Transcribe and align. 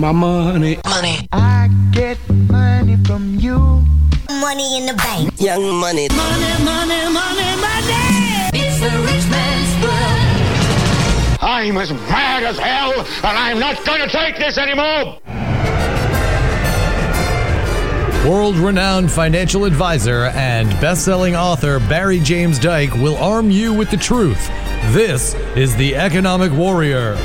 my 0.00 0.12
money. 0.12 0.78
Money. 0.84 1.28
I 1.32 1.68
get 1.92 2.18
money 2.30 2.96
from 3.04 3.34
you. 3.36 3.58
Money 4.30 4.78
in 4.78 4.86
the 4.86 4.94
bank. 4.94 5.40
Young 5.40 5.74
money. 5.74 6.08
Money, 6.10 6.64
money, 6.64 7.04
money, 7.12 7.50
money. 7.60 8.48
It's 8.54 8.78
the 8.80 8.90
rich 9.06 9.26
man's 9.30 9.84
world. 9.84 11.40
I'm 11.42 11.76
as 11.76 11.92
mad 11.92 12.44
as 12.44 12.58
hell, 12.58 12.92
and 13.00 13.38
I'm 13.38 13.58
not 13.58 13.84
going 13.84 14.00
to 14.00 14.08
take 14.08 14.36
this 14.36 14.56
anymore. 14.58 15.18
World 18.28 18.56
renowned 18.56 19.10
financial 19.10 19.64
advisor 19.64 20.26
and 20.34 20.68
best 20.80 21.04
selling 21.04 21.34
author 21.34 21.80
Barry 21.80 22.20
James 22.20 22.58
Dyke 22.58 22.92
will 22.94 23.16
arm 23.16 23.50
you 23.50 23.72
with 23.72 23.90
the 23.90 23.96
truth. 23.96 24.48
This 24.92 25.34
is 25.56 25.74
The 25.76 25.96
Economic 25.96 26.52
Warrior. 26.52 27.16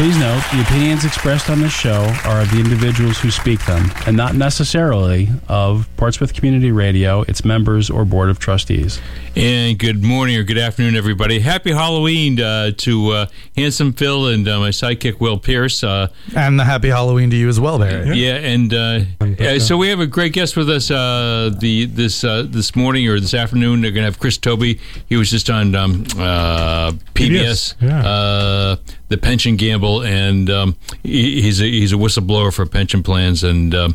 Please 0.00 0.18
note, 0.18 0.42
the 0.50 0.62
opinions 0.62 1.04
expressed 1.04 1.50
on 1.50 1.60
this 1.60 1.74
show 1.74 2.10
are 2.24 2.40
of 2.40 2.50
the 2.50 2.56
individuals 2.58 3.18
who 3.18 3.30
speak 3.30 3.62
them, 3.66 3.90
and 4.06 4.16
not 4.16 4.34
necessarily 4.34 5.28
of 5.46 5.94
Portsmouth 5.98 6.32
Community 6.32 6.72
Radio, 6.72 7.20
its 7.28 7.44
members, 7.44 7.90
or 7.90 8.06
Board 8.06 8.30
of 8.30 8.38
Trustees. 8.38 8.98
And 9.36 9.78
good 9.78 10.02
morning 10.02 10.38
or 10.38 10.42
good 10.42 10.56
afternoon, 10.56 10.96
everybody. 10.96 11.40
Happy 11.40 11.72
Halloween 11.72 12.40
uh, 12.40 12.70
to 12.78 13.10
uh, 13.10 13.26
Handsome 13.58 13.92
Phil 13.92 14.28
and 14.28 14.48
uh, 14.48 14.58
my 14.60 14.70
sidekick, 14.70 15.20
Will 15.20 15.36
Pierce. 15.38 15.84
Uh, 15.84 16.08
And 16.34 16.58
the 16.58 16.64
happy 16.64 16.88
Halloween 16.88 17.28
to 17.28 17.36
you 17.36 17.50
as 17.50 17.60
well, 17.60 17.78
Barry. 17.78 18.16
yeah, 18.16 18.36
and 18.36 18.72
uh, 18.72 19.00
uh, 19.38 19.58
so 19.58 19.76
we 19.76 19.90
have 19.90 20.00
a 20.00 20.06
great 20.06 20.32
guest 20.32 20.56
with 20.56 20.70
us 20.70 20.90
uh, 20.90 21.54
the 21.60 21.84
this 21.84 22.24
uh, 22.24 22.46
this 22.48 22.74
morning 22.74 23.06
or 23.06 23.20
this 23.20 23.34
afternoon. 23.34 23.82
They're 23.82 23.90
going 23.90 24.04
to 24.04 24.10
have 24.10 24.18
Chris 24.18 24.38
Tobe. 24.38 24.78
He 25.10 25.16
was 25.16 25.30
just 25.30 25.50
on 25.50 25.74
um, 25.74 26.04
uh, 26.16 26.92
PBS, 27.14 27.74
PBS, 27.74 27.74
yeah. 27.82 28.76
Uh, 29.10 29.14
the 29.14 29.18
pension 29.18 29.56
gamble, 29.56 30.02
and 30.02 30.48
um, 30.50 30.76
he, 31.02 31.42
he's 31.42 31.60
a, 31.60 31.64
he's 31.64 31.92
a 31.92 31.96
whistleblower 31.96 32.52
for 32.52 32.66
pension 32.66 33.02
plans. 33.02 33.44
And 33.44 33.74
um, 33.74 33.94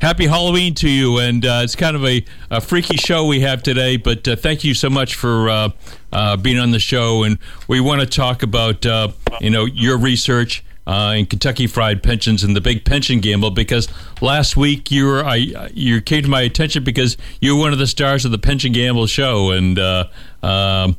happy 0.00 0.26
Halloween 0.26 0.74
to 0.76 0.88
you! 0.88 1.18
And 1.18 1.44
uh, 1.44 1.60
it's 1.64 1.76
kind 1.76 1.96
of 1.96 2.04
a, 2.04 2.24
a 2.50 2.60
freaky 2.60 2.96
show 2.96 3.26
we 3.26 3.40
have 3.40 3.62
today, 3.62 3.96
but 3.96 4.26
uh, 4.26 4.36
thank 4.36 4.64
you 4.64 4.74
so 4.74 4.90
much 4.90 5.14
for 5.14 5.48
uh, 5.48 5.68
uh, 6.12 6.36
being 6.36 6.58
on 6.58 6.70
the 6.70 6.78
show. 6.78 7.24
And 7.24 7.38
we 7.68 7.80
want 7.80 8.00
to 8.00 8.06
talk 8.06 8.42
about 8.42 8.84
uh, 8.84 9.08
you 9.40 9.50
know 9.50 9.64
your 9.64 9.98
research 9.98 10.64
uh, 10.88 11.14
in 11.16 11.26
Kentucky 11.26 11.66
Fried 11.66 12.02
Pensions 12.02 12.42
and 12.42 12.56
the 12.56 12.62
big 12.62 12.84
pension 12.84 13.20
gamble 13.20 13.50
because 13.50 13.88
last 14.22 14.56
week 14.56 14.90
you 14.90 15.04
were 15.04 15.22
I 15.22 15.68
you 15.74 16.00
came 16.00 16.22
to 16.22 16.28
my 16.28 16.40
attention 16.40 16.82
because 16.82 17.18
you 17.40 17.54
were 17.54 17.60
one 17.60 17.72
of 17.74 17.78
the 17.78 17.86
stars 17.86 18.24
of 18.24 18.30
the 18.30 18.38
pension 18.38 18.72
gamble 18.72 19.06
show 19.06 19.50
and 19.50 19.78
uh, 19.78 20.08
um, 20.42 20.96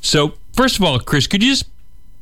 so 0.00 0.34
first 0.52 0.76
of 0.76 0.84
all 0.84 1.00
Chris 1.00 1.26
could 1.26 1.42
you 1.42 1.50
just 1.50 1.66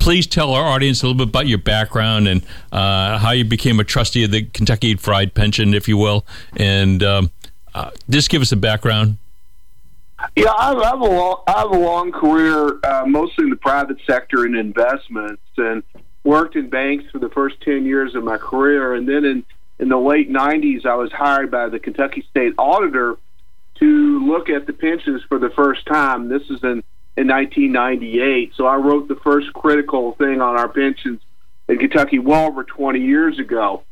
please 0.00 0.26
tell 0.26 0.52
our 0.52 0.64
audience 0.64 1.02
a 1.02 1.06
little 1.06 1.18
bit 1.18 1.28
about 1.28 1.46
your 1.46 1.58
background 1.58 2.26
and 2.26 2.42
uh, 2.72 3.18
how 3.18 3.30
you 3.30 3.44
became 3.44 3.78
a 3.78 3.84
trustee 3.84 4.24
of 4.24 4.32
the 4.32 4.42
Kentucky 4.42 4.96
Fried 4.96 5.34
Pension 5.34 5.74
if 5.74 5.86
you 5.86 5.96
will. 5.96 6.26
And 6.56 7.02
um, 7.02 7.30
uh, 7.74 7.90
just 8.08 8.30
give 8.30 8.42
us 8.42 8.50
a 8.50 8.56
background. 8.56 9.18
Yeah, 10.36 10.52
I 10.52 10.74
have 10.84 11.00
a 11.00 11.04
long, 11.04 11.42
I 11.46 11.60
have 11.60 11.70
a 11.70 11.78
long 11.78 12.12
career, 12.12 12.78
uh, 12.84 13.04
mostly 13.06 13.44
in 13.44 13.50
the 13.50 13.56
private 13.56 13.98
sector 14.06 14.44
and 14.44 14.54
investments, 14.54 15.42
and 15.56 15.82
worked 16.24 16.56
in 16.56 16.68
banks 16.68 17.04
for 17.10 17.18
the 17.18 17.30
first 17.30 17.60
ten 17.62 17.86
years 17.86 18.14
of 18.14 18.22
my 18.22 18.36
career, 18.36 18.94
and 18.94 19.08
then 19.08 19.24
in 19.24 19.44
in 19.78 19.88
the 19.88 19.96
late 19.96 20.30
'90s, 20.30 20.84
I 20.84 20.94
was 20.96 21.10
hired 21.10 21.50
by 21.50 21.70
the 21.70 21.78
Kentucky 21.78 22.26
State 22.30 22.52
Auditor 22.58 23.16
to 23.76 24.26
look 24.26 24.50
at 24.50 24.66
the 24.66 24.74
pensions 24.74 25.22
for 25.26 25.38
the 25.38 25.48
first 25.50 25.86
time. 25.86 26.28
This 26.28 26.42
is 26.50 26.62
in 26.62 26.84
in 27.16 27.28
1998, 27.28 28.52
so 28.56 28.66
I 28.66 28.76
wrote 28.76 29.08
the 29.08 29.16
first 29.16 29.52
critical 29.52 30.12
thing 30.12 30.40
on 30.40 30.58
our 30.58 30.68
pensions 30.68 31.20
in 31.68 31.78
Kentucky 31.78 32.18
well 32.18 32.46
over 32.46 32.64
20 32.64 33.00
years 33.00 33.38
ago. 33.38 33.82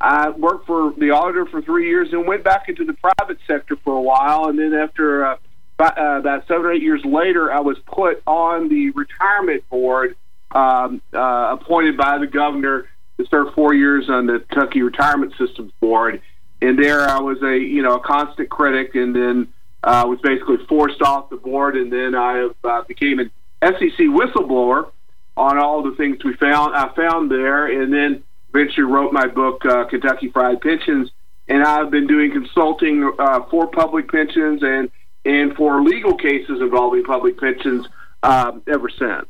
I 0.00 0.30
worked 0.30 0.66
for 0.66 0.92
the 0.98 1.10
auditor 1.10 1.46
for 1.46 1.62
three 1.62 1.88
years 1.88 2.12
and 2.12 2.26
went 2.26 2.42
back 2.42 2.68
into 2.68 2.84
the 2.84 2.94
private 2.94 3.38
sector 3.46 3.76
for 3.84 3.94
a 3.96 4.00
while, 4.00 4.48
and 4.48 4.58
then 4.58 4.74
after 4.74 5.24
uh, 5.24 5.36
about, 5.78 5.98
uh, 5.98 6.18
about 6.18 6.48
seven 6.48 6.66
or 6.66 6.72
eight 6.72 6.82
years 6.82 7.04
later, 7.04 7.52
I 7.52 7.60
was 7.60 7.78
put 7.86 8.22
on 8.26 8.68
the 8.68 8.90
retirement 8.90 9.68
board, 9.70 10.16
um, 10.50 11.00
uh, 11.12 11.56
appointed 11.60 11.96
by 11.96 12.18
the 12.18 12.26
governor 12.26 12.88
to 13.18 13.26
serve 13.26 13.54
four 13.54 13.74
years 13.74 14.08
on 14.08 14.26
the 14.26 14.40
Kentucky 14.40 14.82
Retirement 14.82 15.32
Systems 15.38 15.72
Board. 15.80 16.20
And 16.60 16.78
there, 16.78 17.08
I 17.08 17.20
was 17.20 17.42
a 17.42 17.56
you 17.56 17.82
know 17.82 17.96
a 17.96 18.00
constant 18.00 18.48
critic, 18.50 18.94
and 18.94 19.14
then 19.14 19.48
uh, 19.84 20.04
was 20.06 20.20
basically 20.22 20.58
forced 20.68 21.02
off 21.02 21.30
the 21.30 21.36
board, 21.36 21.76
and 21.76 21.92
then 21.92 22.14
I 22.14 22.48
uh, 22.64 22.82
became 22.82 23.18
an 23.18 23.30
SEC 23.62 23.98
whistleblower 23.98 24.90
on 25.36 25.58
all 25.58 25.82
the 25.82 25.94
things 25.96 26.22
we 26.24 26.34
found. 26.34 26.74
I 26.74 26.94
found 26.94 27.30
there, 27.30 27.66
and 27.66 27.92
then 27.92 28.22
eventually 28.54 28.84
wrote 28.84 29.12
my 29.12 29.26
book, 29.26 29.64
uh, 29.64 29.84
Kentucky 29.84 30.28
Fried 30.28 30.60
Pensions. 30.60 31.10
And 31.48 31.62
I've 31.64 31.90
been 31.90 32.06
doing 32.06 32.30
consulting 32.30 33.12
uh, 33.18 33.42
for 33.50 33.66
public 33.66 34.10
pensions 34.10 34.62
and 34.62 34.90
and 35.24 35.54
for 35.54 35.82
legal 35.82 36.16
cases 36.16 36.60
involving 36.60 37.04
public 37.04 37.38
pensions 37.38 37.86
um, 38.22 38.62
ever 38.66 38.88
since. 38.88 39.28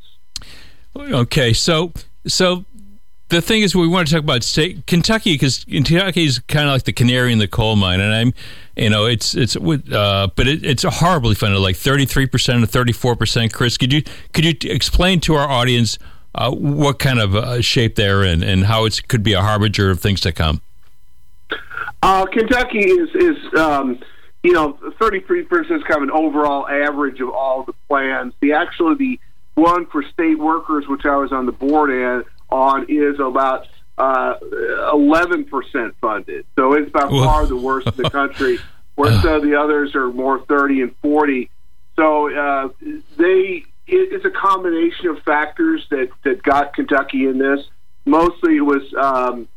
Okay, 0.97 1.53
so 1.53 1.93
so 2.27 2.65
the 3.33 3.43
thing 3.43 3.63
is, 3.63 3.75
we 3.75 3.89
want 3.89 4.07
to 4.07 4.15
talk 4.15 4.23
about 4.23 4.43
state 4.43 4.87
Kentucky 4.87 5.35
because 5.35 5.65
Kentucky 5.65 6.25
is 6.25 6.39
kind 6.41 6.69
of 6.69 6.75
like 6.75 6.85
the 6.85 6.93
canary 6.93 7.33
in 7.33 7.39
the 7.39 7.49
coal 7.49 7.77
mine, 7.77 7.99
and 7.99 8.15
I'm, 8.15 8.35
you 8.77 8.91
know, 8.91 9.07
it's 9.07 9.35
it's 9.35 9.57
uh, 9.57 10.29
but 10.37 10.47
it, 10.47 10.65
it's 10.65 10.85
horribly 10.85 11.35
funded, 11.35 11.61
like 11.61 11.77
thirty 11.77 12.05
three 12.05 12.27
percent 12.27 12.63
or 12.63 12.67
thirty 12.67 12.93
four 12.93 13.17
percent. 13.17 13.53
Chris, 13.53 13.77
could 13.77 13.93
you 13.93 14.03
could 14.33 14.45
you 14.45 14.55
explain 14.71 15.19
to 15.21 15.35
our 15.35 15.49
audience 15.49 15.99
uh, 16.35 16.51
what 16.51 16.99
kind 16.99 17.19
of 17.19 17.35
uh, 17.35 17.61
shape 17.63 17.97
they're 17.97 18.23
in 18.23 18.43
and 18.43 18.67
how 18.67 18.85
it 18.85 19.09
could 19.09 19.23
be 19.23 19.33
a 19.33 19.41
harbinger 19.41 19.91
of 19.91 20.01
things 20.01 20.21
to 20.21 20.33
come? 20.33 20.61
Uh, 22.03 22.27
Kentucky 22.27 22.81
is 22.81 23.09
is 23.15 23.59
um, 23.59 23.99
you 24.43 24.53
know 24.53 24.79
thirty 25.01 25.21
three 25.21 25.43
percent 25.43 25.81
is 25.81 25.85
kind 25.85 26.03
of 26.03 26.03
an 26.03 26.11
overall 26.11 26.69
average 26.69 27.21
of 27.21 27.31
all 27.31 27.65
the 27.65 27.73
plans. 27.89 28.35
The 28.41 28.53
actually 28.53 28.95
the 28.97 29.21
one 29.55 29.87
for 29.87 30.03
state 30.03 30.39
workers, 30.39 30.87
which 30.87 31.07
I 31.07 31.17
was 31.17 31.33
on 31.33 31.47
the 31.47 31.53
board 31.53 31.91
and 31.91 32.25
on, 32.53 32.87
is 32.89 33.19
about 33.19 33.67
uh, 33.99 34.35
eleven 34.93 35.45
percent 35.45 35.95
funded. 36.01 36.47
So 36.57 36.75
it's 36.75 36.91
by 36.91 37.09
far 37.09 37.47
the 37.47 37.57
worst 37.57 37.89
in 37.89 37.97
the 37.97 38.11
country. 38.11 38.59
Whereas 38.95 39.25
uh, 39.27 39.41
the 39.41 39.57
others 39.57 39.95
are 39.95 40.11
more 40.11 40.45
thirty 40.47 40.83
and 40.83 40.95
forty. 41.03 41.51
So 41.97 42.35
uh, 42.35 42.69
they 43.17 43.65
it, 43.87 44.13
it's 44.13 44.25
a 44.25 44.31
combination 44.31 45.09
of 45.09 45.23
factors 45.23 45.87
that 45.91 46.11
that 46.25 46.43
got 46.43 46.75
Kentucky 46.75 47.27
in 47.27 47.39
this. 47.39 47.67
Mostly 48.05 48.57
it 48.57 48.63
was. 48.63 48.83
Um, 48.95 49.49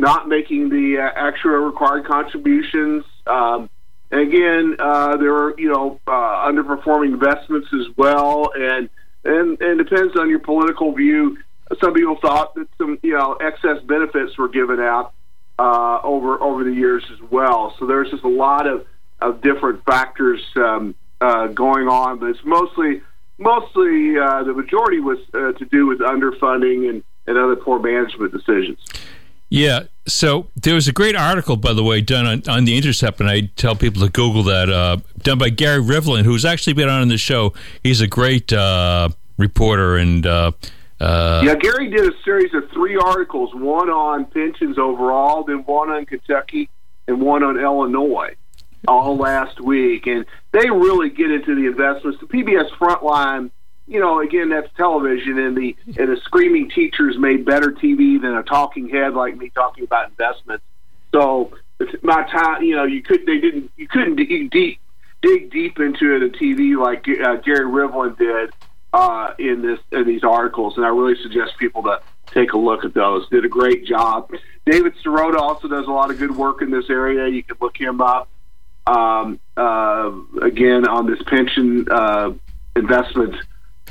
not 0.00 0.26
making 0.26 0.70
the 0.70 0.98
uh, 0.98 1.10
actual 1.14 1.58
required 1.58 2.06
contributions. 2.06 3.04
Um, 3.26 3.68
and 4.10 4.20
again, 4.22 4.76
uh, 4.78 5.16
there 5.18 5.34
are 5.34 5.54
you 5.58 5.68
know 5.68 6.00
uh, 6.06 6.48
underperforming 6.48 7.12
investments 7.12 7.68
as 7.72 7.86
well, 7.96 8.50
and 8.56 8.88
and 9.24 9.60
and 9.60 9.78
depends 9.78 10.16
on 10.16 10.28
your 10.28 10.40
political 10.40 10.92
view. 10.92 11.38
Some 11.80 11.94
people 11.94 12.16
thought 12.16 12.54
that 12.54 12.68
some 12.78 12.98
you 13.02 13.12
know 13.12 13.34
excess 13.34 13.82
benefits 13.82 14.36
were 14.36 14.48
given 14.48 14.80
out 14.80 15.12
uh, 15.58 16.00
over 16.02 16.42
over 16.42 16.64
the 16.64 16.72
years 16.72 17.04
as 17.12 17.20
well. 17.30 17.74
So 17.78 17.86
there's 17.86 18.10
just 18.10 18.24
a 18.24 18.28
lot 18.28 18.66
of 18.66 18.86
of 19.20 19.40
different 19.42 19.84
factors 19.84 20.42
um, 20.56 20.94
uh, 21.20 21.48
going 21.48 21.88
on, 21.88 22.18
but 22.18 22.30
it's 22.30 22.44
mostly 22.44 23.02
mostly 23.38 24.18
uh, 24.18 24.42
the 24.44 24.52
majority 24.52 25.00
was 25.00 25.18
uh, 25.34 25.52
to 25.52 25.64
do 25.66 25.86
with 25.86 26.00
underfunding 26.00 26.88
and, 26.88 27.02
and 27.26 27.38
other 27.38 27.56
poor 27.56 27.78
management 27.78 28.32
decisions. 28.32 28.78
Yeah. 29.48 29.84
So 30.06 30.46
there 30.56 30.74
was 30.74 30.88
a 30.88 30.92
great 30.92 31.16
article, 31.16 31.56
by 31.56 31.72
the 31.72 31.84
way, 31.84 32.00
done 32.00 32.26
on, 32.26 32.42
on 32.48 32.64
the 32.64 32.76
Intercept, 32.76 33.20
and 33.20 33.28
I 33.28 33.42
tell 33.56 33.76
people 33.76 34.02
to 34.02 34.08
Google 34.08 34.42
that, 34.44 34.70
uh, 34.70 34.98
done 35.18 35.38
by 35.38 35.50
Gary 35.50 35.82
Rivlin, 35.82 36.24
who's 36.24 36.44
actually 36.44 36.72
been 36.72 36.88
on 36.88 37.06
the 37.08 37.18
show. 37.18 37.52
He's 37.82 38.00
a 38.00 38.06
great 38.06 38.52
uh, 38.52 39.10
reporter, 39.36 39.96
and 39.96 40.26
uh, 41.00 41.42
yeah, 41.44 41.54
Gary 41.54 41.88
did 41.88 42.12
a 42.12 42.22
series 42.22 42.52
of 42.54 42.70
three 42.70 42.96
articles: 42.96 43.54
one 43.54 43.88
on 43.88 44.26
pensions 44.26 44.78
overall, 44.78 45.44
then 45.44 45.58
one 45.64 45.90
on 45.90 46.06
Kentucky, 46.06 46.68
and 47.06 47.20
one 47.20 47.42
on 47.42 47.58
Illinois, 47.58 48.34
all 48.86 49.16
last 49.16 49.60
week. 49.60 50.06
And 50.06 50.26
they 50.52 50.70
really 50.70 51.10
get 51.10 51.30
into 51.30 51.54
the 51.54 51.66
investments. 51.66 52.20
The 52.20 52.26
PBS 52.26 52.70
Frontline 52.72 53.50
you 53.90 53.98
know, 53.98 54.20
again, 54.20 54.50
that's 54.50 54.68
television, 54.76 55.36
and 55.40 55.56
the 55.56 55.76
and 55.98 56.08
the 56.08 56.16
screaming 56.22 56.70
teachers 56.70 57.18
made 57.18 57.44
better 57.44 57.72
TV 57.72 58.22
than 58.22 58.36
a 58.36 58.42
talking 58.44 58.88
head 58.88 59.14
like 59.14 59.36
me 59.36 59.50
talking 59.50 59.82
about 59.82 60.08
investments. 60.10 60.64
So 61.12 61.52
my 62.02 62.22
time, 62.30 62.62
you 62.62 62.76
know, 62.76 62.84
you 62.84 63.02
could 63.02 63.26
they 63.26 63.38
didn't 63.38 63.72
you 63.76 63.88
couldn't 63.88 64.14
dig 64.14 64.48
deep 64.50 64.80
dig 65.22 65.50
deep 65.50 65.80
into 65.80 66.14
it 66.14 66.22
a 66.22 66.28
TV 66.28 66.80
like 66.80 67.00
uh, 67.08 67.36
Gary 67.42 67.66
Rivlin 67.66 68.16
did 68.16 68.52
uh, 68.92 69.34
in 69.38 69.62
this 69.62 69.78
in 69.92 70.06
these 70.06 70.24
articles, 70.24 70.76
and 70.76 70.84
I 70.84 70.88
really 70.88 71.20
suggest 71.22 71.56
people 71.58 71.82
to 71.84 72.00
take 72.26 72.52
a 72.52 72.58
look 72.58 72.84
at 72.84 72.94
those. 72.94 73.28
Did 73.28 73.44
a 73.44 73.48
great 73.48 73.84
job. 73.84 74.30
David 74.66 74.94
Sirota 75.04 75.38
also 75.38 75.68
does 75.68 75.86
a 75.86 75.90
lot 75.90 76.10
of 76.10 76.18
good 76.18 76.36
work 76.36 76.62
in 76.62 76.70
this 76.70 76.90
area. 76.90 77.28
You 77.28 77.42
can 77.42 77.56
look 77.60 77.76
him 77.76 78.00
up. 78.00 78.28
Um, 78.86 79.38
uh, 79.56 80.10
again 80.42 80.88
on 80.88 81.06
this 81.06 81.22
pension 81.24 81.86
uh, 81.90 82.32
investment 82.74 83.36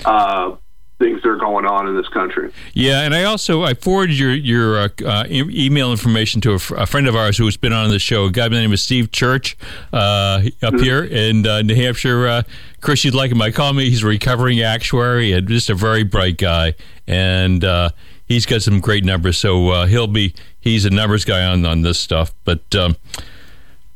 uh, 0.04 0.56
things 1.00 1.24
that 1.24 1.30
are 1.30 1.38
going 1.38 1.66
on 1.66 1.88
in 1.88 1.96
this 1.96 2.08
country. 2.10 2.52
Yeah, 2.74 3.02
and 3.02 3.16
I 3.16 3.24
also 3.24 3.64
I 3.64 3.74
forwarded 3.74 4.20
your 4.20 4.34
your 4.34 4.78
uh, 4.78 4.90
uh, 5.04 5.24
e- 5.28 5.66
email 5.66 5.92
information 5.92 6.42
to 6.42 6.54
a, 6.54 6.60
friend 6.60 7.08
of 7.08 7.16
ours 7.16 7.38
who 7.38 7.46
has 7.46 7.58
been 7.58 7.74
on 7.74 7.90
the 7.90 8.00
show. 8.00 8.26
A 8.26 8.32
guy 8.32 8.50
by 8.50 8.56
the 8.56 8.62
name 8.62 8.74
of 8.74 8.80
Steve 8.80 9.12
Church 9.12 9.58
uh, 9.94 9.98
up 9.98 10.74
mm-hmm. 10.74 10.78
here 10.78 11.04
in 11.04 11.48
uh, 11.48 11.62
New 11.62 11.76
Hampshire. 11.76 12.28
Uh, 12.28 12.44
Chris, 12.82 13.04
you'd 13.04 13.16
like 13.16 13.32
him. 13.32 13.42
I 13.42 13.52
call 13.52 13.72
him. 13.72 13.78
He's 13.78 14.04
a 14.04 14.08
recovering 14.08 14.62
actuary 14.62 15.32
and 15.32 15.48
just 15.48 15.70
a 15.70 15.76
very 15.76 16.04
bright 16.04 16.38
guy, 16.38 16.76
and 17.08 17.64
uh, 17.64 17.90
he's 18.28 18.46
got 18.46 18.62
some 18.62 18.80
great 18.82 19.06
numbers. 19.06 19.38
So 19.38 19.86
he'll 19.86 20.08
be 20.08 20.36
he's 20.60 20.86
a 20.86 20.90
numbers 20.90 21.26
guy 21.26 21.44
on 21.46 21.66
on 21.66 21.82
this 21.82 22.00
stuff, 22.00 22.34
but. 22.44 22.76
Um, 22.76 22.98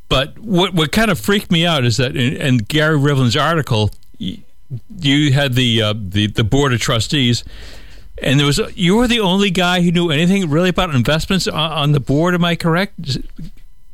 but 0.10 0.38
what 0.38 0.76
what 0.76 0.92
kind 0.92 1.10
of 1.10 1.20
freaked 1.20 1.52
me 1.52 1.66
out 1.66 1.84
is 1.86 1.98
that 1.98 2.16
in, 2.16 2.36
in 2.36 2.58
Gary 2.60 3.00
Rivlin's 3.00 3.36
article, 3.36 3.90
you 5.00 5.34
had 5.34 5.54
the 5.54 5.82
uh, 5.82 5.94
the 5.98 6.28
the 6.28 6.44
board 6.44 6.74
of 6.74 6.80
trustees, 6.80 7.44
and 8.22 8.40
there 8.40 8.48
was 8.48 8.60
you 8.76 8.96
were 8.96 9.08
the 9.08 9.20
only 9.20 9.52
guy 9.52 9.82
who 9.82 9.92
knew 9.92 10.10
anything 10.10 10.50
really 10.50 10.70
about 10.70 10.94
investments 10.94 11.48
on, 11.48 11.72
on 11.72 11.92
the 11.92 12.00
board. 12.00 12.34
Am 12.34 12.46
I 12.46 12.56
correct, 12.56 13.18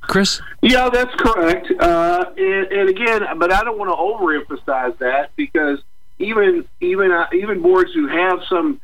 Chris? 0.01 0.41
Yeah, 0.61 0.89
that's 0.89 1.13
correct. 1.15 1.71
Uh, 1.79 2.25
and, 2.37 2.71
and, 2.71 2.89
again, 2.89 3.23
but 3.37 3.51
I 3.51 3.63
don't 3.63 3.77
want 3.77 3.91
to 3.91 4.55
overemphasize 4.55 4.97
that 4.99 5.31
because 5.35 5.79
even 6.19 6.65
even 6.81 7.11
uh, 7.11 7.27
even 7.33 7.61
boards 7.61 7.93
who 7.93 8.07
have 8.07 8.39
some 8.49 8.81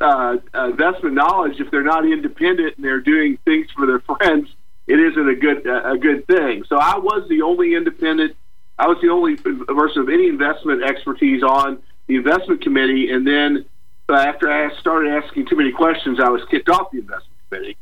uh, 0.00 0.36
investment 0.54 1.14
knowledge, 1.14 1.60
if 1.60 1.70
they're 1.70 1.82
not 1.82 2.04
independent 2.04 2.76
and 2.76 2.84
they're 2.84 3.00
doing 3.00 3.38
things 3.44 3.70
for 3.72 3.86
their 3.86 4.00
friends, 4.00 4.48
it 4.86 5.00
isn't 5.00 5.28
a 5.28 5.34
good 5.34 5.66
a 5.66 5.98
good 5.98 6.26
thing. 6.26 6.64
So 6.68 6.76
I 6.76 6.98
was 6.98 7.28
the 7.28 7.42
only 7.42 7.74
independent 7.74 8.36
I 8.78 8.86
was 8.86 8.98
the 9.00 9.08
only 9.08 9.36
person 9.36 10.02
of 10.02 10.08
any 10.08 10.28
investment 10.28 10.82
expertise 10.82 11.42
on 11.42 11.78
the 12.06 12.16
investment 12.16 12.62
committee, 12.62 13.10
and 13.10 13.26
then 13.26 13.64
uh, 14.08 14.14
after 14.14 14.50
I 14.50 14.74
started 14.78 15.12
asking 15.12 15.46
too 15.46 15.56
many 15.56 15.72
questions, 15.72 16.20
I 16.20 16.28
was 16.28 16.42
kicked 16.50 16.68
off 16.68 16.90
the 16.90 16.98
investment 16.98 17.38
committee, 17.48 17.76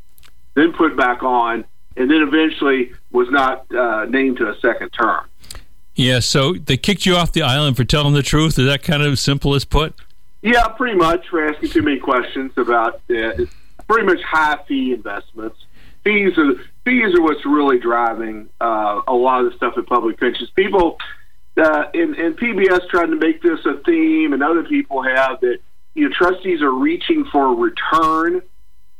then 0.55 0.73
put 0.73 0.95
back 0.95 1.21
on, 1.21 1.65
and 1.97 2.09
then 2.09 2.21
eventually 2.21 2.93
was 3.11 3.29
not 3.29 3.71
uh, 3.73 4.05
named 4.05 4.37
to 4.37 4.49
a 4.49 4.59
second 4.59 4.89
term. 4.89 5.25
Yeah, 5.95 6.19
so 6.19 6.53
they 6.53 6.77
kicked 6.77 7.05
you 7.05 7.15
off 7.15 7.31
the 7.31 7.41
island 7.41 7.77
for 7.77 7.85
telling 7.85 8.13
the 8.13 8.23
truth. 8.23 8.59
Is 8.59 8.65
that 8.65 8.83
kind 8.83 9.03
of 9.03 9.17
simple 9.17 9.55
as 9.55 9.63
put? 9.63 9.93
Yeah, 10.41 10.67
pretty 10.67 10.97
much 10.97 11.27
for 11.29 11.47
asking 11.47 11.69
too 11.69 11.81
many 11.81 11.99
questions 11.99 12.51
about 12.57 13.01
uh, 13.09 13.45
pretty 13.87 14.05
much 14.05 14.21
high 14.21 14.59
fee 14.67 14.93
investments. 14.93 15.57
Fees 16.03 16.37
are 16.37 16.55
fees 16.85 17.15
are 17.15 17.21
what's 17.21 17.45
really 17.45 17.79
driving 17.79 18.47
uh, 18.61 19.01
a 19.07 19.13
lot 19.13 19.43
of 19.43 19.51
the 19.51 19.57
stuff 19.57 19.73
in 19.77 19.85
public 19.85 20.19
pensions. 20.19 20.49
People 20.51 20.97
uh, 21.57 21.85
and, 21.93 22.15
and 22.15 22.37
PBS 22.37 22.87
tried 22.89 23.07
to 23.07 23.15
make 23.15 23.41
this 23.41 23.59
a 23.65 23.77
theme, 23.83 24.33
and 24.33 24.43
other 24.43 24.63
people 24.63 25.01
have 25.03 25.41
that. 25.41 25.57
You 25.93 26.09
know, 26.09 26.15
trustees 26.15 26.61
are 26.61 26.71
reaching 26.71 27.23
for 27.31 27.53
a 27.53 27.55
return, 27.55 28.41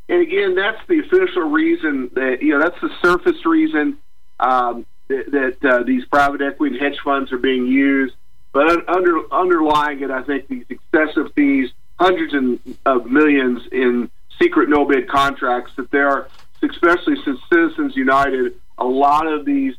and 0.08 0.22
again, 0.22 0.56
that's 0.56 0.80
the 0.88 1.00
official 1.00 1.44
reason 1.44 2.10
that 2.14 2.42
you 2.42 2.54
know 2.54 2.60
that's 2.60 2.80
the 2.80 2.90
surface 3.02 3.46
reason 3.46 3.98
um, 4.40 4.86
that, 5.10 5.58
that 5.62 5.70
uh, 5.70 5.84
these 5.84 6.06
private 6.06 6.42
equity 6.42 6.78
and 6.78 6.84
hedge 6.84 7.00
funds 7.04 7.34
are 7.34 7.38
being 7.38 7.68
used. 7.68 8.16
But 8.54 8.88
under 8.88 9.22
underlying 9.34 10.02
it, 10.04 10.10
I 10.10 10.24
think 10.24 10.48
these 10.48 10.64
excessive 10.70 11.34
fees, 11.34 11.72
hundreds 12.00 12.62
of 12.86 13.06
millions 13.06 13.64
in 13.74 14.10
secret 14.42 14.70
no 14.70 14.86
bid 14.86 15.10
contracts, 15.10 15.74
that 15.76 15.92
there 15.92 16.08
are 16.08 16.30
especially 16.70 17.16
since 17.24 17.40
Citizens 17.52 17.96
United, 17.96 18.56
a 18.78 18.86
lot 18.86 19.28
of 19.28 19.46
these 19.46 19.76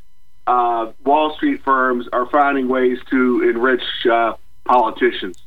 uh, 0.46 0.92
Wall 1.04 1.34
Street 1.34 1.62
firms 1.62 2.08
are 2.12 2.26
finding 2.26 2.68
ways 2.68 2.98
to 3.10 3.48
enrich 3.48 3.82
uh, 4.10 4.34
politicians. 4.64 5.42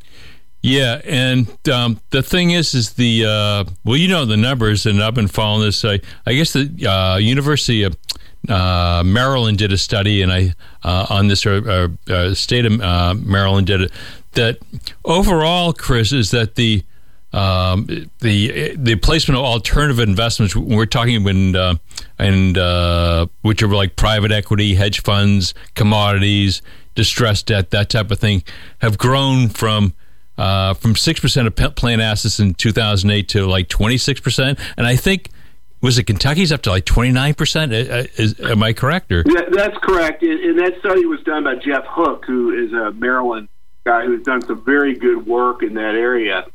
Yeah, 0.62 1.00
and 1.06 1.48
um, 1.70 2.02
the 2.10 2.22
thing 2.22 2.52
is, 2.52 2.74
is 2.74 2.94
the 2.94 3.26
uh, 3.26 3.64
well, 3.86 3.96
you 3.96 4.10
know 4.10 4.26
the 4.26 4.36
numbers, 4.36 4.86
and 4.86 5.02
I've 5.02 5.14
been 5.14 5.30
following 5.30 5.62
this. 5.64 5.86
I, 5.86 6.02
I 6.26 6.34
guess 6.34 6.52
the 6.52 6.86
uh, 6.86 7.16
University 7.18 7.84
of 7.84 7.98
uh, 8.50 9.04
Maryland 9.06 9.58
did 9.58 9.72
a 9.72 9.78
study, 9.78 10.22
and 10.22 10.34
I 10.34 10.54
uh, 10.84 11.06
on 11.10 11.30
this 11.30 11.42
state 11.42 12.66
of 12.66 13.26
Maryland 13.26 13.68
did 13.68 13.82
it. 13.82 13.92
That 14.34 14.60
overall, 15.06 15.72
Chris, 15.72 16.12
is 16.12 16.32
that 16.32 16.56
the 16.56 16.84
um, 17.31 17.86
the 18.20 18.76
the 18.76 18.96
placement 18.96 19.38
of 19.38 19.46
alternative 19.46 20.00
investments. 20.00 20.56
We're 20.56 20.86
talking 20.86 21.24
when 21.24 21.56
uh, 21.56 21.76
and 22.18 22.58
uh, 22.58 23.28
which 23.42 23.62
are 23.62 23.68
like 23.68 23.96
private 23.96 24.31
equity, 24.31 24.76
hedge 24.76 25.02
funds, 25.02 25.54
commodities, 25.76 26.62
distressed 26.96 27.48
debt, 27.48 27.70
that 27.72 27.90
type 27.90 28.12
of 28.12 28.20
thing, 28.20 28.44
have 28.80 28.98
grown 28.98 29.50
from. 29.50 29.94
Uh, 30.38 30.74
from 30.74 30.96
six 30.96 31.20
percent 31.20 31.48
of 31.50 31.76
plan 31.76 32.00
assets 32.00 32.40
in 32.40 32.54
2008 32.54 33.28
to 33.28 33.46
like 33.46 33.68
26 33.68 34.22
percent, 34.22 34.58
and 34.78 34.88
I 34.88 34.96
think 34.96 35.28
was 35.81 35.98
it 35.98 36.04
Kentucky's 36.04 36.54
up 36.54 36.62
to 36.62 36.70
like 36.70 36.86
29 36.86 37.34
percent? 37.34 37.74
Uh, 37.74 38.04
uh, 38.18 38.50
am 38.50 38.64
I 38.64 38.72
correct? 38.72 39.12
Or 39.12 39.26
yeah, 39.28 39.50
that's 39.52 39.78
correct. 39.80 40.24
And 40.24 40.58
that 40.60 40.80
study 40.80 41.06
was 41.06 41.22
done 41.24 41.44
by 41.44 41.56
Jeff 41.56 41.84
Hooke, 41.88 42.24
who 42.26 42.52
is 42.52 42.72
a 42.72 42.92
Maryland 42.92 43.50
guy 43.86 44.06
who's 44.06 44.24
done 44.24 44.42
some 44.42 44.64
very 44.64 44.96
good 44.96 45.26
work 45.26 45.62
in 45.62 45.74
that 45.74 45.96
area. 45.96 46.46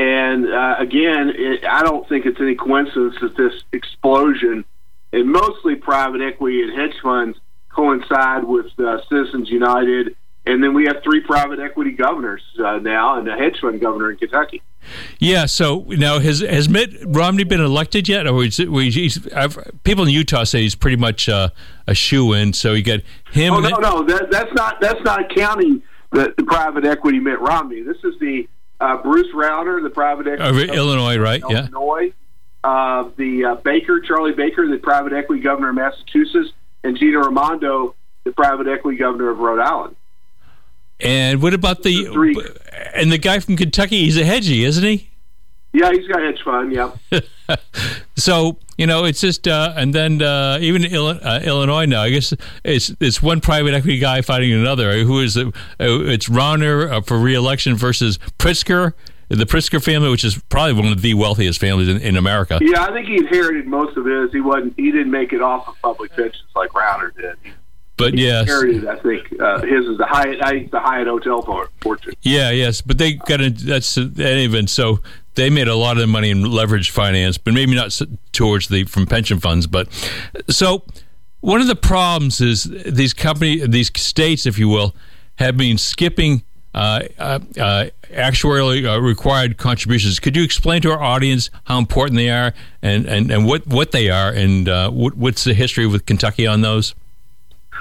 And 0.00 0.50
uh, 0.50 0.76
again, 0.78 1.30
it, 1.36 1.62
I 1.68 1.82
don't 1.82 2.08
think 2.08 2.24
it's 2.24 2.40
any 2.40 2.54
coincidence 2.54 3.16
that 3.20 3.36
this 3.36 3.52
explosion 3.72 4.64
in 5.12 5.30
mostly 5.30 5.74
private 5.74 6.22
equity 6.22 6.62
and 6.62 6.72
hedge 6.72 6.94
funds 7.02 7.36
coincide 7.68 8.44
with 8.44 8.66
uh, 8.78 9.02
Citizens 9.10 9.50
United. 9.50 10.16
And 10.46 10.64
then 10.64 10.72
we 10.72 10.86
have 10.86 11.02
three 11.04 11.20
private 11.20 11.58
equity 11.60 11.90
governors 11.90 12.40
uh, 12.64 12.78
now 12.78 13.18
and 13.18 13.28
a 13.28 13.36
hedge 13.36 13.60
fund 13.60 13.78
governor 13.78 14.10
in 14.10 14.16
Kentucky. 14.16 14.62
Yeah. 15.18 15.44
So 15.44 15.84
now 15.88 16.18
has 16.18 16.40
has 16.40 16.70
Mitt 16.70 16.94
Romney 17.04 17.44
been 17.44 17.60
elected 17.60 18.08
yet? 18.08 18.26
Or 18.26 18.42
is 18.42 18.58
it, 18.58 18.70
he's, 18.70 19.18
people 19.84 20.04
in 20.04 20.10
Utah 20.10 20.44
say 20.44 20.62
he's 20.62 20.74
pretty 20.74 20.96
much 20.96 21.28
uh, 21.28 21.50
a 21.86 21.94
shoe 21.94 22.32
in. 22.32 22.54
So 22.54 22.72
you 22.72 22.82
got 22.82 23.00
him. 23.32 23.52
Oh 23.52 23.60
no, 23.60 23.76
no, 23.76 24.02
that, 24.04 24.30
that's 24.30 24.52
not 24.54 24.80
that's 24.80 25.02
not 25.04 25.28
counting 25.36 25.82
the, 26.10 26.32
the 26.38 26.44
private 26.44 26.86
equity 26.86 27.18
Mitt 27.18 27.38
Romney. 27.38 27.82
This 27.82 27.98
is 28.02 28.18
the 28.18 28.48
uh, 28.80 28.96
Bruce 29.02 29.32
Rauner, 29.34 29.82
the 29.82 29.90
private 29.90 30.26
equity 30.26 30.68
of 30.68 30.74
Illinois, 30.74 31.18
right? 31.18 31.42
Illinois. 31.42 32.12
Yeah. 32.12 32.12
Uh, 32.62 33.10
the 33.16 33.44
uh, 33.44 33.54
Baker, 33.56 34.00
Charlie 34.00 34.32
Baker, 34.32 34.68
the 34.68 34.78
private 34.78 35.12
equity 35.12 35.42
governor 35.42 35.70
of 35.70 35.76
Massachusetts, 35.76 36.50
and 36.84 36.98
Gina 36.98 37.20
Raimondo, 37.20 37.94
the 38.24 38.32
private 38.32 38.66
equity 38.66 38.98
governor 38.98 39.30
of 39.30 39.38
Rhode 39.38 39.60
Island. 39.60 39.96
And 41.00 41.40
what 41.40 41.54
about 41.54 41.82
the, 41.82 42.04
the 42.04 42.60
and 42.94 43.10
the 43.10 43.16
guy 43.16 43.38
from 43.38 43.56
Kentucky? 43.56 44.04
He's 44.04 44.18
a 44.18 44.22
hedgie, 44.22 44.66
isn't 44.66 44.84
he? 44.84 45.08
Yeah, 45.72 45.90
he's 45.92 46.06
got 46.06 46.20
hedge 46.20 46.42
fund. 46.44 46.72
Yeah. 46.72 46.92
so 48.16 48.56
you 48.80 48.86
know, 48.86 49.04
it's 49.04 49.20
just 49.20 49.46
uh, 49.46 49.74
and 49.76 49.94
then 49.94 50.22
uh, 50.22 50.56
even 50.62 50.86
uh, 50.86 51.40
Illinois 51.44 51.84
now. 51.84 52.00
I 52.00 52.08
guess 52.08 52.32
it's 52.64 52.90
it's 52.98 53.22
one 53.22 53.42
private 53.42 53.74
equity 53.74 53.98
guy 53.98 54.22
fighting 54.22 54.54
another. 54.54 55.04
Who 55.04 55.20
is 55.20 55.36
it? 55.36 55.48
Uh, 55.48 56.00
it's 56.04 56.30
Rauner 56.30 56.90
uh, 56.90 57.00
for 57.02 57.18
reelection 57.18 57.76
versus 57.76 58.18
Pritzker. 58.38 58.94
The 59.28 59.44
Pritzker 59.44 59.84
family, 59.84 60.10
which 60.10 60.24
is 60.24 60.38
probably 60.48 60.72
one 60.72 60.90
of 60.90 61.02
the 61.02 61.12
wealthiest 61.12 61.60
families 61.60 61.88
in, 61.88 61.98
in 61.98 62.16
America. 62.16 62.58
Yeah, 62.62 62.84
I 62.84 62.92
think 62.92 63.06
he 63.06 63.18
inherited 63.18 63.66
most 63.66 63.98
of 63.98 64.06
his. 64.06 64.32
He 64.32 64.40
wasn't. 64.40 64.74
He 64.76 64.90
didn't 64.90 65.10
make 65.10 65.34
it 65.34 65.42
off 65.42 65.68
of 65.68 65.78
public 65.82 66.16
pensions 66.16 66.42
like 66.56 66.70
Rauner 66.70 67.14
did. 67.14 67.36
But 67.98 68.16
yes, 68.16 68.48
inherited, 68.48 68.86
I 68.86 68.96
think 68.96 69.38
uh, 69.38 69.60
his 69.60 69.84
is 69.84 69.98
the 69.98 70.06
Hyatt, 70.06 70.70
the 70.70 70.80
Hyatt 70.80 71.06
Hotel 71.06 71.42
fortune. 71.82 72.14
Yeah, 72.22 72.50
yes, 72.50 72.80
but 72.80 72.96
they 72.96 73.12
got 73.12 73.42
a, 73.42 73.50
that's 73.50 73.98
even 73.98 74.66
so 74.68 75.00
they 75.40 75.48
made 75.48 75.68
a 75.68 75.74
lot 75.74 75.96
of 75.96 76.06
money 76.08 76.28
in 76.28 76.42
leveraged 76.42 76.90
finance, 76.90 77.38
but 77.38 77.54
maybe 77.54 77.74
not 77.74 77.98
towards 78.32 78.68
the 78.68 78.84
from 78.84 79.06
pension 79.06 79.40
funds. 79.40 79.66
But 79.66 79.88
so 80.50 80.84
one 81.40 81.62
of 81.62 81.66
the 81.66 81.76
problems 81.76 82.42
is 82.42 82.64
these 82.64 83.14
company, 83.14 83.66
these 83.66 83.90
states, 83.96 84.44
if 84.44 84.58
you 84.58 84.68
will, 84.68 84.94
have 85.36 85.56
been 85.56 85.78
skipping 85.78 86.42
uh, 86.74 87.00
uh, 87.18 87.38
uh, 87.58 87.86
actuarially 88.12 88.86
uh, 88.86 89.00
required 89.00 89.56
contributions. 89.56 90.20
Could 90.20 90.36
you 90.36 90.42
explain 90.42 90.82
to 90.82 90.90
our 90.90 91.00
audience 91.00 91.48
how 91.64 91.78
important 91.78 92.16
they 92.16 92.28
are 92.28 92.52
and, 92.82 93.06
and, 93.06 93.30
and 93.30 93.46
what, 93.46 93.66
what 93.66 93.92
they 93.92 94.10
are 94.10 94.30
and 94.30 94.68
uh, 94.68 94.90
what, 94.90 95.16
what's 95.16 95.44
the 95.44 95.54
history 95.54 95.86
with 95.86 96.04
Kentucky 96.04 96.46
on 96.46 96.60
those? 96.60 96.94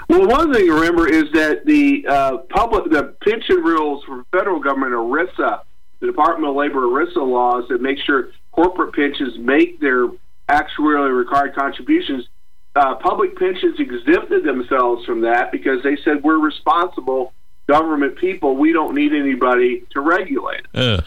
Well, 0.08 0.28
one 0.28 0.54
thing 0.54 0.66
to 0.66 0.74
remember 0.74 1.08
is 1.08 1.26
that 1.34 1.66
the 1.66 2.06
uh, 2.08 2.38
public, 2.50 2.90
the 2.90 3.16
pension 3.22 3.58
rules 3.58 4.04
for 4.06 4.24
federal 4.32 4.60
government, 4.60 4.94
ERISA, 4.94 5.62
the 6.00 6.08
Department 6.08 6.50
of 6.50 6.56
Labor 6.56 6.82
ERISA 6.82 7.18
laws 7.18 7.66
that 7.70 7.82
make 7.82 8.00
sure 8.00 8.30
corporate 8.52 8.94
pensions 8.94 9.38
make 9.38 9.80
their 9.80 10.08
actuarially 10.50 11.16
required 11.16 11.56
contributions. 11.56 12.28
Uh, 12.76 12.96
public 12.96 13.38
pensions 13.38 13.80
exempted 13.80 14.44
themselves 14.44 15.06
from 15.06 15.22
that 15.22 15.52
because 15.52 15.84
they 15.84 15.98
said 16.04 16.24
we're 16.24 16.38
responsible 16.38 17.34
government 17.68 18.18
people. 18.18 18.56
We 18.56 18.74
don't 18.74 18.96
need 18.96 19.14
anybody 19.14 19.84
to 19.92 20.02
regulate. 20.02 20.66
Uh. 20.74 21.02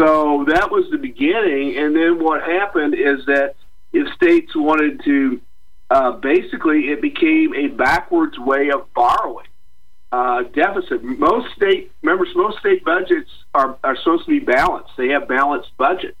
so 0.00 0.44
that 0.48 0.70
was 0.70 0.90
the 0.90 0.98
beginning. 0.98 1.76
And 1.76 1.94
then 1.94 2.22
what 2.22 2.42
happened 2.42 2.94
is 2.94 3.24
that 3.26 3.54
if 3.92 4.12
states 4.14 4.52
wanted 4.54 5.02
to, 5.04 5.40
uh, 5.90 6.12
basically, 6.12 6.88
it 6.88 7.00
became 7.00 7.54
a 7.54 7.68
backwards 7.68 8.38
way 8.38 8.70
of 8.70 8.92
borrowing. 8.94 9.46
Uh, 10.16 10.42
deficit. 10.54 11.02
Most 11.04 11.54
state 11.54 11.92
members, 12.02 12.28
most 12.34 12.58
state 12.58 12.84
budgets 12.84 13.30
are, 13.54 13.76
are 13.84 13.96
supposed 13.96 14.24
to 14.24 14.30
be 14.30 14.38
balanced. 14.38 14.92
They 14.96 15.08
have 15.08 15.28
balanced 15.28 15.70
budgets. 15.76 16.16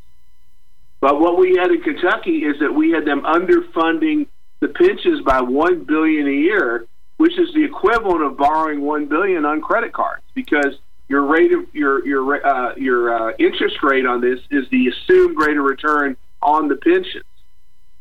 But 1.00 1.18
what 1.20 1.38
we 1.38 1.56
had 1.56 1.70
in 1.70 1.80
Kentucky 1.80 2.38
is 2.44 2.60
that 2.60 2.72
we 2.74 2.90
had 2.90 3.06
them 3.06 3.22
underfunding 3.22 4.26
the 4.60 4.68
pensions 4.68 5.22
by 5.24 5.40
one 5.40 5.84
billion 5.84 6.26
a 6.26 6.38
year, 6.50 6.86
which 7.16 7.38
is 7.38 7.54
the 7.54 7.64
equivalent 7.64 8.22
of 8.22 8.36
borrowing 8.36 8.82
one 8.82 9.06
billion 9.06 9.44
on 9.46 9.60
credit 9.62 9.92
cards 9.92 10.24
because 10.34 10.74
your 11.08 11.24
rate 11.24 11.52
of 11.52 11.62
your 11.72 12.06
your 12.06 12.46
uh, 12.46 12.74
your 12.76 13.14
uh, 13.14 13.32
interest 13.38 13.76
rate 13.82 14.06
on 14.06 14.20
this 14.20 14.40
is 14.50 14.68
the 14.70 14.88
assumed 14.88 15.36
rate 15.38 15.56
of 15.56 15.64
return 15.64 16.16
on 16.42 16.68
the 16.68 16.76
pensions. 16.76 17.24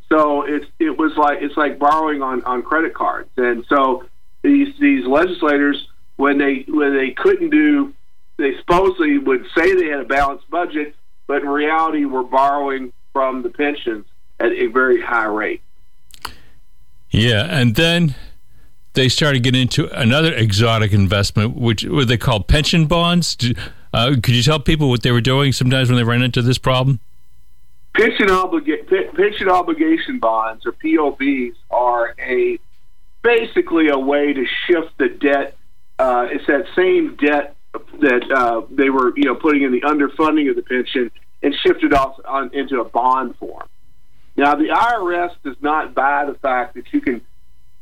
So 0.09 0.43
it's 0.43 0.65
it 0.79 0.97
was 0.97 1.13
like 1.15 1.39
it's 1.41 1.57
like 1.57 1.79
borrowing 1.79 2.21
on, 2.21 2.43
on 2.43 2.63
credit 2.63 2.93
cards, 2.93 3.29
and 3.37 3.65
so 3.69 4.05
these 4.45 4.73
these 4.79 5.05
legislators 5.05 5.87
when 6.15 6.37
they 6.37 6.65
when 6.67 6.95
they 6.95 7.11
couldn't 7.11 7.49
do 7.49 7.93
they 8.37 8.55
supposedly 8.57 9.17
would 9.17 9.45
say 9.55 9.73
they 9.75 9.87
had 9.87 10.01
a 10.01 10.05
balanced 10.05 10.49
budget, 10.49 10.95
but 11.27 11.41
in 11.41 11.47
reality 11.47 12.05
were 12.05 12.23
borrowing 12.23 12.91
from 13.13 13.43
the 13.43 13.49
pensions 13.49 14.05
at 14.39 14.51
a 14.51 14.67
very 14.67 15.01
high 15.01 15.25
rate. 15.25 15.61
Yeah, 17.09 17.45
and 17.49 17.75
then 17.75 18.15
they 18.93 19.07
started 19.07 19.43
getting 19.43 19.61
into 19.61 19.87
another 19.97 20.33
exotic 20.33 20.91
investment, 20.91 21.55
which 21.55 21.85
what 21.85 22.07
they 22.07 22.17
call 22.17 22.41
pension 22.41 22.87
bonds. 22.87 23.37
Uh, 23.93 24.15
could 24.21 24.35
you 24.35 24.43
tell 24.43 24.59
people 24.59 24.89
what 24.89 25.03
they 25.03 25.11
were 25.11 25.21
doing 25.21 25.53
sometimes 25.53 25.89
when 25.89 25.95
they 25.95 26.03
ran 26.03 26.21
into 26.21 26.41
this 26.41 26.57
problem? 26.57 26.99
Pension, 27.93 28.27
obliga- 28.27 29.15
pension 29.15 29.47
obligation 29.47 30.19
bonds, 30.19 30.65
or 30.65 30.73
POBs, 30.73 31.55
are 31.71 32.13
a 32.19 32.59
basically 33.25 33.89
a 33.89 33.97
way 33.97 34.33
to 34.33 34.45
shift 34.67 34.97
the 34.97 35.09
debt. 35.09 35.57
Uh, 35.97 36.27
it's 36.29 36.45
that 36.47 36.65
same 36.75 37.15
debt 37.15 37.55
that 37.99 38.31
uh, 38.31 38.61
they 38.69 38.89
were, 38.89 39.17
you 39.17 39.25
know, 39.25 39.35
putting 39.35 39.63
in 39.63 39.71
the 39.71 39.81
underfunding 39.81 40.49
of 40.49 40.55
the 40.55 40.61
pension 40.61 41.11
and 41.41 41.53
shifted 41.65 41.93
off 41.93 42.19
on, 42.25 42.51
into 42.53 42.79
a 42.79 42.85
bond 42.85 43.35
form. 43.37 43.67
Now, 44.37 44.55
the 44.55 44.65
IRS 44.65 45.33
does 45.43 45.55
not 45.61 45.95
buy 45.95 46.25
the 46.25 46.35
fact 46.35 46.75
that 46.75 46.93
you 46.93 47.01
can 47.01 47.21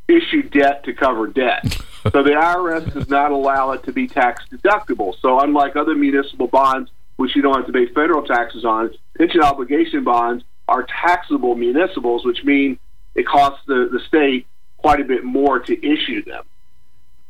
issue 0.08 0.44
debt 0.44 0.86
to 0.86 0.94
cover 0.94 1.28
debt. 1.28 1.64
so 2.12 2.24
the 2.24 2.32
IRS 2.32 2.94
does 2.94 3.10
not 3.10 3.32
allow 3.32 3.72
it 3.72 3.84
to 3.84 3.92
be 3.92 4.08
tax 4.08 4.44
deductible. 4.52 5.14
So 5.20 5.40
unlike 5.40 5.76
other 5.76 5.96
municipal 5.96 6.48
bonds, 6.48 6.90
which 7.18 7.36
you 7.36 7.42
don't 7.42 7.56
have 7.56 7.68
to 7.68 7.74
pay 7.74 7.88
federal 7.88 8.24
taxes 8.24 8.66
on, 8.66 8.92
pension 9.18 9.42
obligation 9.42 10.04
bonds 10.04 10.44
are 10.68 10.84
taxable 10.84 11.56
municipals, 11.56 12.26
which 12.26 12.44
mean 12.44 12.80
it 13.16 13.26
costs 13.26 13.62
the, 13.68 13.90
the 13.92 14.00
state 14.08 14.48
quite 14.84 15.00
a 15.00 15.06
bit 15.06 15.24
more 15.24 15.60
to 15.60 15.74
issue 15.74 16.24
them. 16.26 16.44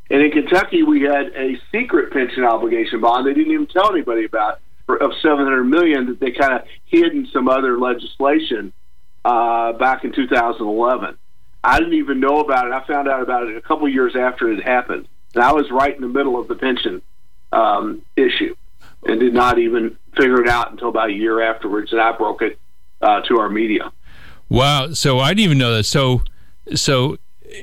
And 0.10 0.22
in 0.22 0.32
Kentucky, 0.32 0.84
we 0.84 1.02
had 1.04 1.28
a 1.36 1.58
secret 1.72 2.12
pension 2.12 2.44
obligation 2.44 3.00
bond 3.00 3.26
they 3.26 3.34
didn't 3.34 3.54
even 3.54 3.68
tell 3.68 3.92
anybody 3.92 4.26
about 4.26 4.60
of 4.90 5.12
700 5.22 5.64
million 5.64 6.08
that 6.08 6.20
they 6.20 6.32
kind 6.32 6.54
of 6.54 6.64
hid 6.86 7.14
in 7.14 7.28
some 7.32 7.48
other 7.48 7.80
legislation 7.80 8.74
uh, 9.24 9.72
back 9.74 10.04
in 10.04 10.12
2011. 10.12 11.18
I 11.64 11.80
didn't 11.80 11.94
even 11.94 12.20
know 12.20 12.42
about 12.42 12.68
it. 12.68 12.74
I 12.74 12.86
found 12.86 13.08
out 13.08 13.22
about 13.22 13.48
it 13.48 13.56
a 13.56 13.62
couple 13.62 13.88
years 13.88 14.16
after 14.18 14.52
it 14.52 14.62
happened, 14.62 15.08
and 15.34 15.44
I 15.44 15.54
was 15.54 15.72
right 15.72 15.96
in 15.96 16.02
the 16.02 16.10
middle 16.10 16.38
of 16.38 16.50
the 16.50 16.56
pension 16.56 17.02
um, 17.54 18.02
issue, 18.18 18.56
and 19.06 19.22
did 19.22 19.34
not 19.34 19.60
even 19.60 19.98
figure 20.18 20.42
it 20.42 20.50
out 20.50 20.72
until 20.72 20.90
about 20.90 21.10
a 21.10 21.14
year 21.14 21.42
afterwards, 21.42 21.94
and 21.94 22.02
I 22.02 22.12
broke 22.12 22.42
it 22.42 22.60
uh, 23.02 23.22
to 23.22 23.40
our 23.40 23.50
media. 23.50 23.94
Wow! 24.50 24.92
So 24.92 25.20
I 25.20 25.30
didn't 25.30 25.46
even 25.46 25.58
know 25.58 25.74
that. 25.78 25.86
So, 25.86 26.24
so 26.76 27.18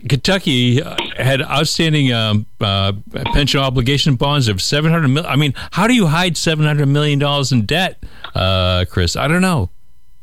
Kentucky 0.09 0.81
had 1.17 1.43
outstanding 1.43 2.13
um, 2.13 2.47
uh, 2.61 2.93
pension 3.33 3.61
obligation 3.61 4.15
bonds 4.15 4.49
of 4.49 4.63
seven 4.63 4.93
hundred 4.93 5.09
million. 5.09 5.31
I 5.31 5.37
mean, 5.37 5.55
how 5.73 5.87
do 5.87 5.95
you 5.95 6.07
hide 6.07 6.37
seven 6.37 6.65
hundred 6.65 6.87
million 6.87 7.19
dollars 7.19 7.53
in 7.53 7.67
debt, 7.67 8.03
uh, 8.35 8.85
Chris? 8.89 9.17
I 9.17 9.29
don't 9.29 9.43
know. 9.43 9.71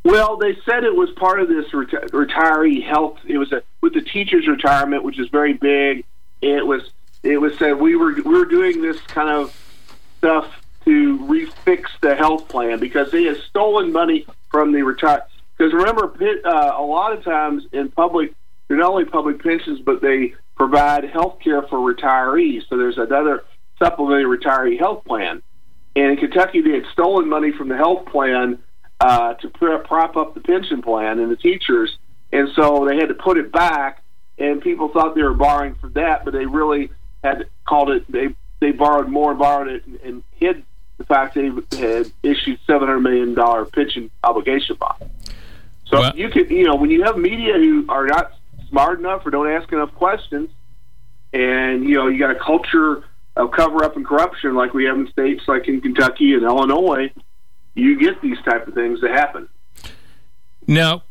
Well, 0.04 0.38
they 0.38 0.58
said 0.66 0.86
it 0.86 0.96
was 0.96 1.10
part 1.12 1.42
of 1.42 1.50
this 1.50 1.68
reti- 1.72 2.10
retiree 2.12 2.82
health. 2.82 3.20
It 3.26 3.38
was 3.38 3.52
a, 3.52 3.62
with 3.82 3.94
the 3.94 4.02
teachers' 4.02 4.48
retirement, 4.48 5.04
which 5.04 5.20
is 5.20 5.28
very 5.30 5.54
big. 5.54 6.06
It 6.42 6.66
was 6.66 6.90
it 7.24 7.38
was 7.38 7.58
said 7.58 7.80
we 7.80 7.96
were 7.96 8.14
we 8.14 8.38
were 8.38 8.46
doing 8.46 8.82
this 8.82 9.02
kind 9.02 9.30
of 9.30 9.54
stuff 10.20 10.62
to 10.86 11.20
refix 11.20 11.88
the 12.02 12.16
health 12.16 12.48
plan 12.48 12.80
because 12.80 13.12
they 13.12 13.26
had 13.26 13.38
stolen 13.42 13.92
money 13.92 14.26
from 14.50 14.72
the 14.72 14.82
retire. 14.84 15.24
Because 15.58 15.74
remember, 15.74 16.14
uh, 16.46 16.74
a 16.78 16.82
lot 16.82 17.12
of 17.12 17.24
times 17.24 17.66
in 17.74 17.90
public, 17.90 18.34
they're 18.68 18.78
not 18.78 18.92
only 18.92 19.06
public 19.06 19.42
pensions, 19.42 19.80
but 19.80 20.02
they 20.02 20.34
provide 20.56 21.06
health 21.06 21.40
care 21.44 21.62
for 21.64 21.78
retirees. 21.78 22.68
So 22.70 22.78
there's 22.78 22.98
another 22.98 23.44
supplementary 23.80 24.38
retiree 24.38 24.78
health 24.80 25.06
plan. 25.06 25.42
And 25.96 26.12
in 26.12 26.18
Kentucky, 26.18 26.62
they 26.62 26.72
had 26.72 26.86
stolen 26.92 27.30
money 27.30 27.52
from 27.52 27.70
the 27.70 27.78
health 27.78 28.06
plan 28.08 28.60
uh, 29.00 29.36
to 29.36 29.50
prop 29.50 30.18
up 30.18 30.34
the 30.34 30.42
pension 30.42 30.82
plan 30.82 31.20
and 31.20 31.32
the 31.32 31.36
teachers, 31.36 31.98
and 32.32 32.50
so 32.56 32.86
they 32.88 32.98
had 32.98 33.10
to 33.10 33.14
put 33.14 33.38
it 33.38 33.52
back. 33.52 34.04
And 34.40 34.62
people 34.62 34.90
thought 34.90 35.16
they 35.16 35.24
were 35.24 35.34
borrowing 35.34 35.76
for 35.76 35.90
that, 35.90 36.24
but 36.24 36.34
they 36.34 36.46
really 36.46 36.92
had 37.24 37.48
called 37.66 37.90
it. 37.90 38.12
They 38.12 38.36
they 38.60 38.72
borrowed 38.72 39.08
more 39.08 39.34
borrowed 39.34 39.68
it 39.68 39.86
and, 39.86 40.00
and 40.02 40.24
hid 40.36 40.64
the 40.98 41.06
fact 41.06 41.36
they 41.36 41.52
had 41.78 42.12
issued 42.24 42.60
seven 42.66 42.88
hundred 42.88 43.02
million 43.02 43.34
dollar 43.34 43.66
pension 43.66 44.12
obligation 44.24 44.76
bond. 44.76 45.12
So 45.86 46.00
well, 46.00 46.16
you 46.16 46.30
can, 46.30 46.50
you 46.50 46.66
know, 46.66 46.76
when 46.76 46.92
you 46.92 47.04
have 47.04 47.18
media 47.18 47.54
who 47.54 47.86
are 47.90 48.06
not 48.06 48.34
smart 48.70 49.00
enough 49.00 49.26
or 49.26 49.32
don't 49.32 49.50
ask 49.50 49.72
enough 49.72 49.94
questions, 49.96 50.50
and 51.34 51.84
you 51.84 51.96
know, 51.96 52.08
you 52.08 52.20
got 52.20 52.32
a 52.32 52.40
culture 52.40 53.04
of 53.36 53.52
cover 53.52 53.84
up 53.84 53.96
and 53.96 54.06
corruption 54.06 54.56
like 54.56 54.74
we 54.74 54.86
have 54.86 54.98
in 54.98 55.08
states 55.10 55.44
like 55.48 55.68
in 55.68 55.80
Kentucky 55.80 56.34
and 56.34 56.44
Illinois 56.44 57.12
you 57.78 58.00
get 58.00 58.22
these 58.22 58.38
type 58.44 58.68
of 58.68 58.74
things 58.74 59.00
that 59.02 59.12
happen. 59.12 59.48
Now, 60.66 61.04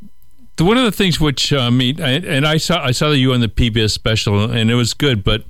one 0.59 0.77
of 0.77 0.85
the 0.85 0.93
things 0.93 1.21
which 1.21 1.53
uh, 1.53 1.61
I 1.61 1.71
mean, 1.71 2.01
and 2.01 2.47
I 2.47 2.57
saw 2.59 2.85
I 2.85 2.91
saw 2.91 3.13
you 3.13 3.33
on 3.33 3.41
the 3.41 3.49
PBS 3.49 3.93
special, 3.93 4.51
and 4.51 4.71
it 4.71 4.75
was 4.75 4.93
good, 4.93 5.25
but. 5.25 5.45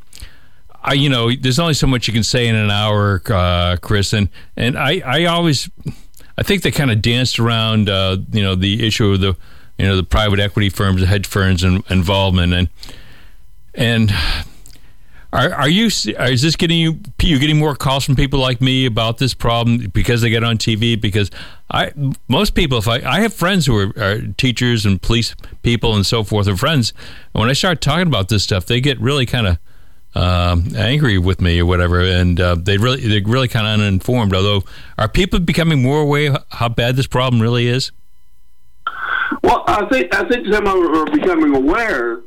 I, 0.89 0.93
you 0.93 1.09
know, 1.09 1.33
there's 1.35 1.59
only 1.59 1.75
so 1.75 1.89
much 1.89 2.07
you 2.07 2.15
can 2.15 2.23
say 2.23 2.47
in 2.47 2.55
an 2.55 2.71
hour, 2.71 3.21
uh, 3.29 3.77
Chris, 3.83 4.13
and 4.13 4.29
and 4.57 4.79
I, 4.79 5.03
I 5.05 5.25
always, 5.25 5.69
I 6.39 6.45
think 6.45 6.63
they 6.63 6.71
kind 6.71 6.93
of 6.93 7.03
danced 7.03 7.41
around, 7.41 7.91
uh, 7.91 8.19
you 8.31 8.41
know, 8.41 8.55
the 8.55 8.87
issue 8.87 9.11
of 9.11 9.21
the, 9.21 9.37
you 9.79 9.87
know, 9.87 9.97
the 9.97 10.05
private 10.05 10.41
equity 10.41 10.69
firms, 10.69 11.01
the 11.01 11.07
hedge 11.07 11.27
funds, 11.27 11.63
and 11.63 11.83
involvement, 11.91 12.53
and 12.53 12.69
and 13.75 14.13
are, 15.33 15.53
are 15.53 15.69
you? 15.69 15.87
Is 15.87 16.43
this 16.43 16.57
getting 16.57 16.79
you? 16.79 16.99
You 17.21 17.39
getting 17.39 17.59
more 17.59 17.75
calls 17.75 18.05
from 18.05 18.17
people 18.17 18.39
like 18.39 18.61
me 18.61 18.87
about 18.87 19.19
this 19.19 19.35
problem 19.35 19.91
because 19.93 20.23
they 20.23 20.31
get 20.31 20.43
on 20.43 20.57
TV? 20.57 20.99
Because 20.99 21.31
I, 21.71 21.93
most 22.29 22.55
people, 22.55 22.79
if 22.79 22.89
I, 22.89 23.01
I 23.01 23.21
have 23.21 23.35
friends 23.35 23.67
who 23.67 23.77
are, 23.77 23.93
are 24.03 24.21
teachers 24.39 24.87
and 24.87 25.01
police 25.03 25.35
people 25.63 25.95
and 25.95 26.07
so 26.07 26.25
forth, 26.25 26.47
and 26.47 26.59
friends. 26.59 26.93
And 27.35 27.41
when 27.41 27.51
I 27.51 27.53
start 27.53 27.81
talking 27.81 28.07
about 28.07 28.29
this 28.29 28.45
stuff, 28.45 28.67
they 28.67 28.81
get 28.81 28.99
really 29.01 29.27
kind 29.27 29.47
of 29.47 29.59
um, 30.15 30.75
angry 30.75 31.19
with 31.19 31.43
me 31.43 31.61
or 31.61 31.67
whatever, 31.67 32.01
and 32.01 32.41
uh, 32.41 32.55
they 32.55 32.79
really 32.79 33.07
they're 33.07 33.21
really 33.31 33.49
kind 33.49 33.67
of 33.67 33.75
uninformed. 33.75 34.35
Although, 34.35 34.63
are 34.97 35.09
people 35.09 35.39
becoming 35.41 35.83
more 35.83 36.01
aware 36.01 36.39
how 36.53 36.71
bad 36.71 36.97
this 36.97 37.07
problem 37.07 37.43
really 37.43 37.67
is? 37.67 37.93
Well, 39.43 39.65
I 39.67 39.87
think 39.87 40.15
I 40.15 40.29
think 40.29 40.47
some 40.53 40.67
are 40.67 41.05
becoming 41.07 41.55
aware, 41.55 42.21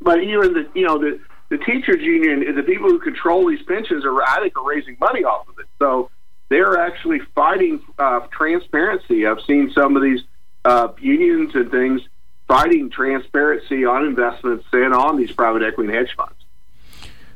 but 0.00 0.22
even 0.22 0.54
the 0.54 0.68
you 0.74 0.86
know 0.86 0.98
the 0.98 1.20
the 1.48 1.58
teachers 1.58 2.00
union 2.00 2.54
the 2.54 2.62
people 2.62 2.88
who 2.88 2.98
control 2.98 3.48
these 3.48 3.62
pensions 3.62 4.04
are, 4.04 4.22
I 4.22 4.40
think, 4.40 4.56
are 4.56 4.66
raising 4.66 4.96
money 5.00 5.24
off 5.24 5.48
of 5.48 5.58
it. 5.58 5.66
So 5.78 6.10
they're 6.48 6.78
actually 6.78 7.20
fighting 7.34 7.80
uh, 7.98 8.20
transparency. 8.30 9.26
I've 9.26 9.40
seen 9.46 9.72
some 9.74 9.96
of 9.96 10.02
these 10.02 10.20
uh, 10.64 10.88
unions 10.98 11.54
and 11.54 11.70
things 11.70 12.02
fighting 12.48 12.90
transparency 12.90 13.84
on 13.84 14.04
investments 14.04 14.66
and 14.72 14.92
on 14.92 15.16
these 15.16 15.32
private 15.32 15.62
equity 15.62 15.88
and 15.88 15.98
hedge 15.98 16.14
funds 16.16 16.34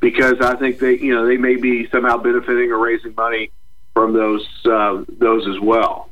because 0.01 0.41
I 0.41 0.57
think 0.57 0.79
they, 0.79 0.99
you 0.99 1.15
know, 1.15 1.27
they 1.27 1.37
may 1.37 1.57
be 1.57 1.89
somehow 1.89 2.19
benefiting 2.19 2.71
or 2.71 2.79
raising 2.79 3.15
money 3.15 3.51
from 3.95 4.13
those 4.13 4.47
uh, 4.65 5.05
those 5.09 5.47
as 5.49 5.59
well. 5.61 6.11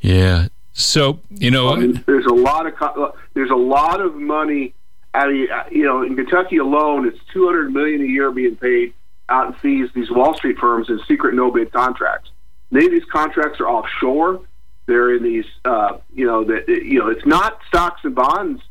Yeah. 0.00 0.48
So 0.72 1.20
you 1.30 1.50
know, 1.50 1.76
there's 2.06 2.26
a 2.26 2.34
lot 2.34 2.66
of 2.66 3.14
there's 3.34 3.50
a 3.50 3.56
lot 3.56 4.00
of 4.00 4.14
money 4.14 4.74
out 5.14 5.28
of 5.28 5.34
you 5.34 5.84
know 5.84 6.02
in 6.02 6.16
Kentucky 6.16 6.58
alone, 6.58 7.06
it's 7.06 7.18
200 7.32 7.72
million 7.72 8.00
a 8.02 8.04
year 8.04 8.30
being 8.30 8.56
paid 8.56 8.94
out 9.28 9.48
in 9.48 9.52
fees 9.54 9.90
these 9.94 10.10
Wall 10.10 10.34
Street 10.34 10.58
firms 10.58 10.88
in 10.88 11.00
secret 11.08 11.34
no 11.34 11.50
bid 11.50 11.72
contracts. 11.72 12.30
Many 12.70 12.86
of 12.86 12.92
these 12.92 13.04
contracts 13.10 13.60
are 13.60 13.68
offshore. 13.68 14.40
They're 14.86 15.14
in 15.16 15.22
these 15.22 15.46
uh, 15.64 15.98
you 16.14 16.26
know 16.26 16.44
that 16.44 16.68
you 16.68 16.98
know 16.98 17.08
it's 17.08 17.26
not 17.26 17.60
stocks 17.66 18.00
and 18.04 18.14
bonds. 18.14 18.62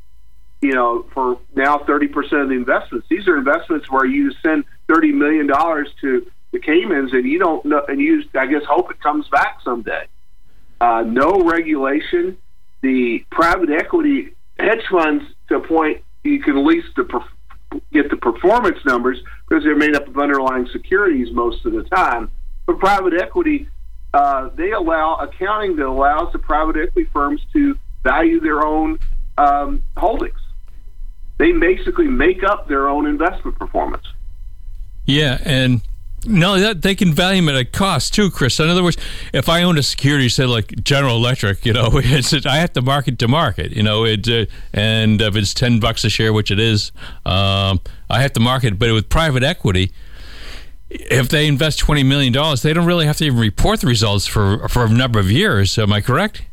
You 0.61 0.73
know, 0.73 1.05
for 1.13 1.39
now, 1.55 1.77
30% 1.77 2.09
of 2.41 2.49
the 2.49 2.55
investments. 2.55 3.07
These 3.09 3.29
are 3.29 3.37
investments 3.37 3.89
where 3.89 4.03
you 4.03 4.33
send 4.43 4.65
30 4.89 5.13
million 5.13 5.47
dollars 5.47 5.87
to 6.01 6.29
the 6.51 6.59
Caymans, 6.59 7.13
and 7.13 7.25
you 7.25 7.39
don't 7.39 7.63
know, 7.63 7.81
and 7.87 8.01
you 8.01 8.23
I 8.35 8.45
guess 8.45 8.63
hope 8.65 8.91
it 8.91 8.99
comes 8.99 9.27
back 9.29 9.59
someday. 9.63 10.05
Uh, 10.81 11.03
no 11.05 11.43
regulation. 11.43 12.37
The 12.81 13.25
private 13.31 13.69
equity 13.69 14.33
hedge 14.57 14.83
funds 14.89 15.25
to 15.49 15.55
a 15.55 15.59
point 15.67 16.01
you 16.23 16.41
can 16.41 16.65
lease 16.65 16.85
the 16.95 17.03
get 17.91 18.09
the 18.09 18.17
performance 18.17 18.77
numbers 18.85 19.19
because 19.47 19.63
they're 19.63 19.75
made 19.75 19.95
up 19.95 20.07
of 20.07 20.17
underlying 20.17 20.67
securities 20.71 21.31
most 21.33 21.65
of 21.65 21.73
the 21.73 21.83
time. 21.83 22.31
But 22.65 22.79
private 22.79 23.13
equity, 23.13 23.67
uh, 24.13 24.49
they 24.55 24.71
allow 24.71 25.15
accounting 25.15 25.75
that 25.77 25.85
allows 25.85 26.31
the 26.33 26.39
private 26.39 26.77
equity 26.77 27.09
firms 27.13 27.41
to 27.53 27.77
value 28.03 28.39
their 28.39 28.65
own 28.65 28.99
um, 29.37 29.83
holdings. 29.97 30.39
They 31.37 31.51
basically 31.51 32.07
make 32.07 32.43
up 32.43 32.67
their 32.67 32.89
own 32.89 33.05
investment 33.05 33.57
performance. 33.57 34.05
Yeah, 35.05 35.39
and 35.43 35.81
no, 36.25 36.59
that 36.59 36.81
they 36.81 36.95
can 36.95 37.13
value 37.13 37.41
them 37.41 37.55
at 37.55 37.59
a 37.59 37.65
cost 37.65 38.13
too, 38.13 38.29
Chris. 38.29 38.59
In 38.59 38.69
other 38.69 38.83
words, 38.83 38.97
if 39.33 39.47
I 39.49 39.63
own 39.63 39.77
a 39.77 39.83
security, 39.83 40.29
say 40.29 40.45
like 40.45 40.83
General 40.83 41.15
Electric, 41.15 41.65
you 41.65 41.73
know, 41.73 41.89
it's 41.93 42.45
I 42.45 42.57
have 42.57 42.73
to 42.73 42.81
market 42.81 43.19
to 43.19 43.27
market, 43.27 43.71
you 43.71 43.83
know, 43.83 44.05
it 44.05 44.27
uh, 44.27 44.45
and 44.73 45.21
if 45.21 45.35
it's 45.35 45.53
ten 45.53 45.79
bucks 45.79 46.03
a 46.03 46.09
share, 46.09 46.33
which 46.33 46.51
it 46.51 46.59
is, 46.59 46.91
um, 47.25 47.79
I 48.09 48.21
have 48.21 48.33
to 48.33 48.39
market. 48.39 48.77
But 48.77 48.91
with 48.93 49.09
private 49.09 49.43
equity, 49.43 49.91
if 50.89 51.29
they 51.29 51.47
invest 51.47 51.79
twenty 51.79 52.03
million 52.03 52.33
dollars, 52.33 52.61
they 52.61 52.73
don't 52.73 52.85
really 52.85 53.05
have 53.05 53.17
to 53.17 53.25
even 53.25 53.39
report 53.39 53.81
the 53.81 53.87
results 53.87 54.25
for 54.25 54.67
for 54.67 54.85
a 54.85 54.89
number 54.89 55.19
of 55.19 55.31
years. 55.31 55.77
Am 55.77 55.93
I 55.93 56.01
correct? 56.01 56.43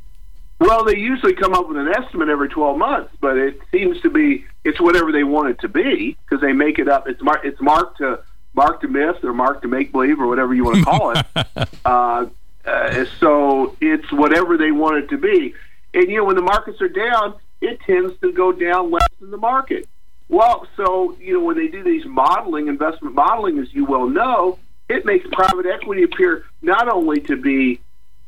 Well, 0.59 0.85
they 0.85 0.97
usually 0.97 1.35
come 1.35 1.53
up 1.53 1.69
with 1.69 1.77
an 1.77 1.89
estimate 1.89 2.31
every 2.31 2.49
12 2.49 2.79
months, 2.79 3.13
but 3.21 3.37
it 3.37 3.61
seems 3.71 4.01
to 4.01 4.09
be 4.09 4.47
it's 4.65 4.81
whatever 4.81 5.13
they 5.13 5.23
want 5.23 5.51
it 5.51 5.61
to 5.61 5.69
be 5.69 6.17
because 6.25 6.41
they 6.41 6.53
make 6.53 6.79
it 6.79 6.89
up. 6.89 7.07
It's 7.07 7.23
mar- 7.23 7.43
it's 7.45 7.61
marked 7.61 7.99
to 7.99 8.21
mark 8.57 8.81
to 8.81 8.89
myth 8.89 9.23
or 9.23 9.33
mark 9.33 9.63
to 9.63 9.69
make 9.69 9.93
believe 9.93 10.19
or 10.19 10.27
whatever 10.27 10.55
you 10.55 10.65
want 10.65 10.79
to 10.79 10.85
call 10.85 11.11
it. 11.11 11.27
uh, 11.85 12.27
uh, 12.65 13.05
so 13.21 13.77
it's 13.81 14.11
whatever 14.11 14.57
they 14.57 14.73
want 14.73 14.97
it 14.97 15.09
to 15.11 15.19
be. 15.19 15.55
And 15.95 16.11
you 16.11 16.17
know, 16.17 16.25
when 16.25 16.37
the 16.37 16.43
markets 16.43 16.81
are 16.81 16.89
down, 16.89 17.35
it 17.61 17.81
tends 17.81 18.19
to 18.21 18.33
go 18.33 18.53
down 18.53 18.91
less 18.91 19.09
than 19.21 19.31
the 19.31 19.37
market. 19.37 19.89
Well, 20.29 20.67
so 20.77 21.17
you 21.21 21.35
know, 21.35 21.45
when 21.45 21.57
they 21.57 21.69
do 21.69 21.85
these 21.85 22.05
modeling, 22.05 22.69
investment 22.69 23.15
modeling, 23.15 23.59
as 23.59 23.73
you 23.73 23.85
well 23.85 24.09
know, 24.09 24.59
it 24.89 25.05
makes 25.05 25.27
private 25.31 25.67
equity 25.67 26.03
appear 26.03 26.45
not 26.63 26.89
only 26.89 27.21
to 27.21 27.37
be 27.37 27.81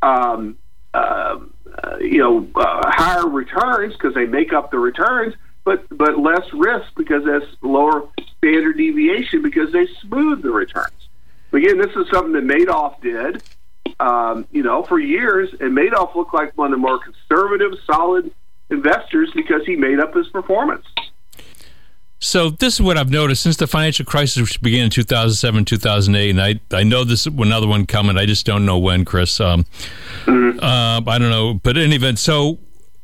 um, 0.02 0.56
uh, 0.94 1.38
uh, 1.82 1.96
you 2.00 2.18
know 2.18 2.48
uh, 2.54 2.90
higher 2.90 3.26
returns 3.26 3.94
because 3.94 4.14
they 4.14 4.26
make 4.26 4.52
up 4.52 4.70
the 4.70 4.78
returns, 4.78 5.34
but 5.68 5.98
but 5.98 6.18
less 6.18 6.50
risk 6.54 6.94
because 6.96 7.24
that's 7.26 7.44
lower 7.60 8.08
standard 8.38 8.78
deviation 8.78 9.42
because 9.42 9.70
they 9.70 9.86
smooth 10.00 10.42
the 10.42 10.50
returns. 10.50 11.08
Again, 11.52 11.78
this 11.78 11.94
is 11.94 12.08
something 12.10 12.32
that 12.32 12.44
Madoff 12.44 13.00
did, 13.02 13.42
um, 14.00 14.46
you 14.50 14.62
know, 14.62 14.82
for 14.82 14.98
years, 14.98 15.50
and 15.60 15.76
Madoff 15.76 16.14
looked 16.14 16.32
like 16.32 16.56
one 16.56 16.72
of 16.72 16.72
the 16.72 16.78
more 16.78 16.98
conservative, 16.98 17.72
solid 17.86 18.32
investors 18.70 19.30
because 19.34 19.62
he 19.66 19.76
made 19.76 20.00
up 20.00 20.14
his 20.14 20.28
performance. 20.28 20.86
So 22.20 22.50
this 22.50 22.74
is 22.74 22.80
what 22.80 22.96
I've 22.96 23.10
noticed 23.10 23.42
since 23.42 23.56
the 23.58 23.66
financial 23.66 24.04
crisis, 24.04 24.40
which 24.40 24.60
began 24.60 24.84
in 24.84 24.90
2007, 24.90 25.66
2008, 25.66 26.30
and 26.30 26.40
I, 26.40 26.60
I 26.72 26.82
know 26.82 27.04
this 27.04 27.26
another 27.26 27.68
one 27.68 27.86
coming. 27.86 28.16
I 28.16 28.24
just 28.24 28.44
don't 28.44 28.64
know 28.64 28.78
when, 28.78 29.04
Chris. 29.04 29.38
Um, 29.38 29.66
mm-hmm. 30.24 30.58
uh, 30.60 31.00
I 31.06 31.18
don't 31.18 31.30
know, 31.30 31.54
but 31.62 31.76
in 31.76 31.84
any 31.84 31.96
event, 31.96 32.18
so 32.18 32.58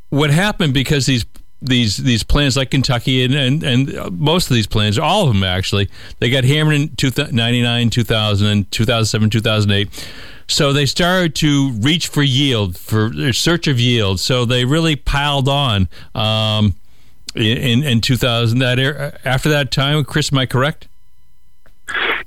what 0.09 0.31
happened 0.31 0.75
because 0.75 1.07
these 1.07 1.25
these 1.65 1.97
these 1.97 2.23
plans 2.23 2.57
like 2.57 2.71
Kentucky 2.71 3.25
and, 3.25 3.35
and, 3.35 3.63
and 3.63 4.19
most 4.19 4.51
of 4.51 4.55
these 4.55 4.67
plans, 4.67 4.99
all 4.99 5.23
of 5.23 5.29
them 5.29 5.43
actually, 5.43 5.89
they 6.19 6.31
got 6.31 6.45
hammered 6.45 6.75
in 6.75 6.91
99, 7.35 7.91
2000, 7.91 8.47
and 8.47 8.71
2007, 8.71 9.31
2008. 9.31 10.09
So 10.47 10.73
they 10.73 10.85
started 10.85 11.35
to 11.37 11.73
reach 11.73 12.09
for 12.09 12.23
yield, 12.23 12.77
for 12.77 13.33
search 13.33 13.67
of 13.67 13.81
yield. 13.81 14.21
So 14.21 14.45
they 14.45 14.67
really 14.67 14.95
piled 14.95 15.49
on 15.49 15.89
um, 16.15 16.75
in 17.35 17.83
in 17.83 18.01
2000. 18.01 18.59
That 18.59 18.79
era, 18.79 19.19
after 19.25 19.49
that 19.49 19.71
time, 19.71 20.05
Chris, 20.05 20.33
am 20.33 20.39
I 20.39 20.47
correct? 20.47 20.89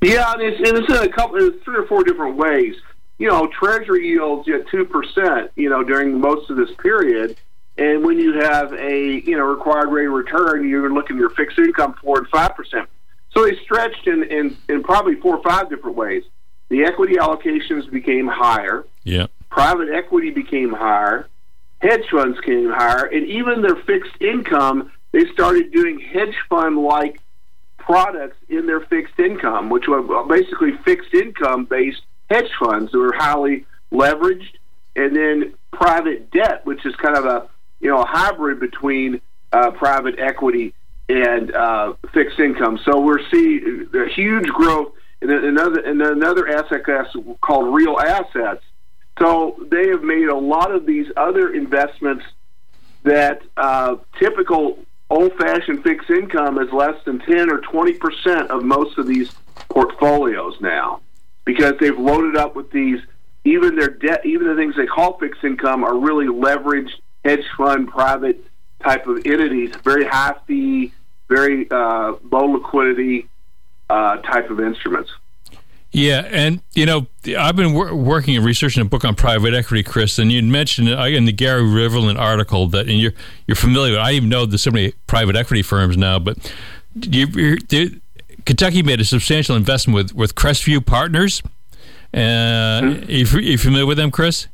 Yeah, 0.01 0.33
and 0.33 0.41
it's, 0.41 0.69
and 0.69 0.77
it's 0.77 0.89
in 0.89 1.09
a 1.09 1.11
couple, 1.11 1.37
it's 1.37 1.63
three 1.63 1.77
or 1.77 1.87
four 1.87 2.03
different 2.03 2.37
ways. 2.37 2.75
You 3.17 3.27
know, 3.27 3.47
Treasury 3.47 4.07
yields 4.07 4.47
at 4.49 4.67
two 4.67 4.85
percent. 4.85 5.51
You 5.55 5.69
know, 5.69 5.83
during 5.83 6.19
most 6.19 6.49
of 6.49 6.57
this 6.57 6.71
period 6.81 7.37
and 7.77 8.03
when 8.03 8.17
you 8.17 8.39
have 8.39 8.73
a 8.73 9.21
you 9.25 9.37
know 9.37 9.43
required 9.43 9.89
rate 9.89 10.07
of 10.07 10.13
return, 10.13 10.67
you're 10.67 10.91
looking 10.91 11.17
at 11.17 11.19
your 11.19 11.29
fixed 11.31 11.59
income 11.59 11.95
four 12.01 12.19
and 12.19 12.27
five 12.29 12.55
percent. 12.55 12.89
So 13.31 13.45
they 13.45 13.55
stretched 13.57 14.07
in, 14.07 14.23
in, 14.23 14.57
in 14.67 14.83
probably 14.83 15.15
four 15.15 15.37
or 15.37 15.43
five 15.43 15.69
different 15.69 15.95
ways. 15.95 16.23
The 16.69 16.83
equity 16.83 17.15
allocations 17.15 17.89
became 17.89 18.27
higher. 18.27 18.85
Yeah. 19.03 19.27
Private 19.49 19.89
equity 19.89 20.31
became 20.31 20.73
higher. 20.73 21.27
Hedge 21.79 22.09
funds 22.09 22.39
came 22.41 22.71
higher, 22.71 23.05
and 23.05 23.27
even 23.27 23.61
their 23.61 23.75
fixed 23.75 24.19
income, 24.19 24.91
they 25.11 25.25
started 25.31 25.71
doing 25.71 25.99
hedge 25.99 26.35
fund 26.49 26.77
like 26.77 27.21
products 27.77 28.37
in 28.49 28.65
their 28.65 28.81
fixed 28.81 29.19
income, 29.19 29.69
which 29.69 29.87
were 29.87 30.01
basically 30.25 30.71
fixed 30.83 31.13
income 31.13 31.65
based 31.65 32.01
hedge 32.29 32.49
funds 32.59 32.91
that 32.91 32.97
were 32.97 33.13
highly 33.13 33.65
leveraged, 33.91 34.55
and 34.95 35.15
then 35.15 35.53
private 35.71 36.31
debt, 36.31 36.65
which 36.65 36.85
is 36.85 36.95
kind 36.95 37.15
of 37.15 37.25
a 37.25 37.47
you 37.79 37.89
know, 37.89 38.01
a 38.01 38.07
hybrid 38.07 38.59
between 38.59 39.21
uh, 39.51 39.71
private 39.71 40.19
equity 40.19 40.73
and 41.09 41.53
uh, 41.53 41.93
fixed 42.13 42.39
income. 42.39 42.79
So 42.83 42.99
we're 42.99 43.25
seeing 43.29 43.89
a 43.93 44.09
huge 44.09 44.47
growth 44.47 44.93
in 45.21 45.31
another 45.31 45.79
in 45.79 46.01
another 46.01 46.47
asset 46.47 46.83
class 46.83 47.07
called 47.41 47.73
real 47.73 47.97
assets. 47.99 48.63
So 49.19 49.55
they 49.71 49.89
have 49.89 50.03
made 50.03 50.27
a 50.27 50.35
lot 50.35 50.71
of 50.71 50.85
these 50.85 51.07
other 51.17 51.53
investments 51.53 52.23
that 53.03 53.41
uh, 53.55 53.95
typical 54.19 54.77
old-fashioned 55.09 55.81
fixed 55.83 56.09
income 56.09 56.59
is 56.59 56.71
less 56.73 57.01
than 57.05 57.19
10 57.19 57.49
or 57.49 57.59
20 57.59 57.93
percent 57.93 58.51
of 58.51 58.63
most 58.63 58.97
of 58.97 59.07
these 59.07 59.31
portfolios 59.69 60.59
now 60.59 60.99
because 61.45 61.73
they've 61.79 61.97
loaded 61.97 62.35
up 62.35 62.55
with 62.55 62.69
these 62.71 62.99
even 63.45 63.75
their 63.77 63.89
debt 63.89 64.25
even 64.25 64.47
the 64.47 64.55
things 64.55 64.75
they 64.75 64.85
call 64.85 65.17
fixed 65.17 65.43
income 65.43 65.83
are 65.83 65.97
really 65.97 66.27
leveraged 66.27 66.91
hedge 67.27 67.45
fund 67.57 67.89
private 67.89 68.43
type 68.83 69.07
of 69.07 69.25
entities, 69.25 69.75
very 69.83 70.05
high 70.05 70.35
fee, 70.45 70.93
very 71.29 71.69
uh, 71.69 72.13
low 72.31 72.45
liquidity 72.45 73.27
uh, 73.89 74.17
type 74.17 74.49
of 74.49 74.59
instruments. 74.59 75.11
Yeah, 75.91 76.27
and 76.29 76.61
you 76.73 76.85
know, 76.85 77.07
I've 77.37 77.55
been 77.55 77.73
wor- 77.73 77.95
working 77.95 78.35
and 78.35 78.45
researching 78.45 78.81
a 78.81 78.85
book 78.85 79.05
on 79.05 79.15
private 79.15 79.53
equity, 79.53 79.83
Chris, 79.83 80.19
and 80.19 80.31
you 80.31 80.43
mentioned 80.43 80.89
in 80.89 81.25
the 81.25 81.31
Gary 81.31 81.63
Rivlin 81.63 82.19
article 82.19 82.67
that, 82.67 82.87
and 82.87 82.99
you're 82.99 83.13
you're 83.47 83.55
familiar. 83.55 83.93
with 83.93 84.01
I 84.01 84.11
even 84.11 84.29
know 84.29 84.45
there's 84.45 84.61
so 84.61 84.71
many 84.71 84.93
private 85.07 85.35
equity 85.35 85.61
firms 85.61 85.97
now, 85.97 86.19
but 86.19 86.53
you, 86.93 87.57
Kentucky 88.45 88.83
made 88.83 88.99
a 88.99 89.05
substantial 89.05 89.55
investment 89.55 89.95
with 89.95 90.13
with 90.13 90.35
Crestview 90.35 90.85
Partners. 90.85 91.41
Uh, 92.13 92.17
mm-hmm. 92.17 93.09
you, 93.09 93.51
you 93.51 93.57
familiar 93.57 93.85
with 93.85 93.97
them, 93.97 94.11
Chris? 94.11 94.47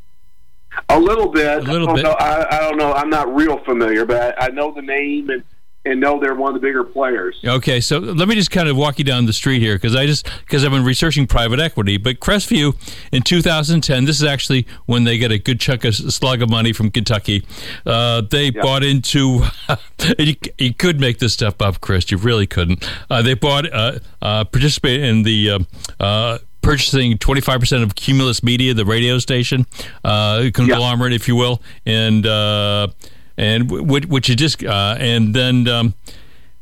A 0.90 1.00
little 1.00 1.30
bit. 1.30 1.60
A 1.68 1.72
little 1.72 1.90
I 1.90 1.94
bit. 1.94 2.04
Know, 2.04 2.12
I, 2.12 2.58
I, 2.58 2.60
don't 2.62 2.78
know. 2.78 2.94
I'm 2.94 3.10
not 3.10 3.34
real 3.34 3.64
familiar, 3.64 4.06
but 4.06 4.40
I, 4.40 4.48
I 4.48 4.50
know 4.50 4.72
the 4.74 4.82
name 4.82 5.30
and 5.30 5.44
and 5.86 6.00
know 6.00 6.20
they're 6.20 6.36
one 6.36 6.56
of 6.56 6.62
the 6.62 6.66
bigger 6.66 6.84
players. 6.84 7.40
Okay, 7.44 7.82
so 7.82 8.00
let 8.00 8.28
me 8.28 8.36
just 8.36 8.52
kind 8.52 8.70
of 8.70 8.78
walk 8.78 9.00
you 9.00 9.06
down 9.06 9.26
the 9.26 9.34
street 9.34 9.62
here 9.62 9.76
because 9.76 9.96
I 9.96 10.06
just 10.06 10.30
because 10.42 10.64
I've 10.64 10.72
been 10.72 10.86
researching 10.86 11.28
private 11.28 11.60
equity. 11.60 11.98
But 11.98 12.20
Crestview 12.20 12.76
in 13.12 13.22
2010, 13.22 14.06
this 14.06 14.18
is 14.18 14.24
actually 14.24 14.66
when 14.86 15.04
they 15.04 15.18
get 15.18 15.32
a 15.32 15.38
good 15.38 15.60
chunk 15.60 15.84
of 15.84 15.96
slug 15.96 16.42
of 16.42 16.50
money 16.50 16.72
from 16.72 16.90
Kentucky. 16.90 17.46
Uh, 17.86 18.22
they 18.22 18.46
yep. 18.46 18.64
bought 18.64 18.84
into. 18.84 19.44
you, 20.20 20.36
you, 20.58 20.74
could 20.74 21.00
make 21.00 21.20
this 21.20 21.34
stuff 21.34 21.62
up, 21.62 21.82
Chris. 21.82 22.10
You 22.12 22.18
really 22.18 22.48
couldn't. 22.48 22.90
Uh, 23.10 23.22
they 23.22 23.34
bought 23.34 23.72
uh, 23.72 24.00
uh 24.22 24.46
participate 24.46 25.02
in 25.02 25.24
the 25.24 25.50
uh, 25.50 25.60
uh, 26.00 26.38
purchasing 26.64 27.18
25% 27.18 27.84
of 27.84 27.94
Cumulus 27.94 28.42
Media, 28.42 28.74
the 28.74 28.86
radio 28.86 29.20
station, 29.20 29.68
uh, 30.04 30.50
conglomerate, 30.54 31.12
yeah. 31.12 31.18
if 31.18 31.28
you 31.28 31.36
will, 31.36 31.62
and 31.86 32.26
uh, 32.26 32.88
and 33.38 33.70
which, 33.70 34.06
which 34.08 34.30
you 34.30 34.36
just 34.36 34.64
uh, 34.64 34.96
and 34.98 35.36
then. 35.36 35.68
Um, 35.68 35.94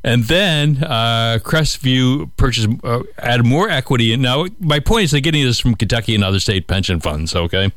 and 0.04 0.24
then 0.24 0.84
uh, 0.84 1.38
Crestview 1.44 2.32
purchased, 2.36 2.68
uh, 2.84 3.04
added 3.20 3.46
more 3.46 3.70
equity. 3.70 4.14
And 4.14 4.24
now, 4.24 4.48
my 4.60 4.80
point 4.80 5.04
is, 5.04 5.12
they're 5.12 5.22
getting 5.22 5.46
this 5.46 5.60
from 5.60 5.76
Kentucky 5.76 6.16
and 6.16 6.24
other 6.24 6.40
state 6.40 6.66
pension 6.66 7.00
funds. 7.00 7.36
Okay, 7.36 7.72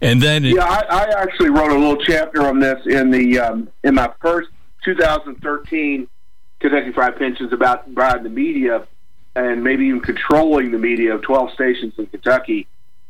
and 0.00 0.22
then 0.22 0.44
yeah, 0.44 0.64
I, 0.64 0.84
I 0.88 1.22
actually 1.22 1.50
wrote 1.50 1.72
a 1.72 1.74
little 1.74 1.96
chapter 1.96 2.42
on 2.46 2.60
this 2.60 2.86
in 2.86 3.10
the 3.10 3.40
um, 3.40 3.68
in 3.82 3.96
my 3.96 4.12
first 4.20 4.48
2013 4.84 6.06
Kentucky 6.60 6.92
Fried 6.92 7.18
Pensions 7.18 7.52
about 7.52 7.92
buying 7.92 8.22
the 8.22 8.30
media 8.30 8.86
and 9.36 9.62
maybe 9.62 9.84
even 9.86 10.00
controlling 10.00 10.72
the 10.72 10.78
media 10.78 11.14
of 11.14 11.22
12 11.22 11.52
stations 11.52 11.92
in 11.98 12.06
Kentucky 12.06 12.66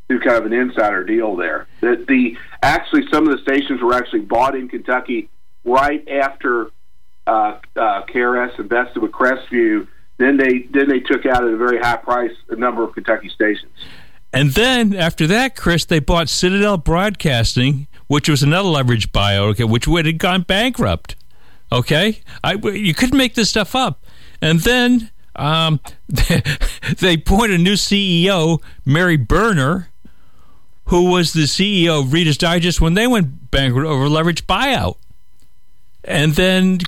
through 0.09 0.21
kind 0.21 0.37
of 0.37 0.47
an 0.47 0.53
insider 0.53 1.05
deal 1.05 1.37
there. 1.37 1.67
That 1.81 2.07
the 2.07 2.37
actually 2.62 3.07
some 3.12 3.29
of 3.29 3.37
the 3.37 3.43
stations 3.43 3.81
were 3.81 3.95
actually 3.95 4.21
bought 4.21 4.57
in 4.57 4.69
Kentucky 4.69 5.29
right 5.65 6.07
after 6.09 6.71
uh, 7.27 7.59
uh, 7.77 8.03
KRS 8.07 8.59
invested 8.59 9.01
with 9.01 9.12
Crestview. 9.12 9.87
Then 10.19 10.37
they 10.37 10.67
then 10.71 10.89
they 10.89 11.01
took 11.01 11.25
out 11.27 11.45
at 11.45 11.51
a 11.51 11.57
very 11.57 11.79
high 11.79 11.97
price 11.97 12.33
a 12.49 12.57
number 12.57 12.83
of 12.83 12.93
Kentucky 12.93 13.29
stations. 13.29 13.73
And 14.33 14.51
then 14.51 14.95
after 14.95 15.27
that, 15.29 15.57
Chris, 15.57 15.85
they 15.85 16.01
bought 16.01 16.29
Citadel 16.29 16.77
Broadcasting, 16.77 17.87
which 18.09 18.29
was 18.29 18.43
another 18.43 18.69
leverage 18.69 19.12
buyout, 19.12 19.51
okay, 19.51 19.65
which 19.65 19.87
would 19.87 20.07
have 20.07 20.19
gone 20.19 20.43
bankrupt. 20.43 21.17
Okay, 21.73 22.21
I, 22.45 22.55
you 22.55 22.95
couldn't 22.95 23.17
make 23.17 23.35
this 23.35 23.49
stuff 23.49 23.75
up. 23.75 24.05
and 24.43 24.61
then 24.61 25.11
um, 25.37 25.81
they 26.09 27.14
appointed 27.14 27.61
a 27.61 27.62
new 27.62 27.75
CEO, 27.75 28.61
Mary 28.85 29.16
Berner, 29.16 29.88
who 30.87 31.11
was 31.11 31.33
the 31.33 31.42
CEO 31.42 32.01
of 32.01 32.12
Reader's 32.12 32.38
Digest 32.38 32.81
when 32.81 32.94
they 32.94 33.07
went 33.07 33.51
bankrupt 33.51 33.87
over 33.87 34.07
leveraged 34.07 34.42
buyout. 34.42 34.96
And 36.05 36.35
then, 36.35 36.79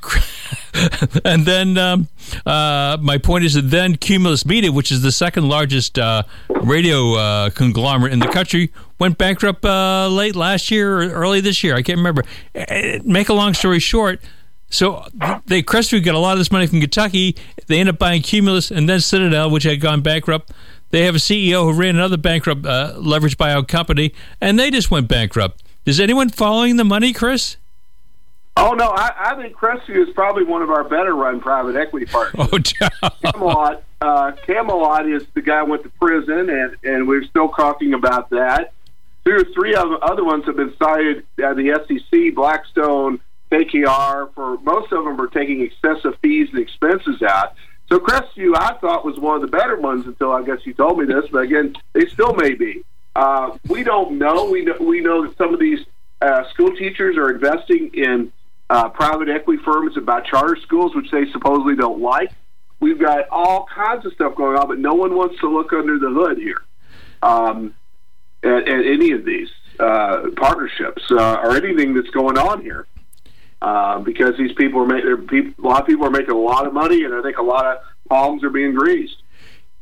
and 1.24 1.44
then, 1.44 1.76
um, 1.76 2.06
uh, 2.46 2.98
my 3.00 3.18
point 3.18 3.44
is 3.44 3.54
that 3.54 3.62
then 3.62 3.96
Cumulus 3.96 4.46
Media, 4.46 4.70
which 4.70 4.92
is 4.92 5.02
the 5.02 5.10
second 5.10 5.48
largest 5.48 5.98
uh, 5.98 6.22
radio 6.48 7.14
uh, 7.14 7.50
conglomerate 7.50 8.12
in 8.12 8.20
the 8.20 8.28
country, 8.28 8.72
went 9.00 9.18
bankrupt 9.18 9.64
uh, 9.64 10.06
late 10.08 10.36
last 10.36 10.70
year 10.70 11.02
or 11.02 11.10
early 11.10 11.40
this 11.40 11.64
year. 11.64 11.74
I 11.74 11.82
can't 11.82 11.98
remember. 11.98 12.22
Uh, 12.54 13.00
Make 13.04 13.28
a 13.28 13.34
long 13.34 13.54
story 13.54 13.80
short, 13.80 14.20
so 14.70 15.04
they 15.46 15.62
Crestview 15.62 16.04
got 16.04 16.14
a 16.14 16.18
lot 16.18 16.32
of 16.32 16.38
this 16.38 16.52
money 16.52 16.66
from 16.66 16.80
Kentucky. 16.80 17.36
They 17.66 17.80
end 17.80 17.88
up 17.88 17.98
buying 17.98 18.22
Cumulus 18.22 18.70
and 18.70 18.88
then 18.88 19.00
Citadel, 19.00 19.50
which 19.50 19.64
had 19.64 19.80
gone 19.80 20.02
bankrupt. 20.02 20.52
They 20.90 21.04
have 21.04 21.14
a 21.14 21.18
CEO 21.18 21.64
who 21.64 21.72
ran 21.72 21.96
another 21.96 22.16
bankrupt 22.16 22.64
uh, 22.64 22.94
leverage 22.96 23.36
buyout 23.36 23.68
company, 23.68 24.14
and 24.40 24.58
they 24.58 24.70
just 24.70 24.90
went 24.90 25.08
bankrupt. 25.08 25.62
Is 25.84 26.00
anyone 26.00 26.30
following 26.30 26.76
the 26.76 26.84
money, 26.84 27.12
Chris? 27.12 27.56
Oh 28.56 28.72
no, 28.72 28.88
I, 28.88 29.12
I 29.18 29.34
think 29.36 29.54
Crestview 29.54 30.08
is 30.08 30.14
probably 30.14 30.44
one 30.44 30.62
of 30.62 30.70
our 30.70 30.82
better 30.82 31.14
run 31.14 31.40
private 31.40 31.76
equity 31.76 32.06
partners. 32.06 32.48
Oh, 33.02 33.08
Camelot, 33.22 33.82
uh, 34.00 34.32
Camelot 34.46 35.08
is 35.08 35.22
the 35.34 35.42
guy 35.42 35.60
who 35.60 35.66
went 35.70 35.84
to 35.84 35.90
prison, 35.90 36.50
and 36.50 36.76
and 36.82 37.06
we're 37.06 37.24
still 37.24 37.50
talking 37.50 37.94
about 37.94 38.30
that. 38.30 38.72
Two 39.24 39.36
or 39.36 39.44
three 39.44 39.74
other 39.74 40.24
ones 40.24 40.44
have 40.46 40.56
been 40.56 40.74
cited 40.78 41.24
at 41.42 41.56
the 41.56 41.80
SEC, 41.86 42.34
Blackstone, 42.34 43.20
KKR. 43.50 44.32
For 44.34 44.58
most 44.58 44.92
of 44.92 45.04
them 45.04 45.20
are 45.20 45.28
taking 45.28 45.60
excessive 45.62 46.18
fees 46.22 46.48
and 46.52 46.60
expenses 46.60 47.22
out. 47.22 47.54
So 47.88 47.98
Crestview, 47.98 48.54
I 48.54 48.74
thought 48.80 49.04
was 49.04 49.18
one 49.18 49.36
of 49.36 49.42
the 49.42 49.48
better 49.48 49.76
ones 49.76 50.06
until 50.06 50.32
I 50.32 50.42
guess 50.42 50.58
you 50.64 50.74
told 50.74 50.98
me 50.98 51.06
this, 51.06 51.24
but 51.32 51.38
again, 51.38 51.74
they 51.94 52.06
still 52.06 52.34
may 52.34 52.54
be. 52.54 52.84
Uh, 53.16 53.56
we 53.66 53.82
don't 53.82 54.18
know. 54.18 54.44
We 54.44 54.64
know 54.64 54.76
we 54.78 55.00
know 55.00 55.26
that 55.26 55.36
some 55.38 55.54
of 55.54 55.58
these 55.58 55.80
uh, 56.20 56.48
school 56.50 56.74
teachers 56.76 57.16
are 57.16 57.30
investing 57.30 57.90
in 57.94 58.32
uh, 58.70 58.90
private 58.90 59.28
equity 59.28 59.62
firms 59.64 59.96
about 59.96 60.24
charter 60.26 60.56
schools, 60.56 60.94
which 60.94 61.10
they 61.10 61.30
supposedly 61.32 61.74
don't 61.74 62.00
like. 62.00 62.30
We've 62.80 62.98
got 62.98 63.28
all 63.30 63.66
kinds 63.74 64.06
of 64.06 64.12
stuff 64.12 64.36
going 64.36 64.56
on, 64.56 64.68
but 64.68 64.78
no 64.78 64.94
one 64.94 65.16
wants 65.16 65.40
to 65.40 65.48
look 65.48 65.72
under 65.72 65.98
the 65.98 66.10
hood 66.10 66.38
here 66.38 66.62
um, 67.22 67.74
at, 68.44 68.68
at 68.68 68.86
any 68.86 69.12
of 69.12 69.24
these 69.24 69.48
uh, 69.80 70.30
partnerships 70.36 71.02
uh, 71.10 71.40
or 71.42 71.56
anything 71.56 71.94
that's 71.94 72.10
going 72.10 72.38
on 72.38 72.62
here. 72.62 72.86
Uh, 73.60 73.98
because 73.98 74.36
these 74.38 74.52
people 74.52 74.80
are 74.80 74.86
making 74.86 75.10
a 75.10 75.66
lot 75.66 75.80
of 75.80 75.86
people 75.86 76.06
are 76.06 76.10
making 76.10 76.30
a 76.30 76.38
lot 76.38 76.66
of 76.66 76.72
money, 76.72 77.02
and 77.02 77.12
I 77.12 77.22
think 77.22 77.38
a 77.38 77.42
lot 77.42 77.66
of 77.66 77.78
palms 78.08 78.44
are 78.44 78.50
being 78.50 78.74
greased. 78.74 79.16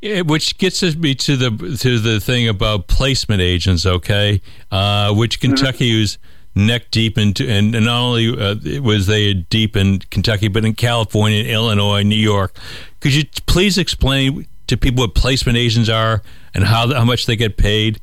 Yeah, 0.00 0.22
which 0.22 0.56
gets 0.56 0.82
me 0.96 1.14
to 1.14 1.36
the 1.36 1.76
to 1.80 1.98
the 1.98 2.20
thing 2.20 2.48
about 2.48 2.86
placement 2.86 3.42
agents, 3.42 3.84
okay? 3.84 4.40
Uh, 4.70 5.12
which 5.14 5.40
Kentucky 5.40 5.90
mm-hmm. 5.90 6.00
was 6.00 6.18
neck 6.54 6.90
deep 6.90 7.18
into, 7.18 7.46
and, 7.46 7.74
and 7.74 7.84
not 7.84 8.00
only 8.00 8.28
uh, 8.28 8.80
was 8.80 9.06
they 9.06 9.34
deep 9.34 9.76
in 9.76 9.98
Kentucky, 9.98 10.48
but 10.48 10.64
in 10.64 10.74
California, 10.74 11.44
Illinois, 11.44 12.02
New 12.02 12.16
York. 12.16 12.56
Could 13.00 13.14
you 13.14 13.24
please 13.46 13.76
explain 13.78 14.46
to 14.66 14.76
people 14.76 15.02
what 15.04 15.14
placement 15.14 15.58
agents 15.58 15.88
are 15.88 16.22
and 16.54 16.64
how 16.64 16.92
how 16.92 17.04
much 17.04 17.26
they 17.26 17.36
get 17.36 17.56
paid? 17.56 18.00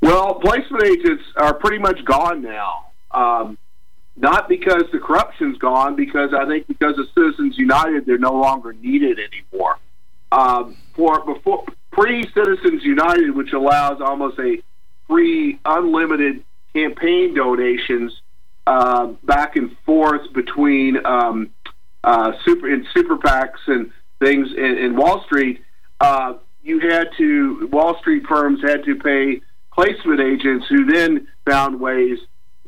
Well, 0.00 0.34
placement 0.34 0.84
agents 0.84 1.22
are 1.36 1.54
pretty 1.54 1.78
much 1.78 2.04
gone 2.04 2.42
now. 2.42 2.86
Um, 3.10 3.58
not 4.16 4.48
because 4.48 4.84
the 4.92 4.98
corruption's 4.98 5.58
gone, 5.58 5.96
because 5.96 6.34
I 6.34 6.46
think 6.46 6.66
because 6.66 6.98
of 6.98 7.06
Citizens 7.14 7.56
United, 7.56 8.06
they're 8.06 8.18
no 8.18 8.34
longer 8.34 8.72
needed 8.72 9.18
anymore. 9.18 9.78
Um, 10.32 10.76
for 10.94 11.24
before 11.24 11.64
pre 11.90 12.22
Citizens 12.32 12.84
United, 12.84 13.34
which 13.34 13.52
allows 13.52 14.00
almost 14.00 14.38
a 14.38 14.58
free, 15.08 15.58
unlimited 15.64 16.44
campaign 16.72 17.34
donations 17.34 18.20
uh, 18.66 19.06
back 19.24 19.56
and 19.56 19.76
forth 19.84 20.32
between 20.32 21.04
um, 21.04 21.50
uh, 22.04 22.32
super 22.44 22.68
in 22.68 22.86
super 22.94 23.16
PACs 23.16 23.66
and 23.66 23.90
things 24.20 24.48
in, 24.56 24.78
in 24.78 24.96
Wall 24.96 25.24
Street. 25.24 25.62
Uh, 26.00 26.34
you 26.62 26.78
had 26.80 27.08
to 27.18 27.68
Wall 27.72 27.98
Street 27.98 28.24
firms 28.28 28.60
had 28.62 28.84
to 28.84 28.94
pay 28.96 29.40
placement 29.72 30.20
agents 30.20 30.66
who 30.68 30.84
then 30.84 31.26
found 31.48 31.80
ways 31.80 32.18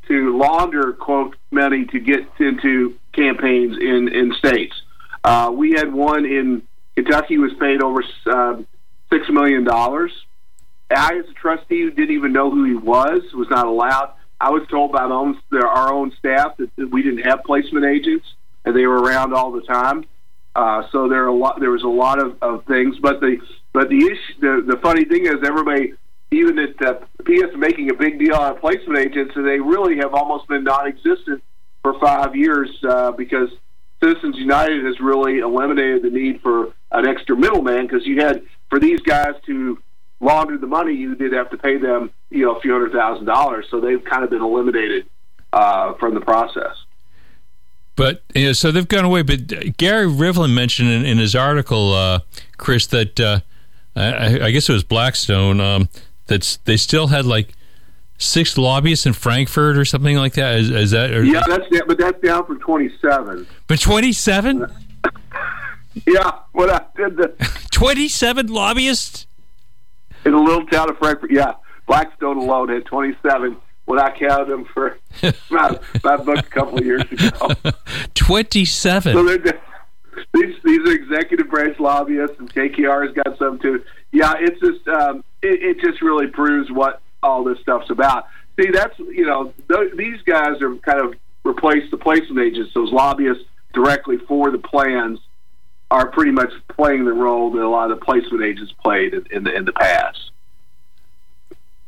to 0.09 0.37
launder 0.37 0.93
quote 0.93 1.37
money 1.51 1.85
to 1.87 2.01
get 2.01 2.21
into 2.39 2.97
campaigns 3.13 3.77
in 3.79 4.09
in 4.09 4.33
states. 4.35 4.75
Uh, 5.25 5.53
we 5.55 5.73
had 5.73 5.93
one 5.93 6.25
in 6.25 6.63
Kentucky 6.95 7.39
was 7.39 7.53
paid 7.59 7.83
over 7.83 8.03
um, 8.27 8.67
six 9.11 9.29
million 9.29 9.65
dollars. 9.65 10.13
I, 10.91 11.17
as 11.19 11.29
a 11.31 11.33
trustee, 11.33 11.83
who 11.83 11.91
didn't 11.91 12.15
even 12.15 12.33
know 12.33 12.51
who 12.51 12.65
he 12.65 12.75
was. 12.75 13.23
Was 13.33 13.49
not 13.49 13.67
allowed. 13.67 14.15
I 14.41 14.51
was 14.51 14.67
told 14.69 14.93
by 14.93 15.05
own, 15.05 15.41
our 15.53 15.93
own 15.93 16.13
staff 16.19 16.57
that, 16.57 16.75
that 16.77 16.91
we 16.91 17.03
didn't 17.03 17.23
have 17.23 17.45
placement 17.45 17.87
agents, 17.87 18.27
and 18.65 18.77
they 18.77 18.87
were 18.87 19.01
around 19.01 19.33
all 19.33 19.53
the 19.53 19.63
time. 19.63 20.05
Uh, 20.55 20.83
so 20.91 21.09
there 21.09 21.25
are 21.25 21.29
a 21.29 21.35
lot. 21.35 21.61
There 21.61 21.71
was 21.71 21.83
a 21.83 21.89
lot 21.89 22.19
of, 22.19 22.37
of 22.43 22.67
things, 22.67 22.99
but 23.01 23.21
the 23.21 23.39
but 23.73 23.89
the 23.89 23.97
issue. 23.97 24.41
The, 24.41 24.75
the 24.75 24.77
funny 24.83 25.05
thing 25.05 25.27
is, 25.27 25.37
everybody 25.47 25.95
even 26.33 26.59
at 26.59 26.81
uh, 26.83 26.95
PS 27.25 27.57
making 27.57 27.91
a 27.91 27.95
big 27.95 28.19
deal 28.19 28.35
of 28.35 28.61
placement 28.61 28.99
agents, 28.99 29.35
and 29.37 29.47
they 29.47 29.61
really 29.61 29.97
have 29.97 30.15
almost 30.15 30.49
been 30.49 30.65
non-existent 30.65 31.43
for 31.83 31.99
five 32.01 32.35
years 32.35 32.71
uh, 32.89 33.13
because 33.13 33.51
Citizens 34.03 34.37
United 34.37 34.85
has 34.85 35.01
really 35.01 35.39
eliminated 35.39 36.03
the 36.03 36.11
need 36.11 36.41
for 36.41 36.73
an 36.91 37.07
extra 37.07 37.37
middleman 37.37 37.87
because 37.87 38.07
you 38.07 38.21
had 38.21 38.43
for 38.69 38.81
these 38.81 39.01
guys 39.01 39.35
to 39.47 39.79
launder 40.21 40.57
the 40.57 40.67
money, 40.67 40.95
you 40.95 41.15
did 41.15 41.33
have 41.33 41.51
to 41.51 41.57
pay 41.57 41.77
them, 41.77 42.11
you 42.31 42.45
know, 42.45 42.57
a 42.57 42.61
few 42.61 42.73
hundred 42.73 42.93
thousand 42.93 43.27
dollars. 43.27 43.67
So 43.71 43.81
they've 43.81 44.03
kind 44.03 44.25
of 44.25 44.31
been 44.31 44.43
eliminated 44.43 45.07
uh, 45.53 45.95
from 45.95 46.15
the 46.15 46.21
process. 46.21 46.75
But 47.95 48.23
you 48.35 48.47
know, 48.47 48.53
so 48.53 48.73
they've 48.73 48.89
gone 48.89 49.05
away. 49.05 49.23
But 49.23 49.77
Gary 49.77 50.07
Rivlin 50.07 50.55
mentioned 50.55 50.89
in, 50.89 51.05
in 51.05 51.19
his 51.19 51.35
article, 51.35 51.93
uh, 51.93 52.21
Chris, 52.57 52.87
that 52.87 53.21
uh, 53.21 53.41
I, 53.95 54.47
I, 54.47 54.51
guess 54.51 54.69
it 54.69 54.73
was 54.73 54.85
Blackstone. 54.85 55.61
Um, 55.61 55.89
that's 56.27 56.57
they 56.59 56.77
still 56.77 57.09
had 57.09 57.27
like 57.27 57.55
six 58.19 58.57
lobbyists 58.57 59.07
in 59.07 59.13
Frankfort 59.13 59.77
or 59.77 59.85
something 59.85 60.17
like 60.17 60.35
that. 60.35 60.57
Is, 60.57 60.71
is 60.71 60.91
that? 60.93 61.11
Or, 61.13 61.25
yeah, 61.25 61.43
that's 61.47 61.67
but 61.87 61.99
that's 61.99 62.21
down 62.21 62.47
from 62.47 62.61
twenty 62.61 62.91
seven. 63.01 63.47
But 63.67 63.81
twenty 63.81 64.13
seven. 64.13 64.67
yeah, 66.07 66.39
when 66.53 66.71
I 66.71 66.85
did 66.97 67.17
the 67.17 67.35
twenty 67.71 68.09
seven 68.09 68.47
lobbyists 68.47 69.27
in 70.25 70.35
a 70.35 70.41
little 70.41 70.67
town 70.67 70.91
of 70.91 70.99
Frankfort. 70.99 71.31
Yeah, 71.31 71.55
Blackstone 71.87 72.39
alone 72.39 72.69
had 72.69 72.87
twenty 72.87 73.17
seven. 73.23 73.57
When 73.85 73.99
I 73.99 74.17
counted 74.17 74.47
them 74.47 74.65
for 74.73 74.97
my, 75.51 75.77
my 76.05 76.17
book 76.17 76.39
a 76.39 76.43
couple 76.43 76.79
of 76.79 76.85
years 76.85 77.03
ago, 77.03 77.51
twenty 78.15 78.65
seven. 78.65 79.13
So 79.13 79.39
these 80.35 80.55
these 80.65 80.89
are 80.89 80.93
executive 80.93 81.51
branch 81.51 81.81
lobbyists, 81.81 82.39
and 82.39 82.53
KKR's 82.53 83.13
got 83.15 83.37
some 83.39 83.59
too. 83.59 83.83
Yeah, 84.13 84.35
it's 84.39 84.61
just 84.61 84.87
um, 84.87 85.25
it, 85.43 85.63
it 85.63 85.81
just 85.81 86.03
really 86.03 86.29
proves 86.29 86.71
what 86.71 87.01
all 87.23 87.45
this 87.45 87.59
stuff's 87.61 87.91
about. 87.91 88.27
See, 88.61 88.71
that's 88.71 88.99
you 88.99 89.27
know 89.27 89.53
th- 89.69 89.95
these 89.97 90.21
guys 90.23 90.61
are 90.61 90.75
kind 90.77 91.01
of 91.01 91.15
replaced 91.45 91.91
the 91.91 91.97
placement 91.97 92.41
agents. 92.41 92.73
Those 92.75 92.93
lobbyists 92.93 93.45
directly 93.73 94.19
for 94.19 94.51
the 94.51 94.59
plans 94.59 95.19
are 95.91 96.09
pretty 96.09 96.33
much 96.33 96.53
playing 96.69 97.05
the 97.05 97.13
role 97.13 97.51
that 97.51 97.63
a 97.63 97.69
lot 97.69 97.91
of 97.91 97.99
the 97.99 98.05
placement 98.05 98.43
agents 98.43 98.73
played 98.83 99.15
in, 99.15 99.27
in 99.31 99.45
the 99.45 99.55
in 99.55 99.65
the 99.65 99.73
past. 99.73 100.31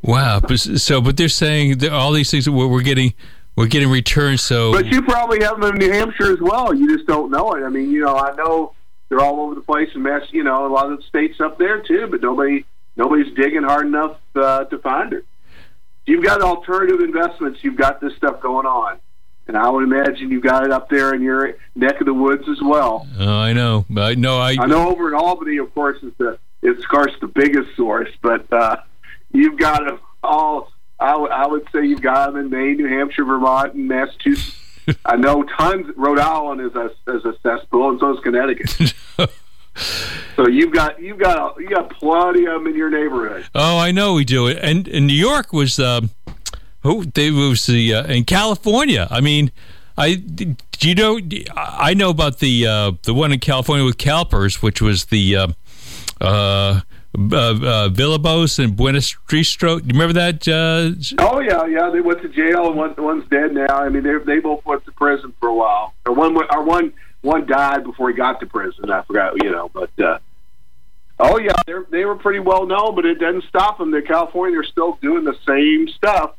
Wow. 0.03 0.43
So, 0.57 1.01
but 1.01 1.17
they're 1.17 1.31
saying 1.31 1.79
that 1.79 1.93
all 1.93 2.13
these 2.13 2.31
things 2.31 2.49
we're, 2.49 2.67
we're 2.67 2.83
getting 2.83 3.15
we're 3.57 3.67
getting 3.67 3.89
returns. 3.89 4.43
So, 4.43 4.73
but 4.73 4.87
you 4.87 5.03
probably 5.03 5.43
have 5.43 5.61
them 5.61 5.73
in 5.73 5.79
New 5.79 5.93
Hampshire 5.93 6.33
as 6.33 6.41
well. 6.41 6.75
You 6.75 6.95
just 6.95 7.07
don't 7.07 7.31
know 7.31 7.53
it. 7.53 7.65
I 7.65 7.69
mean, 7.69 7.91
you 7.91 8.01
know, 8.01 8.17
I 8.17 8.35
know 8.35 8.75
they're 9.09 9.21
all 9.21 9.41
over 9.41 9.55
the 9.55 9.63
place 9.63 9.89
in 9.95 10.03
Mass. 10.03 10.23
You 10.31 10.45
know, 10.45 10.67
a 10.67 10.69
lot 10.69 10.91
of 10.91 10.99
the 10.99 11.05
states 11.05 11.41
up 11.41 11.59
there 11.59 11.81
too, 11.81 12.09
but 12.11 12.21
nobody 12.21 12.65
nobody's 12.97 13.33
digging 13.35 13.63
hard 13.63 13.87
enough 13.87 14.17
uh, 14.35 14.65
to 14.65 14.79
find 14.79 15.13
it. 15.13 15.25
You've 16.07 16.25
got 16.25 16.43
alternative 16.43 17.01
investments. 17.01 17.61
You've 17.63 17.77
got 17.77 18.01
this 18.01 18.15
stuff 18.17 18.41
going 18.41 18.67
on, 18.67 18.99
and 19.49 19.57
I 19.57 19.71
would 19.71 19.85
imagine 19.85 20.31
you've 20.31 20.43
got 20.43 20.65
it 20.65 20.71
up 20.71 20.91
there 20.91 21.15
in 21.15 21.23
your 21.23 21.55
neck 21.75 22.01
of 22.01 22.07
the 22.07 22.13
woods 22.15 22.47
as 22.49 22.61
well. 22.63 23.07
Oh, 23.19 23.29
I 23.29 23.53
know. 23.55 23.87
I 23.97 24.15
know. 24.15 24.39
I 24.39 24.57
I 24.61 24.67
know 24.67 24.89
over 24.91 25.09
in 25.09 25.15
Albany, 25.15 25.57
of 25.59 25.73
course, 25.75 26.03
is 26.03 26.13
the 26.19 26.39
it's 26.63 26.83
of 26.83 26.89
course 26.89 27.13
the 27.21 27.27
biggest 27.29 27.75
source, 27.77 28.11
but 28.23 28.51
uh, 28.53 28.77
you've 29.33 29.59
got 29.59 29.85
them 29.87 29.99
all. 30.23 30.71
I, 31.01 31.11
w- 31.13 31.31
I 31.31 31.47
would 31.47 31.67
say 31.73 31.85
you've 31.87 32.01
got 32.03 32.27
them 32.33 32.37
in 32.37 32.51
Maine, 32.51 32.77
New 32.77 32.87
Hampshire, 32.89 33.25
Vermont, 33.25 33.75
and 33.75 33.89
Massachusetts. 33.89 34.61
I 35.05 35.17
know 35.17 35.43
tons. 35.43 35.87
Rhode 35.97 36.19
Island 36.19 36.61
is 36.61 36.75
a 36.75 36.91
is 37.09 37.25
a 37.25 37.35
cesspool, 37.43 37.91
and 37.91 38.01
so 38.01 38.15
is 38.15 38.21
Connecticut. 38.21 38.95
so 40.37 40.49
you've 40.49 40.73
got 40.73 41.01
you've 41.01 41.19
got 41.19 41.59
you 41.59 41.69
got 41.69 41.91
plenty 41.91 42.47
of 42.47 42.55
them 42.55 42.67
in 42.67 42.77
your 42.77 42.91
neighborhood. 42.91 43.47
Oh, 43.55 43.79
I 43.79 43.91
know 43.91 44.15
we 44.15 44.25
do 44.25 44.47
it. 44.47 44.59
And, 44.61 44.89
and 44.89 45.07
New 45.07 45.15
York 45.15 45.53
was, 45.53 45.79
oh, 45.79 46.03
they 47.15 47.31
was 47.31 47.67
the 47.67 47.95
uh, 47.95 48.07
in 48.07 48.25
California. 48.25 49.09
I 49.11 49.21
mean, 49.21 49.51
I 49.97 50.15
do 50.15 50.57
you 50.89 50.95
know? 50.95 51.21
I 51.57 51.95
know 51.95 52.11
about 52.11 52.39
the 52.39 52.67
uh, 52.67 52.93
the 53.03 53.15
one 53.15 53.33
in 53.33 53.41
California 53.41 53.85
with 53.85 53.99
CalPERS, 53.99 54.63
which 54.63 54.83
was 54.83 55.07
the 55.07 55.37
uh, 55.37 55.49
uh, 56.21 56.25
uh, 56.27 56.81
uh, 57.17 57.89
Villalobos 57.91 58.63
and 58.63 58.77
Buenos 58.77 59.15
Ristro. 59.29 59.81
Do 59.81 59.87
you 59.87 59.93
remember 59.93 60.15
that? 60.15 60.49
Uh, 60.49 61.23
oh 61.23 61.41
yeah, 61.41 61.65
yeah. 61.67 61.91
They 61.91 62.01
went 62.01 62.23
to 62.23 62.29
jail, 62.29 62.67
and 62.67 62.77
one, 62.77 62.95
one's 62.99 63.29
dead 63.29 63.55
now. 63.55 63.67
I 63.71 63.89
mean, 63.89 64.03
they 64.03 64.19
they 64.19 64.41
both 64.41 64.65
went 64.67 64.85
to 64.87 64.93
prison 64.93 65.33
for 65.39 65.49
a 65.49 65.55
while. 65.55 65.95
Or 66.07 66.13
one, 66.13 66.37
or 66.37 66.65
one, 66.65 66.93
one 67.25 67.47
died 67.47 67.85
before 67.85 68.11
he 68.11 68.15
got 68.15 68.39
to 68.41 68.47
prison. 68.47 68.91
I 68.91 69.03
forgot, 69.03 69.43
you 69.43 69.51
know. 69.51 69.71
But 69.73 69.91
uh, 69.99 70.19
oh 71.19 71.39
yeah, 71.39 71.55
they 71.67 71.73
they 71.91 72.05
were 72.05 72.17
pretty 72.17 72.41
well 72.41 72.67
known, 72.67 72.95
but 72.95 73.07
it 73.07 73.19
doesn't 73.19 73.45
stop 73.49 73.79
them. 73.79 73.91
That 73.93 74.07
California 74.07 74.59
are 74.61 74.65
still 74.65 74.99
doing 75.01 75.25
the 75.25 75.37
same 75.47 75.89
stuff 75.89 76.37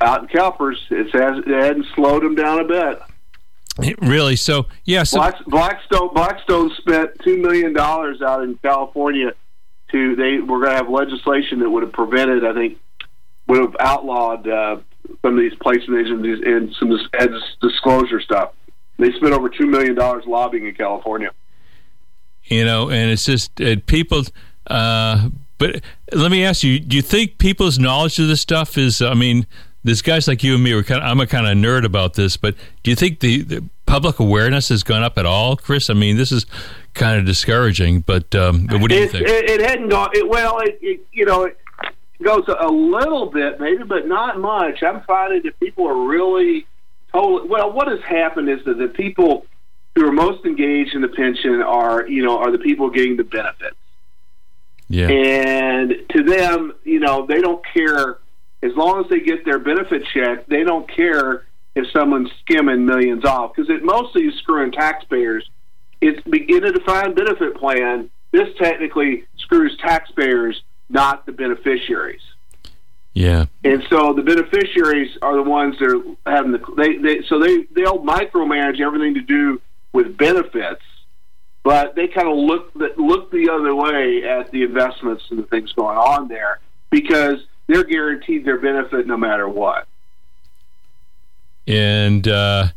out 0.00 0.22
in 0.22 0.28
CalPERS. 0.28 0.76
It 0.90 1.12
has 1.12 1.38
it 1.46 1.48
hadn't 1.48 1.86
slowed 1.94 2.22
them 2.22 2.34
down 2.34 2.60
a 2.60 2.64
bit. 2.64 3.98
Really? 4.00 4.36
So 4.36 4.66
yeah. 4.84 5.02
So 5.02 5.18
Black, 5.18 5.44
Blackstone 5.44 6.14
Blackstone 6.14 6.70
spent 6.78 7.10
two 7.22 7.36
million 7.36 7.74
dollars 7.74 8.22
out 8.22 8.42
in 8.42 8.56
California 8.56 9.32
to 9.92 10.16
they 10.16 10.38
were 10.38 10.60
going 10.60 10.70
to 10.70 10.76
have 10.76 10.88
legislation 10.88 11.60
that 11.60 11.68
would 11.68 11.82
have 11.82 11.92
prevented, 11.92 12.44
I 12.44 12.54
think, 12.54 12.78
would 13.48 13.60
have 13.60 13.76
outlawed 13.78 14.48
uh, 14.48 14.78
some 15.20 15.34
of 15.34 15.40
these 15.40 15.54
placements 15.54 16.10
and, 16.10 16.24
these, 16.24 16.42
and 16.42 16.74
some 16.76 16.90
disclosure 17.60 18.20
stuff. 18.20 18.52
They 18.98 19.10
spent 19.12 19.32
over 19.32 19.48
two 19.48 19.66
million 19.66 19.94
dollars 19.94 20.24
lobbying 20.26 20.66
in 20.66 20.74
California. 20.74 21.30
You 22.44 22.64
know, 22.64 22.90
and 22.90 23.10
it's 23.10 23.24
just 23.24 23.60
uh, 23.60 23.76
people. 23.86 24.24
Uh, 24.66 25.30
but 25.58 25.82
let 26.12 26.30
me 26.30 26.44
ask 26.44 26.62
you: 26.62 26.78
Do 26.80 26.96
you 26.96 27.02
think 27.02 27.38
people's 27.38 27.78
knowledge 27.78 28.18
of 28.18 28.28
this 28.28 28.40
stuff 28.40 28.76
is? 28.78 29.00
I 29.02 29.14
mean, 29.14 29.46
there's 29.84 30.02
guys 30.02 30.26
like 30.26 30.42
you 30.42 30.54
and 30.54 30.64
me. 30.64 30.72
Are 30.72 30.82
kind 30.82 31.02
of, 31.02 31.08
I'm 31.08 31.20
a 31.20 31.26
kind 31.26 31.46
of 31.46 31.56
nerd 31.56 31.84
about 31.84 32.14
this, 32.14 32.36
but 32.36 32.54
do 32.82 32.90
you 32.90 32.96
think 32.96 33.20
the, 33.20 33.42
the 33.42 33.64
public 33.86 34.18
awareness 34.18 34.70
has 34.70 34.82
gone 34.82 35.02
up 35.02 35.18
at 35.18 35.26
all, 35.26 35.56
Chris? 35.56 35.90
I 35.90 35.94
mean, 35.94 36.16
this 36.16 36.32
is 36.32 36.46
kind 36.94 37.18
of 37.18 37.26
discouraging. 37.26 38.00
But, 38.00 38.34
um, 38.34 38.66
but 38.66 38.80
what 38.80 38.90
do 38.90 38.96
you 38.96 39.04
it, 39.04 39.10
think? 39.10 39.28
It, 39.28 39.50
it 39.50 39.60
hadn't 39.60 39.90
gone. 39.90 40.10
It, 40.14 40.28
well, 40.28 40.58
it, 40.60 40.78
it, 40.80 41.06
you 41.12 41.26
know, 41.26 41.44
it 41.44 41.58
goes 42.22 42.44
a 42.48 42.68
little 42.68 43.26
bit 43.26 43.60
maybe, 43.60 43.84
but 43.84 44.08
not 44.08 44.40
much. 44.40 44.82
I'm 44.82 45.02
finding 45.02 45.42
that 45.42 45.60
people 45.60 45.86
are 45.86 46.08
really 46.08 46.66
totally. 47.14 47.48
Well, 47.48 47.72
what 47.72 47.88
has 47.88 48.00
happened 48.00 48.48
is 48.48 48.64
that 48.64 48.78
the 48.78 48.88
people 48.88 49.46
who 49.94 50.06
are 50.06 50.12
most 50.12 50.44
engaged 50.44 50.94
in 50.94 51.02
the 51.02 51.08
pension 51.08 51.62
are, 51.62 52.06
you 52.06 52.24
know, 52.24 52.38
are 52.38 52.50
the 52.50 52.58
people 52.58 52.90
getting 52.90 53.16
the 53.16 53.24
benefits. 53.24 53.76
Yeah. 54.88 55.08
And 55.08 55.94
to 56.10 56.22
them, 56.22 56.74
you 56.84 57.00
know, 57.00 57.26
they 57.26 57.40
don't 57.40 57.64
care 57.72 58.18
as 58.62 58.74
long 58.76 59.02
as 59.02 59.10
they 59.10 59.20
get 59.20 59.44
their 59.44 59.58
benefit 59.58 60.02
check. 60.12 60.46
They 60.46 60.64
don't 60.64 60.88
care 60.88 61.46
if 61.74 61.90
someone's 61.90 62.30
skimming 62.40 62.84
millions 62.84 63.24
off 63.24 63.54
because 63.54 63.70
it 63.70 63.82
mostly 63.82 64.22
is 64.22 64.34
screwing 64.36 64.72
taxpayers 64.72 65.48
it's 66.04 66.20
in 66.26 66.64
a 66.64 66.72
defined 66.72 67.14
benefit 67.16 67.56
plan. 67.56 68.10
This 68.30 68.48
technically 68.58 69.24
screws 69.38 69.76
taxpayers, 69.78 70.62
not 70.90 71.24
the 71.24 71.32
beneficiaries. 71.32 72.20
Yeah. 73.14 73.46
And 73.62 73.82
so 73.88 74.12
the 74.12 74.22
beneficiaries 74.22 75.16
are 75.22 75.36
the 75.36 75.42
ones 75.42 75.78
that 75.78 75.88
are 75.88 76.30
having 76.30 76.50
the 76.50 76.60
they, 76.76 76.96
they 76.96 77.22
so 77.28 77.38
they 77.38 77.62
they'll 77.72 78.02
micromanage 78.02 78.80
everything 78.80 79.14
to 79.14 79.20
do 79.20 79.62
with 79.92 80.16
benefits, 80.16 80.82
but 81.62 81.94
they 81.94 82.08
kind 82.08 82.28
of 82.28 82.36
look 82.36 82.72
look 82.96 83.30
the 83.30 83.48
other 83.50 83.74
way 83.74 84.24
at 84.24 84.50
the 84.50 84.64
investments 84.64 85.22
and 85.30 85.38
the 85.38 85.46
things 85.46 85.72
going 85.72 85.96
on 85.96 86.26
there 86.26 86.58
because 86.90 87.38
they're 87.68 87.84
guaranteed 87.84 88.44
their 88.44 88.58
benefit 88.58 89.06
no 89.06 89.16
matter 89.16 89.48
what. 89.48 89.86
And 91.68 92.26
uh, 92.26 92.68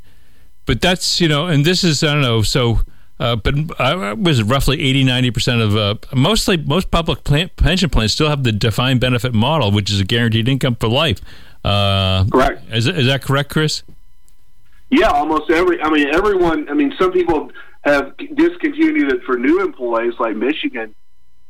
but 0.67 0.81
that's 0.81 1.19
you 1.19 1.27
know, 1.27 1.47
and 1.47 1.65
this 1.65 1.83
is 1.83 2.03
I 2.03 2.13
don't 2.13 2.21
know 2.21 2.43
so 2.43 2.81
uh, 3.19 3.35
but 3.35 3.55
uh, 3.79 4.15
was 4.17 4.43
roughly 4.43 4.81
80, 4.81 5.03
90 5.05 5.31
percent 5.31 5.61
of 5.61 5.75
uh, 5.75 5.95
mostly 6.13 6.57
most 6.57 6.91
public 6.91 7.23
plan, 7.23 7.49
pension 7.55 7.89
plans 7.89 8.13
still 8.13 8.29
have 8.29 8.43
the 8.43 8.51
defined 8.51 8.99
benefit 8.99 9.33
model, 9.33 9.71
which 9.71 9.89
is 9.89 9.99
a 9.99 10.05
guaranteed 10.05 10.47
income 10.47 10.75
for 10.75 10.87
life. 10.87 11.21
Uh, 11.63 12.25
correct. 12.25 12.63
Is, 12.71 12.87
is 12.87 13.07
that 13.07 13.21
correct, 13.23 13.49
Chris? 13.49 13.83
Yeah, 14.89 15.09
almost 15.09 15.49
every. 15.49 15.81
I 15.81 15.89
mean, 15.89 16.13
everyone. 16.13 16.69
I 16.69 16.73
mean, 16.73 16.93
some 16.99 17.11
people 17.11 17.51
have 17.83 18.15
discontinued 18.17 19.11
it 19.11 19.23
for 19.23 19.37
new 19.37 19.61
employees, 19.61 20.13
like 20.19 20.35
Michigan, 20.35 20.93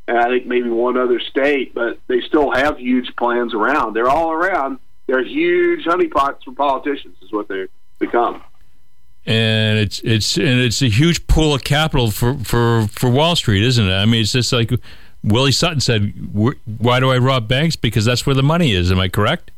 and 0.08 0.18
I 0.18 0.28
think 0.30 0.46
maybe 0.46 0.70
one 0.70 0.98
other 0.98 1.20
state, 1.20 1.74
but 1.74 2.00
they 2.08 2.22
still 2.22 2.52
have 2.52 2.80
huge 2.80 3.16
plans 3.18 3.54
around. 3.54 3.94
They're 3.94 4.10
all 4.10 4.32
around. 4.32 4.80
They're 5.06 5.24
huge 5.24 5.86
honeypots 5.86 6.44
for 6.46 6.54
politicians, 6.54 7.18
is 7.22 7.32
what 7.32 7.48
they 7.48 7.68
become 8.00 8.42
and 9.28 9.78
it's 9.78 10.00
it's 10.00 10.38
and 10.38 10.62
it's 10.62 10.82
a 10.82 10.88
huge 10.90 11.28
pool 11.28 11.54
of 11.54 11.64
capital 11.64 12.12
for 12.12 12.36
for 12.36 12.88
for 12.88 13.10
Wall 13.10 13.36
Street, 13.36 13.64
isn't 13.64 13.86
it? 13.86 13.94
I 13.94 14.06
mean, 14.06 14.22
it's 14.22 14.32
just 14.32 14.54
like 14.54 14.72
Willie 15.24 15.52
Sutton 15.52 15.82
said, 15.82 16.14
"Why 16.34 17.00
do 17.00 17.12
I 17.12 17.18
rob 17.18 17.48
banks? 17.48 17.76
Because 17.76 18.06
that's 18.06 18.26
where 18.26 18.36
the 18.36 18.44
money 18.44 18.72
is." 18.72 18.92
Am 18.92 19.00
I 19.00 19.10
correct? 19.10 19.52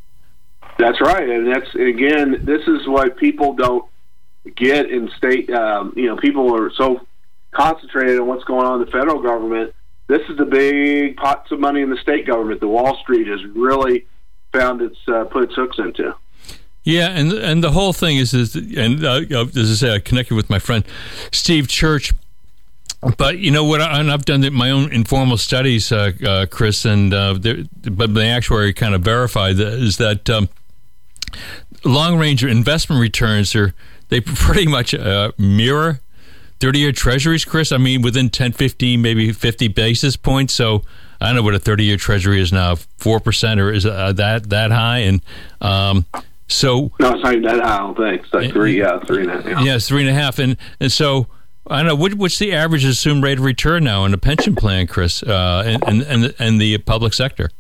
That's 0.80 1.00
right, 1.00 1.30
and 1.30 1.48
that's 1.48 1.74
again, 1.76 2.42
this 2.46 2.68
is 2.68 2.88
what 2.88 3.18
people 3.18 3.54
don't 3.54 3.86
get 4.56 4.90
in 4.90 5.10
state. 5.18 5.50
Um, 5.52 5.94
you 5.96 6.08
know, 6.08 6.18
people 6.18 6.56
are 6.56 6.72
so 6.74 7.06
concentrated 7.52 8.20
on 8.20 8.28
what's 8.28 8.46
going 8.46 8.66
on 8.66 8.80
in 8.80 8.86
the 8.86 8.92
federal 8.92 9.22
government. 9.22 9.76
This 10.08 10.22
is 10.30 10.38
the 10.38 10.46
big 10.46 11.18
pots 11.18 11.52
of 11.52 11.60
money 11.60 11.82
in 11.82 11.92
the 11.92 11.98
state 11.98 12.26
government. 12.26 12.60
The 12.60 12.68
Wall 12.68 12.98
Street 13.04 13.28
has 13.28 13.46
really 13.54 14.08
found 14.52 14.82
its 14.82 14.98
uh, 15.08 15.26
put 15.26 15.44
its 15.44 15.56
hooks 15.56 15.78
into. 15.78 16.16
Yeah, 16.84 17.10
and 17.10 17.32
and 17.34 17.64
the 17.64 17.72
whole 17.72 17.94
thing 17.94 18.18
is, 18.18 18.34
is 18.34 18.56
and 18.56 19.04
uh, 19.04 19.22
as 19.56 19.72
I 19.72 19.76
say, 19.76 19.96
I 19.96 20.00
connected 20.00 20.36
with 20.36 20.50
my 20.50 20.60
friend 20.60 20.84
Steve 21.32 21.68
Church. 21.68 22.14
But 23.18 23.38
you 23.38 23.52
know 23.52 23.64
what? 23.64 23.80
I, 23.82 24.00
and 24.00 24.12
I've 24.12 24.26
done 24.26 24.52
my 24.54 24.72
own 24.72 24.92
informal 24.92 25.38
studies, 25.38 25.92
uh, 25.92 26.12
uh, 26.26 26.46
Chris, 26.48 26.84
and 26.86 27.14
uh, 27.14 27.34
but 27.34 28.14
the 28.14 28.26
actuary 28.26 28.74
kind 28.74 28.94
of 28.94 29.02
verified 29.02 29.58
that 29.58 29.74
is 29.74 29.98
that 29.98 30.30
um, 30.30 30.50
long 31.86 32.18
range 32.18 32.44
investment 32.44 33.02
returns 33.02 33.56
are 33.56 33.74
they 34.10 34.22
pretty 34.22 34.68
much 34.68 34.94
uh, 34.94 35.32
mirror 35.38 36.02
30 36.60 36.80
year 36.80 36.92
treasuries, 36.92 37.46
Chris. 37.46 37.72
I 37.72 37.78
mean, 37.78 38.02
within 38.02 38.30
10, 38.30 38.52
15, 38.52 39.02
maybe 39.02 39.32
50 39.32 39.70
basis 39.70 40.18
points. 40.18 40.54
So 40.54 40.84
I 41.22 41.28
don't 41.28 41.36
know 41.36 41.44
what 41.44 41.56
a 41.56 41.60
30 41.60 41.86
year 41.86 41.98
treasury 41.98 42.42
is 42.42 42.52
now, 42.52 42.76
4% 42.76 43.60
or 43.60 43.72
is 43.72 43.86
uh, 43.86 44.14
that 44.14 44.50
that 44.50 44.72
high? 44.72 45.00
And 45.00 45.22
um, 45.62 46.06
so 46.50 46.92
no, 47.00 47.14
it's 47.14 47.24
not 47.24 47.42
that. 47.44 47.66
I 47.66 47.78
don't 47.78 47.96
think 47.96 48.24
it's 48.24 48.34
like 48.34 48.52
three. 48.52 48.80
Yeah, 48.80 49.00
three 49.00 49.22
and 49.22 49.32
a 49.32 49.42
half. 49.42 49.66
Yeah, 49.66 49.78
three 49.78 50.02
and 50.02 50.10
a 50.10 50.14
half. 50.14 50.40
And 50.40 50.58
and 50.80 50.92
so 50.92 51.28
I 51.68 51.78
don't 51.78 51.88
know 51.88 51.96
what, 51.96 52.16
what's 52.16 52.40
the 52.40 52.52
average 52.54 52.84
assumed 52.84 53.24
rate 53.24 53.38
of 53.38 53.46
return 53.46 53.84
now 53.84 54.04
in 54.06 54.14
a 54.14 54.18
pension 54.18 54.56
plan, 54.56 54.88
Chris, 54.88 55.24
uh, 55.24 55.64
and 55.66 55.84
and 55.88 56.02
and, 56.02 56.36
and 56.40 56.60
the 56.62 56.78
public 56.80 57.14
sector. 57.14 57.52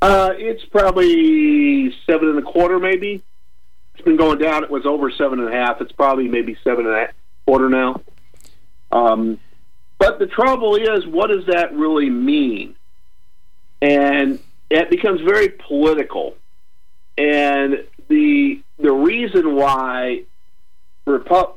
Uh, 0.00 0.30
it's 0.36 0.64
probably 0.64 1.94
seven 2.06 2.30
and 2.30 2.38
a 2.38 2.42
quarter, 2.42 2.78
maybe. 2.78 3.22
It's 3.94 4.04
been 4.04 4.16
going 4.16 4.38
down. 4.38 4.64
It 4.64 4.70
was 4.70 4.86
over 4.86 5.10
seven 5.10 5.40
and 5.40 5.48
a 5.48 5.52
half. 5.52 5.80
It's 5.80 5.92
probably 5.92 6.28
maybe 6.28 6.56
seven 6.62 6.86
and 6.86 6.94
a 6.94 7.10
quarter 7.46 7.68
now. 7.68 8.00
Um, 8.92 9.40
but 9.98 10.20
the 10.20 10.26
trouble 10.26 10.76
is, 10.76 11.04
what 11.06 11.26
does 11.26 11.46
that 11.46 11.74
really 11.74 12.08
mean? 12.08 12.76
And 13.82 14.38
it 14.70 14.88
becomes 14.88 15.20
very 15.20 15.48
political 15.48 16.36
and 17.18 17.84
the 18.08 18.62
the 18.78 18.92
reason 18.92 19.56
why 19.56 20.22
Repu- 21.06 21.54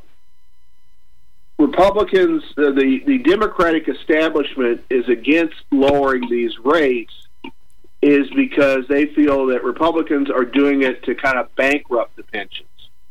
Republicans, 1.59 2.43
uh, 2.57 2.71
the 2.71 3.03
the 3.05 3.19
Democratic 3.19 3.87
establishment 3.87 4.83
is 4.89 5.07
against 5.07 5.55
lowering 5.71 6.27
these 6.29 6.57
rates 6.59 7.13
is 8.01 8.27
because 8.35 8.87
they 8.89 9.05
feel 9.05 9.45
that 9.47 9.63
Republicans 9.63 10.31
are 10.31 10.43
doing 10.43 10.81
it 10.81 11.03
to 11.03 11.13
kind 11.13 11.37
of 11.37 11.55
bankrupt 11.55 12.15
the 12.15 12.23
pensions 12.23 12.67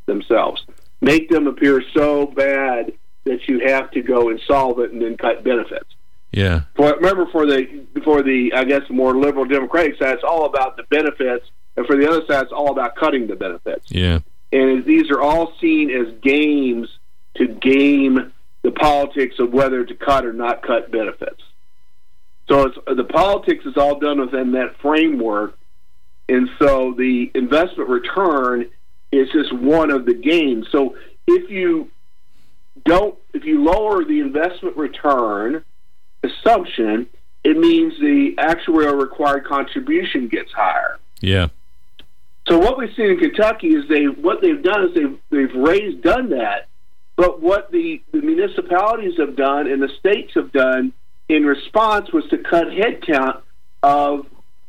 themselves, 0.06 0.64
make 1.00 1.30
them 1.30 1.46
appear 1.46 1.80
so 1.94 2.26
bad 2.26 2.92
that 3.24 3.48
you 3.48 3.60
have 3.60 3.88
to 3.92 4.02
go 4.02 4.30
insolvent 4.30 4.92
and 4.92 5.00
then 5.00 5.16
cut 5.16 5.44
benefits. 5.44 5.88
Yeah. 6.32 6.62
For, 6.74 6.94
remember, 6.94 7.26
for 7.30 7.46
the 7.46 7.84
for 8.02 8.22
the 8.22 8.52
I 8.54 8.64
guess 8.64 8.82
the 8.88 8.94
more 8.94 9.16
liberal 9.16 9.44
Democratic 9.44 9.96
side, 9.98 10.14
it's 10.14 10.24
all 10.24 10.46
about 10.46 10.76
the 10.76 10.82
benefits 10.84 11.46
and 11.80 11.86
for 11.86 11.96
the 11.96 12.06
other 12.06 12.20
side, 12.26 12.42
it's 12.42 12.52
all 12.52 12.70
about 12.70 12.94
cutting 12.94 13.26
the 13.26 13.36
benefits. 13.36 13.86
Yeah. 13.88 14.18
And 14.52 14.84
these 14.84 15.10
are 15.10 15.18
all 15.18 15.54
seen 15.62 15.90
as 15.90 16.12
games 16.20 16.90
to 17.36 17.46
game 17.46 18.34
the 18.60 18.70
politics 18.70 19.36
of 19.38 19.50
whether 19.50 19.82
to 19.82 19.94
cut 19.94 20.26
or 20.26 20.34
not 20.34 20.62
cut 20.62 20.92
benefits. 20.92 21.40
So 22.50 22.66
it's, 22.66 22.76
the 22.86 23.04
politics 23.04 23.64
is 23.64 23.78
all 23.78 23.98
done 23.98 24.20
within 24.20 24.52
that 24.52 24.76
framework, 24.82 25.56
and 26.28 26.50
so 26.58 26.92
the 26.92 27.30
investment 27.34 27.88
return 27.88 28.68
is 29.10 29.30
just 29.32 29.50
one 29.50 29.90
of 29.90 30.04
the 30.04 30.12
games. 30.12 30.66
So 30.70 30.96
if 31.26 31.48
you 31.50 31.90
don't, 32.84 33.16
if 33.32 33.46
you 33.46 33.64
lower 33.64 34.04
the 34.04 34.20
investment 34.20 34.76
return 34.76 35.64
assumption, 36.22 37.06
it 37.42 37.56
means 37.56 37.94
the 38.00 38.34
actuarial 38.38 39.00
required 39.00 39.46
contribution 39.46 40.28
gets 40.28 40.52
higher. 40.52 40.98
Yeah. 41.22 41.48
So 42.48 42.58
what 42.58 42.78
we've 42.78 42.94
seen 42.96 43.10
in 43.10 43.18
Kentucky 43.18 43.68
is 43.68 43.88
they 43.88 44.04
what 44.04 44.40
they've 44.40 44.62
done 44.62 44.88
is 44.88 44.94
they've 44.94 45.18
they've 45.30 45.54
raised 45.54 46.02
done 46.02 46.30
that, 46.30 46.68
but 47.16 47.40
what 47.40 47.70
the, 47.70 48.02
the 48.12 48.22
municipalities 48.22 49.18
have 49.18 49.36
done 49.36 49.66
and 49.66 49.82
the 49.82 49.90
states 49.98 50.32
have 50.34 50.52
done 50.52 50.92
in 51.28 51.44
response 51.44 52.12
was 52.12 52.24
to 52.30 52.38
cut 52.38 52.68
headcount 52.68 53.42
of 53.82 54.26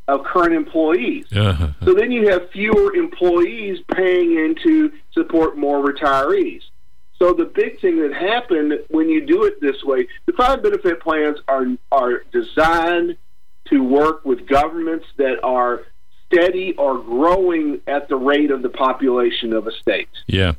of 0.08 0.24
current 0.26 0.54
employees. 0.54 1.26
Uh-huh. 1.32 1.70
So 1.86 1.94
then 1.94 2.12
you 2.12 2.30
have 2.30 2.50
fewer 2.52 2.94
employees 2.96 3.80
paying 3.96 4.34
in 4.34 4.56
to 4.64 4.92
support 5.14 5.58
more 5.58 5.84
retirees. 5.84 6.62
So 7.20 7.34
the 7.34 7.46
big 7.46 7.80
thing 7.80 8.02
that 8.02 8.14
happened 8.14 8.74
when 8.90 9.08
you 9.08 9.26
do 9.26 9.46
it 9.46 9.62
this 9.62 9.84
way, 9.84 10.08
the 10.26 10.34
defined 10.34 10.64
benefit 10.64 11.02
plans 11.02 11.38
are 11.48 11.66
are 11.92 12.24
designed 12.32 13.16
to 13.70 13.84
work 13.84 14.26
with 14.26 14.48
governments 14.48 15.06
that 15.18 15.44
are 15.44 15.84
steady 16.32 16.74
or 16.78 17.00
growing 17.00 17.82
at 17.88 18.08
the 18.08 18.15
rate 18.15 18.52
of 18.52 18.62
the 18.62 18.70
population 18.70 19.54
of 19.54 19.67
a 19.67 19.72
state. 19.72 20.10
Yeah. 20.28 20.54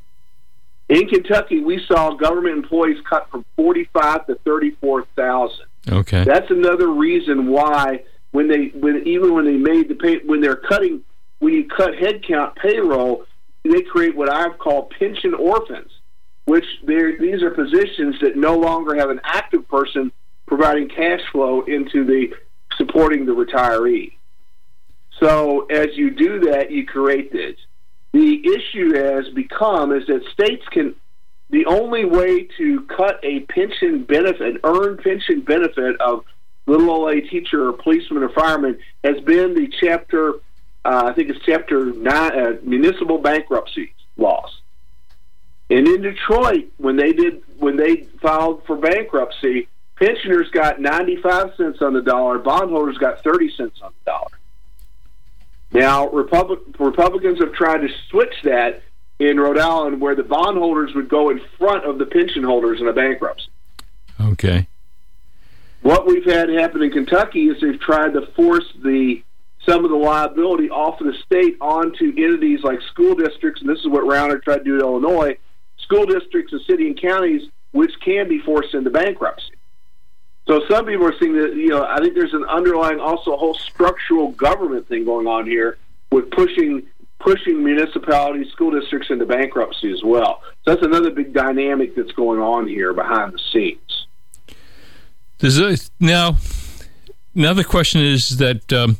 In 0.89 1.09
Kentucky, 1.09 1.61
we 1.61 1.83
saw 1.87 2.15
government 2.15 2.57
employees 2.57 2.99
cut 3.09 3.31
from 3.31 3.45
45 3.57 4.27
to 4.27 4.35
34,000. 4.45 5.67
Okay. 5.91 6.25
That's 6.25 6.51
another 6.51 6.89
reason 6.89 7.49
why 7.49 8.03
when 8.33 8.49
they 8.49 8.67
when 8.75 9.07
even 9.07 9.35
when 9.35 9.45
they 9.45 9.57
made 9.57 9.89
the 9.89 9.95
pay 9.95 10.19
when 10.25 10.41
they're 10.41 10.57
cutting 10.57 11.03
when 11.39 11.55
you 11.55 11.67
cut 11.69 11.95
headcount 11.95 12.57
payroll, 12.57 13.25
they 13.65 13.83
create 13.83 14.15
what 14.15 14.31
I've 14.31 14.59
called 14.59 14.91
pension 14.91 15.35
orphans, 15.35 15.91
which 16.45 16.65
these 16.87 17.43
are 17.43 17.51
positions 17.51 18.21
that 18.21 18.37
no 18.37 18.57
longer 18.57 18.95
have 18.97 19.11
an 19.11 19.21
active 19.25 19.67
person 19.69 20.13
providing 20.47 20.89
cash 20.89 21.21
flow 21.33 21.63
into 21.63 22.05
the 22.05 22.35
supporting 22.77 23.27
the 23.27 23.33
retiree. 23.33 24.13
So 25.23 25.67
as 25.67 25.97
you 25.97 26.11
do 26.11 26.41
that, 26.51 26.73
you 26.73 26.85
create 26.85 27.31
this. 27.33 27.57
The 28.11 28.43
issue 28.45 28.95
has 28.95 29.33
become 29.33 29.93
is 29.93 30.05
that 30.09 30.25
states 30.33 30.67
can 30.71 30.97
the 31.49 31.67
only 31.67 32.05
way 32.05 32.49
to 32.59 32.81
cut 32.87 33.21
a 33.23 33.41
pension 33.41 34.03
benefit, 34.03 34.41
an 34.41 34.59
earned 34.65 34.99
pension 34.99 35.43
benefit 35.43 36.01
of 36.01 36.25
little 36.67 36.91
old 36.91 37.11
a 37.11 37.21
teacher 37.21 37.69
or 37.69 37.73
policeman 37.73 38.25
or 38.25 38.31
fireman 38.31 38.79
has 39.05 39.21
been 39.21 39.55
the 39.55 39.71
chapter, 39.81 40.35
uh, 40.85 41.05
I 41.05 41.13
think 41.13 41.31
it's 41.31 41.45
chapter 41.45 41.93
nine, 41.93 42.39
uh, 42.39 42.57
municipal 42.65 43.19
bankruptcy 43.19 43.93
laws. 44.17 44.61
And 45.71 45.87
in 45.87 46.03
Detroit, 46.03 46.73
when 46.79 46.97
they 46.97 47.13
did, 47.13 47.43
when 47.59 47.77
they 47.77 48.09
filed 48.21 48.65
for 48.67 48.77
bankruptcy, 48.77 49.69
pensioners 49.97 50.51
got 50.51 50.81
95 50.81 51.55
cents 51.57 51.81
on 51.81 51.93
the 51.93 52.03
dollar, 52.03 52.39
bondholders 52.39 52.99
got 52.99 53.23
30 53.23 53.55
cents 53.57 53.81
on 53.83 53.93
the 54.05 54.11
dollar. 54.11 54.32
Now, 55.73 56.09
Republic, 56.09 56.61
Republicans 56.79 57.39
have 57.41 57.53
tried 57.53 57.79
to 57.79 57.89
switch 58.11 58.35
that 58.45 58.83
in 59.19 59.39
Rhode 59.39 59.59
Island, 59.59 60.01
where 60.01 60.15
the 60.15 60.23
bondholders 60.23 60.95
would 60.95 61.09
go 61.09 61.31
in 61.31 61.41
front 61.59 61.85
of 61.85 61.99
the 61.99 62.07
pension 62.07 62.43
holders 62.43 62.81
in 62.81 62.89
a 62.89 62.93
bankruptcy. 62.93 63.49
Okay. 64.21 64.67
What 65.83 66.07
we've 66.07 66.25
had 66.25 66.49
happen 66.49 66.83
in 66.83 66.91
Kentucky 66.91 67.49
is 67.49 67.61
they've 67.61 67.81
tried 67.81 68.13
to 68.15 68.27
force 68.35 68.65
the 68.83 69.23
some 69.67 69.85
of 69.85 69.93
the 69.93 69.97
liability 69.97 70.69
off 70.71 71.01
of 71.01 71.07
the 71.07 71.15
state 71.25 71.57
onto 71.61 72.13
entities 72.17 72.65
like 72.65 72.81
school 72.91 73.15
districts, 73.15 73.61
and 73.61 73.71
this 73.71 73.79
is 73.79 73.87
what 73.87 74.03
Rauner 74.03 74.43
tried 74.43 74.59
to 74.59 74.65
do 74.65 74.75
in 74.75 74.81
Illinois. 74.81 75.39
School 75.79 76.05
districts 76.05 76.53
and 76.53 76.61
city 76.63 76.89
and 76.89 77.01
counties, 77.01 77.49
which 77.71 77.93
can 78.05 78.29
be 78.29 78.41
forced 78.41 78.75
into 78.75 78.91
bankruptcy. 78.91 79.53
So 80.47 80.63
some 80.69 80.87
people 80.87 81.07
are 81.07 81.19
seeing 81.19 81.35
that. 81.35 81.55
You 81.55 81.69
know, 81.69 81.85
I 81.85 81.99
think 82.01 82.15
there's 82.15 82.35
an 82.35 82.45
underlying 82.45 83.01
also 83.01 83.37
whole 83.37 83.55
structural 83.55 84.33
government 84.33 84.89
thing 84.89 85.05
going 85.05 85.27
on 85.27 85.47
here 85.47 85.79
with 86.11 86.31
pushing 86.31 86.87
pushing 87.23 87.63
municipalities, 87.63 88.51
school 88.51 88.71
districts 88.73 89.11
into 89.11 89.25
bankruptcy 89.25 89.93
as 89.93 90.03
well. 90.03 90.43
So 90.65 90.75
that's 90.75 90.85
another 90.85 91.11
big 91.11 91.33
dynamic 91.33 91.95
that's 91.95 92.13
going 92.13 92.41
on 92.41 92.67
here 92.67 92.93
behind 92.93 93.33
the 93.33 93.39
scenes. 93.53 94.07
A, 95.43 95.77
now 96.01 96.37
another 97.35 97.65
question 97.65 98.01
is 98.01 98.39
that, 98.39 98.73
um, 98.73 98.97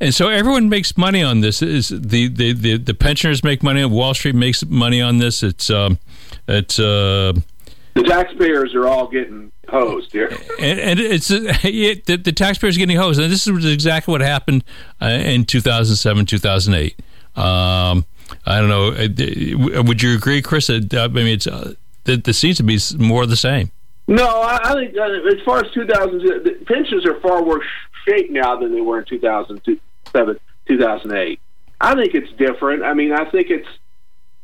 and 0.00 0.14
so 0.14 0.28
everyone 0.28 0.68
makes 0.68 0.96
money 0.96 1.22
on 1.22 1.40
this. 1.40 1.62
Is 1.62 1.88
the, 1.88 2.28
the, 2.28 2.52
the, 2.52 2.76
the 2.78 2.94
pensioners 2.94 3.42
make 3.42 3.62
money? 3.62 3.84
Wall 3.84 4.14
Street 4.14 4.34
makes 4.34 4.64
money 4.64 5.00
on 5.00 5.18
this. 5.18 5.42
It's 5.42 5.70
um, 5.70 5.98
it's 6.46 6.78
uh, 6.78 7.34
the 7.98 8.08
taxpayers 8.08 8.74
are 8.74 8.86
all 8.86 9.08
getting 9.08 9.50
hosed 9.68 10.12
here, 10.12 10.28
and, 10.60 10.78
and 10.78 11.00
it's 11.00 11.30
uh, 11.30 11.52
it, 11.64 12.06
the, 12.06 12.16
the 12.16 12.32
taxpayers 12.32 12.76
are 12.76 12.78
getting 12.78 12.96
hosed. 12.96 13.20
And 13.20 13.30
this 13.30 13.46
is 13.46 13.64
exactly 13.64 14.12
what 14.12 14.20
happened 14.20 14.64
uh, 15.02 15.06
in 15.06 15.44
2007, 15.44 16.26
2008. 16.26 17.00
Um, 17.36 18.06
I 18.46 18.60
don't 18.60 18.68
know. 18.68 18.88
uh, 18.92 19.82
Would 19.82 20.02
you 20.02 20.14
agree, 20.14 20.42
Chris? 20.42 20.70
I 20.70 20.78
mean, 21.08 21.26
it's 21.26 21.46
uh, 21.46 21.74
there 22.04 22.32
seems 22.32 22.56
to 22.58 22.62
be 22.62 22.78
more 22.98 23.24
of 23.24 23.30
the 23.30 23.36
same. 23.36 23.70
No, 24.06 24.26
I, 24.26 24.58
I 24.64 24.72
think 24.74 24.96
uh, 24.96 25.02
as 25.02 25.42
far 25.44 25.64
as 25.64 25.70
2000, 25.72 26.20
the 26.20 26.58
pensions 26.66 27.04
are 27.04 27.20
far 27.20 27.42
worse 27.42 27.66
shape 28.06 28.30
now 28.30 28.56
than 28.56 28.72
they 28.74 28.80
were 28.80 29.00
in 29.00 29.04
2007, 29.04 30.38
2008. 30.66 31.40
I 31.80 31.94
think 31.94 32.14
it's 32.14 32.32
different. 32.38 32.82
I 32.82 32.94
mean, 32.94 33.12
I 33.12 33.30
think 33.30 33.50
it's 33.50 33.68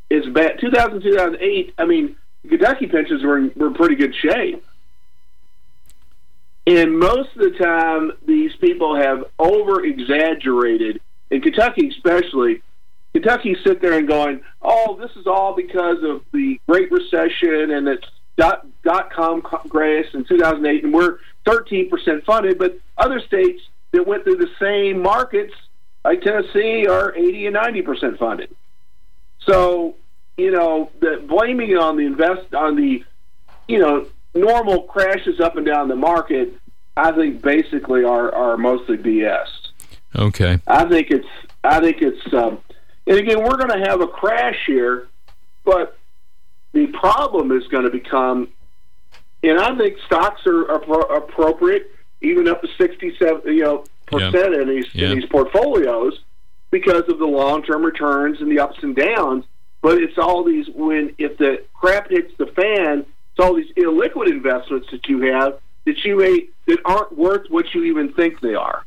it's 0.09 0.27
bad. 0.27 0.59
2000, 0.59 1.01
2008. 1.01 1.73
I 1.77 1.85
mean, 1.85 2.15
Kentucky 2.49 2.87
pensions 2.87 3.23
were 3.23 3.37
in, 3.37 3.51
were 3.55 3.71
pretty 3.71 3.95
good 3.95 4.15
shape. 4.15 4.65
And 6.67 6.97
most 6.97 7.29
of 7.35 7.41
the 7.41 7.51
time, 7.51 8.13
these 8.25 8.55
people 8.55 8.95
have 8.95 9.25
over 9.37 9.83
exaggerated, 9.83 10.99
in 11.29 11.41
Kentucky 11.41 11.89
especially, 11.89 12.61
Kentucky 13.13 13.55
sit 13.63 13.81
there 13.81 13.93
and 13.93 14.07
going, 14.07 14.41
"Oh, 14.61 14.97
this 14.99 15.11
is 15.15 15.27
all 15.27 15.53
because 15.53 16.03
of 16.03 16.21
the 16.33 16.59
Great 16.67 16.91
Recession 16.91 17.71
and 17.71 17.87
it's 17.87 18.05
dot 18.35 18.65
dot 18.83 19.11
com 19.11 19.41
crash 19.41 20.13
in 20.13 20.25
2008, 20.25 20.83
and 20.83 20.93
we're 20.93 21.19
13 21.45 21.89
percent 21.89 22.25
funded." 22.25 22.57
But 22.57 22.77
other 22.97 23.19
states 23.21 23.61
that 23.91 24.05
went 24.05 24.23
through 24.23 24.37
the 24.37 24.49
same 24.59 25.01
markets, 25.01 25.53
like 26.03 26.21
Tennessee, 26.21 26.87
are 26.87 27.15
80 27.15 27.45
and 27.47 27.53
90 27.53 27.81
percent 27.83 28.19
funded. 28.19 28.49
So, 29.39 29.95
you 30.37 30.51
know, 30.51 30.91
the 30.99 31.23
blaming 31.27 31.77
on 31.77 31.97
the 31.97 32.05
invest 32.05 32.53
on 32.53 32.75
the, 32.75 33.03
you 33.67 33.79
know, 33.79 34.07
normal 34.33 34.83
crashes 34.83 35.39
up 35.39 35.55
and 35.55 35.65
down 35.65 35.87
the 35.87 35.95
market, 35.95 36.53
I 36.97 37.11
think 37.11 37.41
basically 37.41 38.03
are 38.03 38.33
are 38.33 38.57
mostly 38.57 38.97
BS. 38.97 39.47
Okay. 40.15 40.59
I 40.67 40.85
think 40.85 41.11
it's 41.11 41.27
I 41.63 41.79
think 41.79 42.01
it's 42.01 42.33
um, 42.33 42.59
and 43.07 43.17
again, 43.17 43.43
we're 43.43 43.57
going 43.57 43.81
to 43.81 43.89
have 43.89 44.01
a 44.01 44.07
crash 44.07 44.57
here, 44.65 45.07
but 45.63 45.97
the 46.73 46.87
problem 46.87 47.51
is 47.51 47.67
going 47.67 47.83
to 47.83 47.91
become, 47.91 48.49
and 49.43 49.59
I 49.59 49.75
think 49.77 49.97
stocks 50.05 50.45
are, 50.47 50.69
are 50.71 51.17
appropriate, 51.17 51.91
even 52.21 52.47
up 52.47 52.61
to 52.61 52.67
sixty-seven, 52.77 53.53
you 53.53 53.63
know, 53.63 53.83
percent 54.07 54.53
yeah. 54.53 54.61
in 54.61 54.69
these 54.69 54.87
yeah. 54.93 55.09
in 55.09 55.19
these 55.19 55.29
portfolios 55.29 56.19
because 56.71 57.07
of 57.07 57.19
the 57.19 57.25
long-term 57.25 57.83
returns 57.83 58.41
and 58.41 58.51
the 58.51 58.59
ups 58.59 58.77
and 58.81 58.95
downs. 58.95 59.45
But 59.85 59.99
it's 59.99 60.17
all 60.17 60.43
these 60.43 60.65
when 60.73 61.13
if 61.19 61.37
the 61.37 61.63
crap 61.75 62.09
hits 62.09 62.33
the 62.39 62.47
fan, 62.47 63.01
it's 63.01 63.39
all 63.39 63.53
these 63.53 63.71
illiquid 63.73 64.27
investments 64.31 64.87
that 64.89 65.07
you 65.07 65.31
have 65.31 65.59
that 65.85 66.03
you 66.03 66.17
may 66.17 66.47
that 66.65 66.79
aren't 66.85 67.15
worth 67.15 67.51
what 67.51 67.71
you 67.75 67.83
even 67.83 68.11
think 68.13 68.39
they 68.39 68.55
are. 68.55 68.83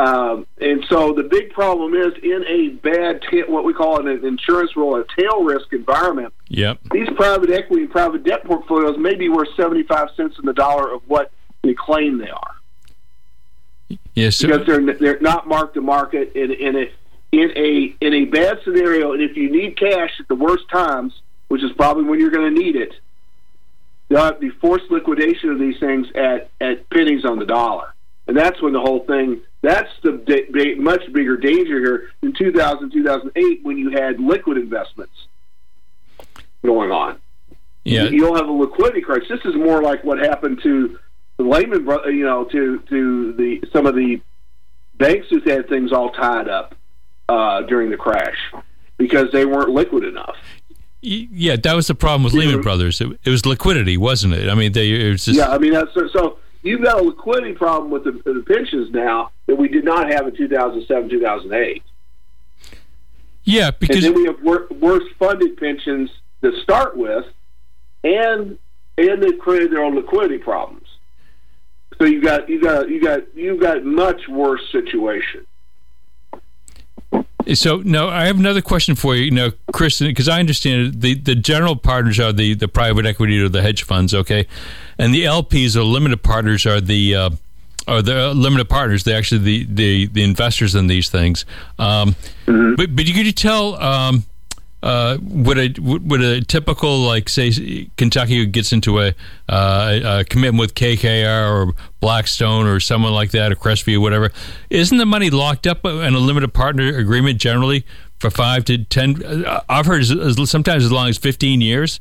Um, 0.00 0.44
and 0.60 0.84
so 0.88 1.12
the 1.12 1.22
big 1.22 1.52
problem 1.52 1.94
is 1.94 2.14
in 2.20 2.44
a 2.48 2.70
bad, 2.70 3.22
ta- 3.22 3.46
what 3.46 3.62
we 3.62 3.72
call 3.72 4.04
an 4.04 4.08
insurance 4.26 4.76
rule, 4.76 4.96
a 4.96 5.04
tail 5.16 5.44
risk 5.44 5.72
environment. 5.72 6.34
Yep. 6.48 6.80
These 6.90 7.10
private 7.10 7.50
equity, 7.50 7.82
and 7.82 7.90
private 7.92 8.24
debt 8.24 8.44
portfolios 8.44 8.98
may 8.98 9.14
be 9.14 9.28
worth 9.28 9.50
seventy-five 9.56 10.08
cents 10.16 10.36
in 10.40 10.46
the 10.46 10.52
dollar 10.52 10.92
of 10.92 11.02
what 11.06 11.30
they 11.62 11.74
claim 11.74 12.18
they 12.18 12.30
are. 12.30 12.56
Yes, 14.16 14.34
sir. 14.34 14.48
because 14.48 14.66
they're 14.66 14.94
they're 14.94 15.20
not 15.20 15.46
marked 15.46 15.74
to 15.74 15.80
market 15.80 16.32
in, 16.34 16.50
in 16.50 16.74
a 16.74 16.90
in 17.32 17.52
a 17.56 17.94
in 18.00 18.14
a 18.14 18.24
bad 18.24 18.58
scenario. 18.64 19.12
And 19.12 19.22
if 19.22 19.36
you 19.36 19.50
need 19.50 19.78
cash 19.78 20.10
at 20.20 20.28
the 20.28 20.34
worst 20.34 20.68
times, 20.70 21.12
which 21.48 21.62
is 21.62 21.72
probably 21.72 22.04
when 22.04 22.20
you're 22.20 22.30
going 22.30 22.54
to 22.54 22.60
need 22.60 22.76
it, 22.76 22.94
they'll 24.08 24.24
have 24.24 24.40
the 24.40 24.50
forced 24.60 24.90
liquidation 24.90 25.50
of 25.50 25.58
these 25.58 25.78
things 25.78 26.06
at 26.14 26.50
at 26.60 26.88
pennies 26.90 27.24
on 27.24 27.38
the 27.38 27.46
dollar, 27.46 27.94
and 28.26 28.36
that's 28.36 28.60
when 28.62 28.72
the 28.72 28.80
whole 28.80 29.04
thing 29.04 29.40
that's 29.60 29.90
the 30.02 30.12
da- 30.12 30.74
much 30.76 31.12
bigger 31.12 31.36
danger 31.36 31.78
here 31.80 32.10
in 32.22 32.32
2000, 32.32 32.92
2008 32.92 33.64
when 33.64 33.76
you 33.76 33.90
had 33.90 34.20
liquid 34.20 34.56
investments 34.56 35.26
going 36.64 36.92
on. 36.92 37.18
Yeah. 37.84 38.04
You 38.04 38.20
don't 38.20 38.36
have 38.36 38.48
a 38.48 38.52
liquidity 38.52 39.00
crisis. 39.00 39.28
This 39.28 39.44
is 39.44 39.56
more 39.56 39.82
like 39.82 40.04
what 40.04 40.18
happened 40.18 40.60
to 40.62 40.98
the 41.38 41.42
Lehman, 41.42 41.86
you 42.14 42.24
know, 42.24 42.44
to 42.44 42.78
to 42.80 43.32
the 43.32 43.64
some 43.72 43.86
of 43.86 43.94
the 43.94 44.20
banks 44.96 45.26
who 45.30 45.40
had 45.40 45.68
things 45.68 45.92
all 45.92 46.10
tied 46.10 46.48
up 46.48 46.74
uh, 47.28 47.62
during 47.62 47.90
the 47.90 47.96
crash 47.96 48.36
because 48.96 49.30
they 49.32 49.46
weren't 49.46 49.70
liquid 49.70 50.04
enough. 50.04 50.36
Yeah, 51.00 51.56
that 51.56 51.74
was 51.74 51.86
the 51.86 51.94
problem 51.94 52.24
with 52.24 52.32
Lehman 52.34 52.60
Brothers. 52.60 53.00
It, 53.00 53.08
it 53.24 53.30
was 53.30 53.46
liquidity, 53.46 53.96
wasn't 53.96 54.34
it? 54.34 54.48
I 54.48 54.54
mean, 54.54 54.72
they 54.72 54.90
it 54.90 55.10
was 55.10 55.24
just 55.26 55.38
yeah. 55.38 55.48
I 55.48 55.58
mean, 55.58 55.72
that's, 55.72 55.92
so, 55.94 56.38
you've 56.62 56.82
got 56.82 57.00
a 57.00 57.04
liquidity 57.04 57.52
problem 57.52 57.92
with 57.92 58.02
the, 58.02 58.12
the 58.12 58.42
pensions 58.46 58.90
now 58.90 59.30
that 59.46 59.56
we 59.56 59.68
did 59.68 59.84
not 59.84 60.10
have 60.10 60.26
in 60.26 60.36
2007, 60.36 61.08
2008. 61.08 61.82
Yeah, 63.44 63.66
and 63.66 63.78
because 63.78 64.02
then 64.02 64.14
we 64.14 64.24
have 64.24 64.42
wor- 64.42 64.66
worse 64.80 65.04
funded 65.20 65.56
pensions 65.56 66.10
to 66.42 66.60
start 66.62 66.96
with, 66.96 67.24
and 68.02 68.58
and 68.98 69.22
they've 69.22 69.38
created 69.38 69.70
their 69.70 69.84
own 69.84 69.94
liquidity 69.94 70.38
problems. 70.38 70.86
So 71.98 72.04
you 72.06 72.20
got 72.20 72.48
you 72.48 72.60
got 72.60 72.88
you 72.88 73.00
got 73.00 73.36
you 73.36 73.56
got 73.56 73.84
much 73.84 74.28
worse 74.28 74.62
situation. 74.72 75.46
So 77.54 77.78
no, 77.78 78.08
I 78.08 78.26
have 78.26 78.38
another 78.38 78.60
question 78.60 78.94
for 78.94 79.16
you. 79.16 79.24
You 79.24 79.30
know, 79.30 79.52
Chris, 79.72 80.00
because 80.00 80.28
I 80.28 80.38
understand 80.40 80.86
it, 80.86 81.00
the 81.00 81.14
the 81.14 81.34
general 81.34 81.76
partners 81.76 82.18
are 82.20 82.32
the 82.32 82.54
the 82.54 82.68
private 82.68 83.06
equity 83.06 83.40
or 83.40 83.48
the 83.48 83.62
hedge 83.62 83.84
funds, 83.84 84.14
okay, 84.14 84.46
and 84.98 85.14
the 85.14 85.24
LPs 85.24 85.76
or 85.76 85.82
limited 85.82 86.22
partners 86.22 86.66
are 86.66 86.80
the 86.80 87.14
uh, 87.14 87.30
are 87.86 88.02
the 88.02 88.34
limited 88.34 88.68
partners. 88.68 89.04
They 89.04 89.14
actually 89.14 89.38
the 89.38 89.64
the, 89.64 90.06
the 90.06 90.22
investors 90.22 90.74
in 90.74 90.88
these 90.88 91.08
things. 91.08 91.44
Um, 91.78 92.16
But 92.46 92.94
but 92.94 93.06
could 93.06 93.26
you 93.26 93.32
tell 93.32 93.74
um, 93.82 94.24
uh, 94.82 95.16
what 95.18 95.58
a 95.58 95.68
what 95.80 96.20
a 96.20 96.40
typical 96.40 96.98
like 97.00 97.28
say 97.28 97.88
Kentucky 97.96 98.46
gets 98.46 98.72
into 98.72 99.00
a, 99.00 99.14
uh, 99.48 100.18
a 100.20 100.24
commitment 100.24 100.60
with 100.60 100.74
KKR 100.74 101.50
or 101.50 101.74
Blackstone 102.00 102.66
or 102.66 102.78
someone 102.78 103.12
like 103.12 103.32
that 103.32 103.50
or 103.50 103.56
Crestview 103.56 103.96
or 103.96 104.00
whatever 104.00 104.30
isn't 104.70 104.96
the 104.96 105.06
money 105.06 105.30
locked 105.30 105.66
up 105.66 105.84
in 105.84 106.14
a 106.14 106.18
limited 106.18 106.54
partner 106.54 106.96
agreement 106.96 107.40
generally 107.40 107.84
for 108.20 108.30
five 108.30 108.64
to 108.66 108.78
ten 108.84 109.24
uh, 109.24 109.62
I've 109.68 109.86
heard 109.86 110.02
as, 110.02 110.12
as, 110.12 110.48
sometimes 110.48 110.84
as 110.84 110.92
long 110.92 111.08
as 111.08 111.18
fifteen 111.18 111.60
years 111.60 111.98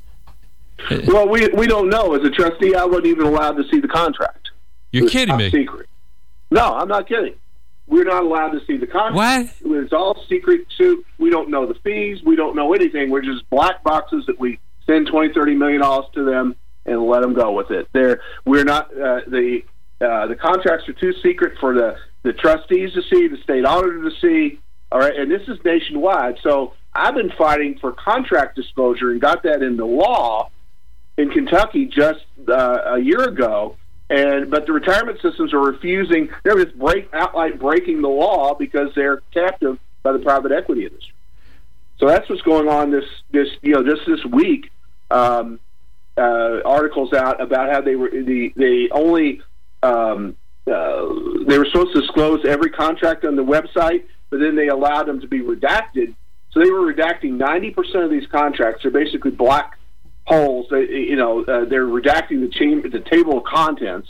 Well, 1.08 1.28
we 1.28 1.48
we 1.50 1.66
don't 1.66 1.90
know. 1.90 2.14
As 2.14 2.24
a 2.24 2.30
trustee, 2.30 2.76
I 2.76 2.86
wasn't 2.86 3.08
even 3.08 3.26
allowed 3.26 3.58
to 3.58 3.68
see 3.70 3.80
the 3.80 3.88
contract. 3.88 4.52
you're 4.92 5.10
kidding 5.10 5.36
me 5.38 5.50
Secret. 5.50 5.90
No, 6.52 6.76
I'm 6.76 6.88
not 6.88 7.08
kidding. 7.08 7.34
We're 7.88 8.04
not 8.04 8.24
allowed 8.24 8.50
to 8.50 8.66
see 8.66 8.78
the 8.78 8.88
contract. 8.88 9.62
What? 9.64 9.84
It's 9.84 9.94
all 9.94 10.24
secret 10.28 10.68
soup. 10.78 11.06
We 11.18 11.30
don't 11.30 11.50
know 11.50 11.66
the 11.66 11.76
fees. 11.76 12.22
We 12.24 12.36
don't 12.36 12.56
know 12.56 12.74
anything. 12.74 13.10
We're 13.10 13.22
just 13.22 13.50
black 13.50 13.84
boxes 13.84 14.26
that 14.28 14.40
we 14.40 14.60
send 14.86 15.08
20, 15.08 15.34
30 15.34 15.56
million 15.56 15.82
dollars 15.82 16.06
to 16.14 16.24
them 16.24 16.56
and 16.86 17.04
let 17.04 17.22
them 17.22 17.34
go 17.34 17.52
with 17.52 17.72
it. 17.72 17.88
They're 17.94 18.22
we're 18.46 18.64
not 18.64 18.92
uh, 18.92 19.22
the 19.28 19.62
uh, 20.02 20.28
the 20.28 20.36
contracts 20.36 20.88
are 20.90 20.94
too 20.94 21.14
secret 21.24 21.58
for 21.60 21.74
the 21.74 21.98
the 22.24 22.34
trustees 22.34 22.94
to 22.94 23.02
see, 23.04 23.28
the 23.28 23.38
state 23.44 23.66
auditor 23.66 24.10
to 24.10 24.16
see. 24.20 24.60
All 24.92 25.00
right, 25.00 25.16
and 25.16 25.30
this 25.30 25.48
is 25.48 25.58
nationwide. 25.64 26.40
So 26.44 26.74
I've 26.94 27.16
been 27.16 27.32
fighting 27.38 27.78
for 27.80 27.92
contract 27.92 28.56
disclosure 28.56 29.12
and 29.12 29.22
got 29.22 29.44
that 29.44 29.62
into 29.62 29.86
law 29.86 30.50
in 31.18 31.30
Kentucky 31.30 31.86
just 31.86 32.26
uh, 32.48 32.96
a 32.96 33.00
year 33.00 33.24
ago 33.24 33.76
and 34.10 34.50
but 34.50 34.66
the 34.66 34.74
retirement 34.74 35.20
systems 35.22 35.54
are 35.54 35.60
refusing. 35.60 36.30
They're 36.44 36.64
just 36.64 36.78
break 36.78 37.10
outright 37.14 37.60
breaking 37.60 38.02
the 38.02 38.10
law 38.10 38.54
because 38.54 38.94
they're 38.96 39.22
captive 39.34 39.78
by 40.04 40.14
the 40.14 40.20
private 40.20 40.52
equity 40.52 40.86
industry. 40.86 41.14
So 42.00 42.08
that's 42.08 42.30
what's 42.30 42.42
going 42.44 42.68
on 42.68 42.92
this 42.92 43.06
this 43.32 43.50
you 43.62 43.74
know 43.74 43.84
just 43.84 44.06
this 44.08 44.24
week. 44.26 44.72
Um, 45.10 45.60
uh, 46.18 46.62
articles 46.66 47.14
out 47.14 47.40
about 47.40 47.72
how 47.72 47.82
they 47.82 47.96
were 47.96 48.10
the 48.10 48.52
they 48.56 48.90
only 48.92 49.42
um, 49.84 50.36
uh, 50.66 51.06
they 51.46 51.58
were 51.58 51.66
supposed 51.66 51.94
to 51.94 52.02
disclose 52.02 52.44
every 52.46 52.72
contract 52.72 53.24
on 53.24 53.36
the 53.36 53.44
website, 53.44 54.04
but 54.30 54.40
then 54.40 54.56
they 54.56 54.68
allowed 54.68 55.04
them 55.04 55.22
to 55.22 55.28
be 55.28 55.40
redacted. 55.42 56.16
So 56.52 56.60
they 56.62 56.72
were 56.72 56.92
redacting 56.92 57.34
ninety 57.34 57.72
percent 57.72 58.04
of 58.04 58.10
these 58.10 58.26
contracts. 58.28 58.84
They're 58.84 58.92
basically 58.92 59.32
black 59.32 59.77
holes. 60.28 60.68
They, 60.70 60.84
you 60.84 61.16
know, 61.16 61.44
uh, 61.44 61.66
they're 61.66 61.86
redacting 61.86 62.42
the, 62.42 62.50
chain, 62.50 62.82
the 62.90 63.00
table 63.00 63.38
of 63.38 63.46
contents 63.46 64.10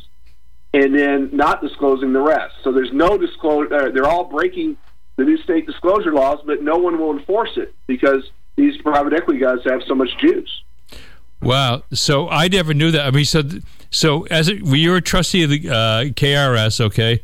and 0.74 0.93
then 0.93 1.30
not 1.32 1.61
disclosing 1.61 2.11
the 2.11 2.22
rest. 2.22 2.55
So 2.63 2.72
there's 2.72 2.91
no 2.91 3.18
disclosure. 3.18 3.74
Uh, 3.74 3.91
they're 3.91 4.07
all 4.07 4.26
breaking 4.26 4.78
the 5.15 5.24
new 5.24 5.38
state 5.38 5.65
disclosure 5.65 6.11
laws, 6.11 6.39
but 6.45 6.61
no 6.61 6.78
one 6.78 6.99
will 6.99 7.18
enforce 7.18 7.51
it 7.55 7.74
because 7.86 8.30
these 8.55 8.80
private 8.82 9.13
equity 9.13 9.39
guys 9.39 9.59
have 9.65 9.82
so 9.88 9.95
much 9.95 10.09
juice. 10.20 10.63
Wow. 11.41 11.84
So 11.93 12.28
I 12.30 12.47
never 12.47 12.74
knew 12.74 12.91
that. 12.91 13.05
I 13.05 13.11
mean, 13.11 13.26
so 13.26 13.43
so 13.91 14.24
as 14.26 14.49
a, 14.49 14.55
you're 14.55 14.97
a 14.97 15.01
trustee 15.01 15.43
of 15.43 15.51
the 15.51 15.70
uh, 15.70 16.03
KRS, 16.13 16.82
okay? 16.82 17.22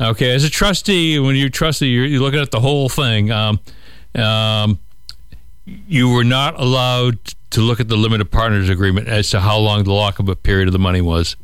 Okay, 0.00 0.34
as 0.34 0.42
a 0.42 0.50
trustee, 0.50 1.18
when 1.20 1.36
you're 1.36 1.48
trustee, 1.48 1.86
you're, 1.86 2.04
you're 2.04 2.20
looking 2.20 2.40
at 2.40 2.50
the 2.50 2.58
whole 2.58 2.88
thing. 2.88 3.30
Um, 3.30 3.60
um, 4.16 4.80
you 5.64 6.08
were 6.08 6.24
not 6.24 6.58
allowed 6.58 7.18
to 7.52 7.60
look 7.60 7.80
at 7.80 7.88
the 7.88 7.96
limited 7.96 8.30
partners 8.30 8.68
agreement 8.68 9.08
as 9.08 9.30
to 9.30 9.40
how 9.40 9.58
long 9.58 9.84
the 9.84 9.92
lockup 9.92 10.42
period 10.42 10.68
of 10.68 10.72
the 10.72 10.78
money 10.78 11.00
was. 11.00 11.36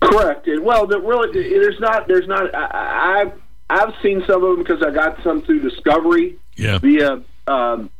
Correct. 0.00 0.46
And 0.48 0.64
well, 0.64 0.86
the, 0.86 1.00
really, 1.00 1.50
there's 1.50 1.78
not. 1.78 2.08
There's 2.08 2.26
not. 2.26 2.54
I, 2.54 3.20
I've 3.20 3.40
I've 3.70 3.94
seen 4.02 4.24
some 4.26 4.42
of 4.42 4.56
them 4.56 4.64
because 4.64 4.82
I 4.82 4.90
got 4.90 5.22
some 5.22 5.42
through 5.42 5.60
Discovery. 5.60 6.38
Yeah. 6.56 6.78
Via 6.78 7.22
um, 7.46 7.90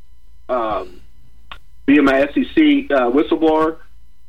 um, 0.49 1.01
via 1.87 2.03
my 2.03 2.21
SEC 2.27 2.91
uh, 2.91 3.11
whistleblower, 3.11 3.79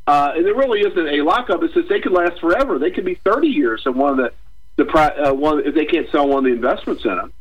uh, 0.08 0.34
and 0.36 0.46
there 0.46 0.56
really 0.56 0.82
isn't 0.82 1.08
a 1.08 1.22
lockup. 1.24 1.64
It 1.64 1.72
says 1.74 1.86
they 1.90 2.00
could 2.00 2.14
last 2.14 2.40
forever. 2.40 2.80
They 2.80 2.92
could 2.92 3.06
be 3.06 3.16
30 3.16 3.48
years 3.48 3.84
in 3.86 3.96
one 3.96 4.12
of 4.12 4.18
the 4.18 4.34
the 4.76 5.28
uh, 5.28 5.34
one 5.34 5.66
if 5.66 5.76
they 5.76 5.86
can't 5.86 6.10
sell 6.12 6.28
one 6.28 6.40
of 6.40 6.44
the 6.46 6.52
investments 6.52 7.04
in 7.06 7.16
them. 7.16 7.34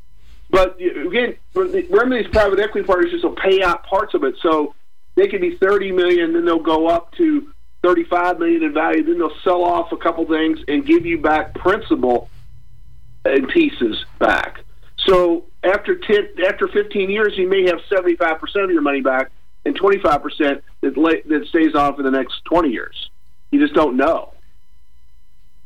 But 0.50 0.78
again, 0.78 1.36
remember 1.54 2.22
these 2.22 2.30
private 2.30 2.58
equity 2.58 2.86
partners 2.86 3.10
just 3.10 3.24
will 3.24 3.36
pay 3.36 3.62
out 3.62 3.84
parts 3.84 4.12
of 4.12 4.22
it. 4.24 4.34
So 4.42 4.74
they 5.14 5.28
could 5.28 5.40
be 5.40 5.56
30 5.56 5.92
million, 5.92 6.32
then 6.32 6.44
they'll 6.44 6.58
go 6.58 6.88
up 6.88 7.12
to 7.12 7.52
35 7.82 8.38
million 8.38 8.62
in 8.62 8.72
value, 8.72 9.02
then 9.02 9.18
they'll 9.18 9.40
sell 9.42 9.64
off 9.64 9.92
a 9.92 9.96
couple 9.96 10.24
things 10.26 10.60
and 10.68 10.86
give 10.86 11.04
you 11.04 11.18
back 11.18 11.54
principal 11.54 12.28
and 13.24 13.48
pieces 13.48 14.04
back. 14.18 14.60
So 14.98 15.44
after 15.64 15.96
10, 15.96 16.28
after 16.46 16.68
15 16.68 17.10
years, 17.10 17.34
you 17.36 17.48
may 17.48 17.66
have 17.66 17.80
75 17.88 18.38
percent 18.38 18.64
of 18.66 18.70
your 18.70 18.82
money 18.82 19.00
back 19.00 19.30
and 19.64 19.74
25 19.74 20.22
percent 20.22 20.64
that 20.80 20.94
that 20.94 21.46
stays 21.48 21.74
on 21.74 21.96
for 21.96 22.02
the 22.02 22.10
next 22.10 22.44
20 22.44 22.70
years. 22.70 23.10
You 23.50 23.60
just 23.60 23.74
don't 23.74 23.96
know. 23.96 24.32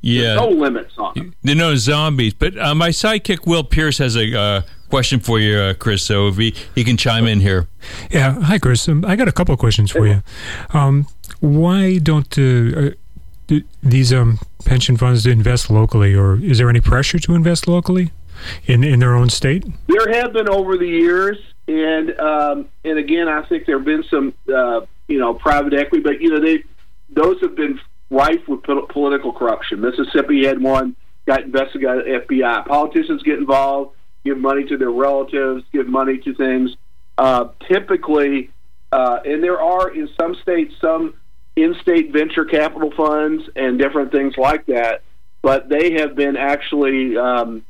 Yeah, 0.00 0.22
There's 0.22 0.40
no 0.40 0.48
limits 0.48 0.92
on 0.98 1.14
them. 1.14 1.34
They're 1.42 1.54
no 1.54 1.74
zombies. 1.76 2.34
But 2.34 2.56
uh, 2.58 2.74
my 2.74 2.90
sidekick 2.90 3.46
Will 3.46 3.64
Pierce 3.64 3.98
has 3.98 4.16
a 4.16 4.38
uh, 4.38 4.62
question 4.88 5.20
for 5.20 5.38
you, 5.38 5.58
uh, 5.58 5.74
Chris. 5.74 6.02
So 6.02 6.28
if 6.28 6.36
he, 6.36 6.54
he 6.74 6.84
can 6.84 6.96
chime 6.96 7.26
in 7.26 7.40
here. 7.40 7.68
Yeah, 8.10 8.40
hi, 8.40 8.58
Chris. 8.58 8.88
Um, 8.88 9.04
I 9.04 9.16
got 9.16 9.28
a 9.28 9.32
couple 9.32 9.52
of 9.52 9.58
questions 9.58 9.90
for 9.90 10.06
you. 10.06 10.22
Um, 10.70 11.06
why 11.40 11.98
don't 11.98 12.38
uh, 12.38 12.92
uh, 13.50 13.60
these 13.82 14.12
um, 14.12 14.38
pension 14.64 14.96
funds 14.96 15.26
invest 15.26 15.70
locally, 15.70 16.14
or 16.14 16.42
is 16.42 16.58
there 16.58 16.68
any 16.68 16.80
pressure 16.80 17.18
to 17.18 17.34
invest 17.34 17.68
locally 17.68 18.12
in 18.66 18.84
in 18.84 19.00
their 19.00 19.14
own 19.14 19.30
state? 19.30 19.64
There 19.86 20.12
have 20.12 20.32
been 20.32 20.48
over 20.48 20.76
the 20.76 20.86
years, 20.86 21.38
and 21.68 22.18
um, 22.18 22.68
and 22.84 22.98
again, 22.98 23.28
I 23.28 23.42
think 23.42 23.66
there 23.66 23.78
have 23.78 23.86
been 23.86 24.04
some 24.10 24.34
uh, 24.52 24.80
you 25.08 25.18
know 25.18 25.34
private 25.34 25.74
equity, 25.74 26.02
but 26.02 26.20
you 26.20 26.30
know 26.30 26.40
they 26.40 26.64
those 27.10 27.40
have 27.40 27.54
been 27.54 27.80
rife 28.10 28.46
with 28.46 28.62
political 28.62 29.32
corruption. 29.32 29.80
Mississippi 29.80 30.46
had 30.46 30.60
one, 30.60 30.94
got 31.26 31.42
investigated 31.42 32.28
FBI. 32.28 32.66
Politicians 32.66 33.22
get 33.22 33.38
involved, 33.38 33.95
give 34.26 34.36
money 34.38 34.64
to 34.64 34.76
their 34.76 34.90
relatives, 34.90 35.64
give 35.72 35.86
money 35.86 36.18
to 36.18 36.34
things. 36.34 36.76
Uh, 37.16 37.48
typically, 37.66 38.50
uh, 38.92 39.20
and 39.24 39.42
there 39.42 39.60
are 39.60 39.88
in 39.88 40.08
some 40.20 40.34
states 40.42 40.74
some 40.80 41.14
in-state 41.56 42.12
venture 42.12 42.44
capital 42.44 42.90
funds 42.94 43.42
and 43.56 43.78
different 43.78 44.12
things 44.12 44.34
like 44.36 44.66
that, 44.66 45.02
but 45.40 45.70
they 45.70 45.94
have 45.94 46.14
been 46.14 46.36
actually, 46.36 47.16
um, 47.16 47.64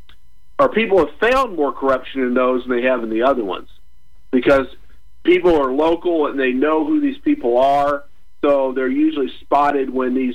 or 0.59 0.69
people 0.69 0.99
have 0.99 1.15
found 1.21 1.55
more 1.55 1.73
corruption 1.73 2.23
in 2.23 2.35
those 2.35 2.65
than 2.67 2.77
they 2.77 2.87
have 2.89 3.05
in 3.05 3.11
the 3.11 3.23
other 3.23 3.45
ones, 3.45 3.69
because 4.33 4.67
people 5.23 5.55
are 5.55 5.71
local 5.71 6.27
and 6.27 6.41
they 6.41 6.53
know 6.53 6.85
who 6.85 7.01
these 7.01 7.19
people 7.19 7.59
are 7.59 8.05
so 8.47 8.73
they're 8.73 8.89
usually 8.89 9.31
spotted 9.41 9.91
when 9.91 10.15
these 10.15 10.35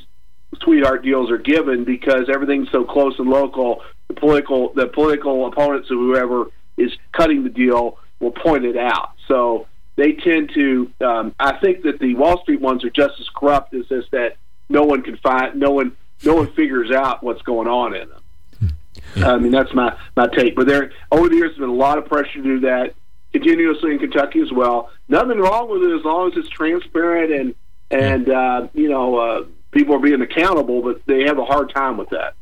sweetheart 0.61 1.03
deals 1.03 1.32
are 1.32 1.38
given 1.38 1.86
because 1.86 2.30
everything's 2.34 2.69
so 2.72 2.84
close 2.84 3.17
and 3.19 3.30
local. 3.30 3.82
The 4.12 4.20
political 4.20 4.74
the 4.74 4.88
political 4.88 5.47
opponents 5.47 5.89
of 5.89 5.97
whoever 5.97 6.47
is 6.76 6.91
cutting 7.14 7.43
the 7.43 7.49
deal 7.49 7.97
will 8.20 8.32
point 8.32 8.66
it 8.66 8.76
out. 8.76 9.12
So 9.28 9.68
they 9.95 10.14
tend 10.14 10.51
to. 10.53 10.91
Um, 10.99 11.36
I 11.39 11.53
think 11.59 11.84
that 11.84 11.99
the 11.99 12.16
Wall 12.16 12.41
Street 12.41 12.59
ones 12.59 12.84
are 12.84 12.89
just 12.89 13.20
as 13.22 13.30
corrupt 13.30 13.74
as 13.74 13.88
this 13.88 14.05
that 14.12 14.36
no 14.68 14.84
one 14.84 15.01
can 15.01 15.16
find, 15.18 15.57
no 15.57 15.72
one, 15.72 15.95
no 16.24 16.36
one 16.36 16.51
figures 16.53 16.91
out 16.91 17.24
what's 17.24 17.41
going 17.43 17.68
on 17.68 17.95
in 17.95 18.09
them. 18.09 18.76
Yeah. 19.16 19.32
I 19.32 19.38
mean, 19.38 19.51
that's 19.51 19.74
my 19.74 19.97
my 20.18 20.28
take. 20.28 20.55
But 20.55 20.68
there, 20.68 20.91
over 21.12 21.30
the 21.30 21.36
years, 21.36 21.51
there's 21.51 21.59
been 21.59 21.70
a 21.70 21.74
lot 21.74 21.97
of 21.97 22.05
pressure 22.05 22.34
to 22.34 22.43
do 22.43 22.59
that 22.62 22.95
continuously 23.32 23.91
in 23.91 23.99
Kentucky 23.99 24.41
as 24.41 24.51
well. 24.51 24.89
Nothing 25.07 25.39
wrong 25.39 25.70
with 25.70 25.84
it 25.84 25.97
as 25.97 26.03
long 26.03 26.32
as 26.32 26.38
it's 26.38 26.49
transparent 26.49 27.32
and 27.32 27.55
and 27.89 28.30
uh, 28.30 28.68
you 28.74 28.89
know 28.89 29.18
uh, 29.18 29.45
people 29.72 29.95
are 29.95 29.99
being 29.99 30.22
accountable, 30.22 30.82
but 30.82 31.01
they 31.05 31.24
have 31.24 31.38
a 31.38 31.45
hard 31.45 31.74
time 31.74 31.95
with 31.97 32.09
that. 32.09 32.36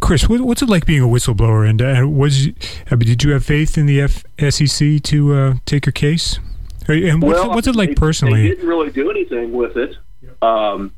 Chris, 0.00 0.28
what's 0.28 0.62
it 0.62 0.68
like 0.68 0.86
being 0.86 1.02
a 1.02 1.06
whistleblower? 1.08 1.68
And 1.68 1.82
uh, 1.82 2.08
was 2.08 2.48
I 2.90 2.94
mean, 2.94 3.08
did 3.08 3.24
you 3.24 3.32
have 3.32 3.44
faith 3.44 3.76
in 3.76 3.86
the 3.86 4.00
F- 4.00 4.24
SEC 4.38 5.02
to 5.02 5.34
uh, 5.34 5.54
take 5.66 5.86
your 5.86 5.92
case? 5.92 6.38
And 6.88 7.22
what's, 7.22 7.40
well, 7.40 7.50
what's 7.50 7.66
it 7.66 7.76
like 7.76 7.90
they, 7.90 7.94
personally? 7.94 8.42
They 8.42 8.48
didn't 8.48 8.68
really 8.68 8.90
do 8.90 9.10
anything 9.10 9.52
with 9.52 9.76
it. 9.76 9.96
Um, 10.42 10.92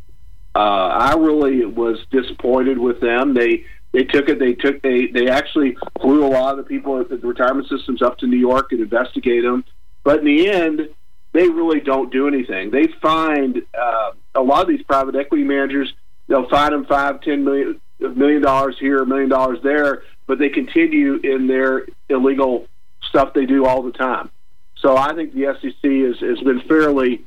uh, 0.54 0.58
I 0.58 1.14
really 1.14 1.64
was 1.64 1.98
disappointed 2.10 2.78
with 2.78 3.00
them. 3.00 3.34
They 3.34 3.64
They 3.92 4.04
took 4.04 4.28
it. 4.28 4.38
They 4.38 4.54
took. 4.54 4.82
They 4.82 5.06
they 5.06 5.28
actually 5.28 5.76
flew 6.00 6.24
a 6.24 6.28
lot 6.28 6.58
of 6.58 6.58
the 6.58 6.64
people 6.64 7.00
at 7.00 7.08
the 7.08 7.16
retirement 7.18 7.68
systems 7.68 8.02
up 8.02 8.18
to 8.18 8.26
New 8.26 8.38
York 8.38 8.72
and 8.72 8.80
investigate 8.80 9.42
them. 9.42 9.64
But 10.02 10.20
in 10.20 10.24
the 10.26 10.50
end, 10.50 10.88
they 11.32 11.48
really 11.48 11.80
don't 11.80 12.12
do 12.12 12.28
anything. 12.28 12.70
They 12.70 12.88
find 13.00 13.62
uh, 13.78 14.12
a 14.34 14.42
lot 14.42 14.62
of 14.62 14.68
these 14.68 14.82
private 14.82 15.16
equity 15.16 15.44
managers. 15.44 15.92
They'll 16.28 16.48
find 16.48 16.72
them 16.72 16.86
five, 16.86 17.20
ten 17.20 17.44
million, 17.44 17.80
a 18.04 18.10
million 18.10 18.42
dollars 18.42 18.76
here, 18.78 19.02
a 19.02 19.06
million 19.06 19.28
dollars 19.28 19.58
there, 19.62 20.02
but 20.26 20.38
they 20.38 20.48
continue 20.48 21.16
in 21.16 21.46
their 21.46 21.86
illegal 22.08 22.66
stuff 23.08 23.34
they 23.34 23.46
do 23.46 23.66
all 23.66 23.82
the 23.82 23.92
time. 23.92 24.30
So 24.78 24.96
I 24.96 25.14
think 25.14 25.34
the 25.34 25.56
SEC 25.60 25.90
has, 25.90 26.20
has 26.20 26.40
been 26.44 26.60
fairly 26.68 27.24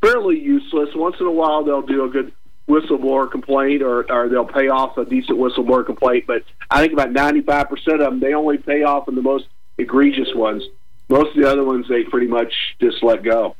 fairly 0.00 0.38
useless. 0.38 0.90
Once 0.94 1.16
in 1.20 1.26
a 1.26 1.30
while, 1.30 1.64
they'll 1.64 1.82
do 1.82 2.04
a 2.04 2.08
good 2.08 2.32
whistleblower 2.68 3.30
complaint 3.30 3.82
or, 3.82 4.10
or 4.12 4.28
they'll 4.28 4.44
pay 4.44 4.68
off 4.68 4.96
a 4.98 5.04
decent 5.04 5.38
whistleblower 5.38 5.84
complaint. 5.84 6.24
But 6.26 6.44
I 6.70 6.80
think 6.80 6.92
about 6.92 7.10
95% 7.10 7.70
of 7.94 7.98
them, 7.98 8.20
they 8.20 8.34
only 8.34 8.58
pay 8.58 8.82
off 8.82 9.08
in 9.08 9.14
the 9.14 9.22
most 9.22 9.46
egregious 9.78 10.34
ones. 10.34 10.62
Most 11.08 11.34
of 11.34 11.42
the 11.42 11.50
other 11.50 11.64
ones, 11.64 11.86
they 11.88 12.04
pretty 12.04 12.26
much 12.26 12.52
just 12.80 13.02
let 13.02 13.22
go. 13.22 13.56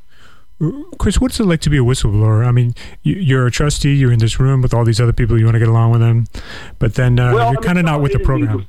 Chris, 0.98 1.20
what's 1.20 1.38
it 1.38 1.44
like 1.44 1.61
to 1.61 1.70
be 1.70 1.78
a 1.78 1.82
whistleblower? 1.82 2.44
I 2.44 2.50
mean, 2.50 2.74
you're 3.02 3.46
a 3.46 3.50
trustee, 3.50 3.94
you're 3.94 4.12
in 4.12 4.18
this 4.18 4.40
room 4.40 4.61
with 4.61 4.74
all 4.74 4.84
these 4.84 5.00
other 5.00 5.12
people, 5.12 5.38
you 5.38 5.44
want 5.44 5.54
to 5.54 5.61
get 5.61 5.68
along 5.68 5.92
with 5.92 6.00
them, 6.00 6.26
but 6.80 6.94
then 6.94 7.18
uh, 7.18 7.32
well, 7.32 7.52
you're 7.52 7.62
kind 7.62 7.78
of 7.78 7.84
not 7.84 8.02
with 8.02 8.12
the 8.12 8.18
program. 8.18 8.66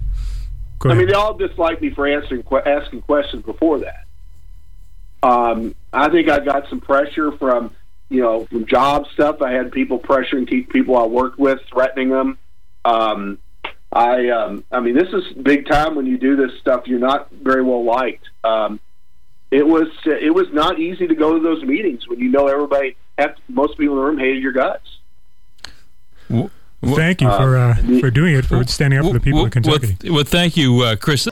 I 0.85 0.93
mean, 0.93 1.07
they 1.07 1.13
all 1.13 1.33
dislike 1.33 1.81
me 1.81 1.89
for 1.89 2.07
answering 2.07 2.43
asking 2.65 3.01
questions 3.01 3.43
before 3.43 3.79
that. 3.79 4.05
Um, 5.21 5.75
I 5.91 6.09
think 6.09 6.29
I 6.29 6.39
got 6.39 6.69
some 6.69 6.79
pressure 6.79 7.31
from 7.33 7.75
you 8.09 8.21
know 8.21 8.45
from 8.45 8.65
job 8.65 9.07
stuff. 9.13 9.41
I 9.41 9.51
had 9.51 9.71
people 9.71 9.99
pressuring 9.99 10.69
people 10.69 10.97
I 10.97 11.05
worked 11.05 11.39
with, 11.39 11.59
threatening 11.71 12.09
them. 12.09 12.37
Um, 12.85 13.39
I 13.91 14.29
um, 14.29 14.63
I 14.71 14.79
mean, 14.79 14.95
this 14.95 15.09
is 15.09 15.33
big 15.33 15.67
time 15.67 15.95
when 15.95 16.05
you 16.05 16.17
do 16.17 16.35
this 16.35 16.57
stuff. 16.59 16.87
You're 16.87 16.99
not 16.99 17.31
very 17.31 17.63
well 17.63 17.83
liked. 17.83 18.29
Um, 18.43 18.79
it 19.51 19.65
was 19.65 19.87
it 20.05 20.33
was 20.33 20.47
not 20.51 20.79
easy 20.79 21.07
to 21.07 21.15
go 21.15 21.33
to 21.33 21.43
those 21.43 21.63
meetings 21.63 22.07
when 22.07 22.19
you 22.19 22.29
know 22.29 22.47
everybody. 22.47 22.95
Have, 23.17 23.35
most 23.49 23.77
people 23.77 23.95
in 23.95 24.01
the 24.01 24.07
room 24.07 24.17
hated 24.17 24.41
your 24.41 24.53
guts. 24.53 24.87
Well, 26.29 26.49
thank 26.83 27.21
you 27.21 27.27
for 27.27 27.57
uh, 27.57 27.75
for 27.99 28.11
doing 28.11 28.35
it 28.35 28.45
for 28.45 28.63
standing 28.65 28.99
up 28.99 29.05
for 29.05 29.13
the 29.13 29.19
people 29.19 29.45
of 29.45 29.51
Kentucky. 29.51 29.97
Well, 30.03 30.13
well 30.13 30.23
thank 30.23 30.55
you, 30.55 30.81
uh, 30.81 30.95
Chris. 30.95 31.27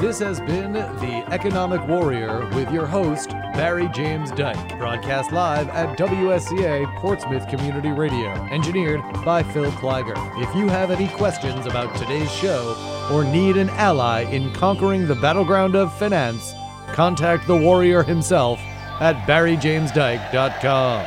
This 0.00 0.20
has 0.20 0.38
been 0.40 0.74
The 0.74 1.24
Economic 1.32 1.84
Warrior 1.88 2.48
with 2.54 2.70
your 2.70 2.86
host, 2.86 3.30
Barry 3.30 3.88
James 3.88 4.30
Dyke. 4.30 4.78
Broadcast 4.78 5.32
live 5.32 5.68
at 5.70 5.98
WSCA 5.98 6.86
Portsmouth 6.98 7.48
Community 7.48 7.90
Radio. 7.90 8.30
Engineered 8.46 9.02
by 9.24 9.42
Phil 9.42 9.72
Kleiger. 9.72 10.14
If 10.40 10.54
you 10.54 10.68
have 10.68 10.92
any 10.92 11.08
questions 11.08 11.66
about 11.66 11.96
today's 11.96 12.30
show 12.30 12.97
or 13.10 13.24
need 13.24 13.56
an 13.56 13.70
ally 13.70 14.22
in 14.22 14.52
conquering 14.52 15.06
the 15.06 15.14
battleground 15.14 15.74
of 15.76 15.96
finance, 15.98 16.54
contact 16.92 17.46
the 17.46 17.56
warrior 17.56 18.02
himself 18.02 18.58
at 19.00 19.16
barryjamesdyke.com. 19.26 21.04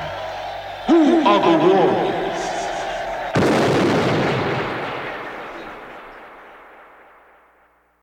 Who 0.88 1.28
are 1.28 1.40
the 1.40 1.58
warriors? 1.66 2.21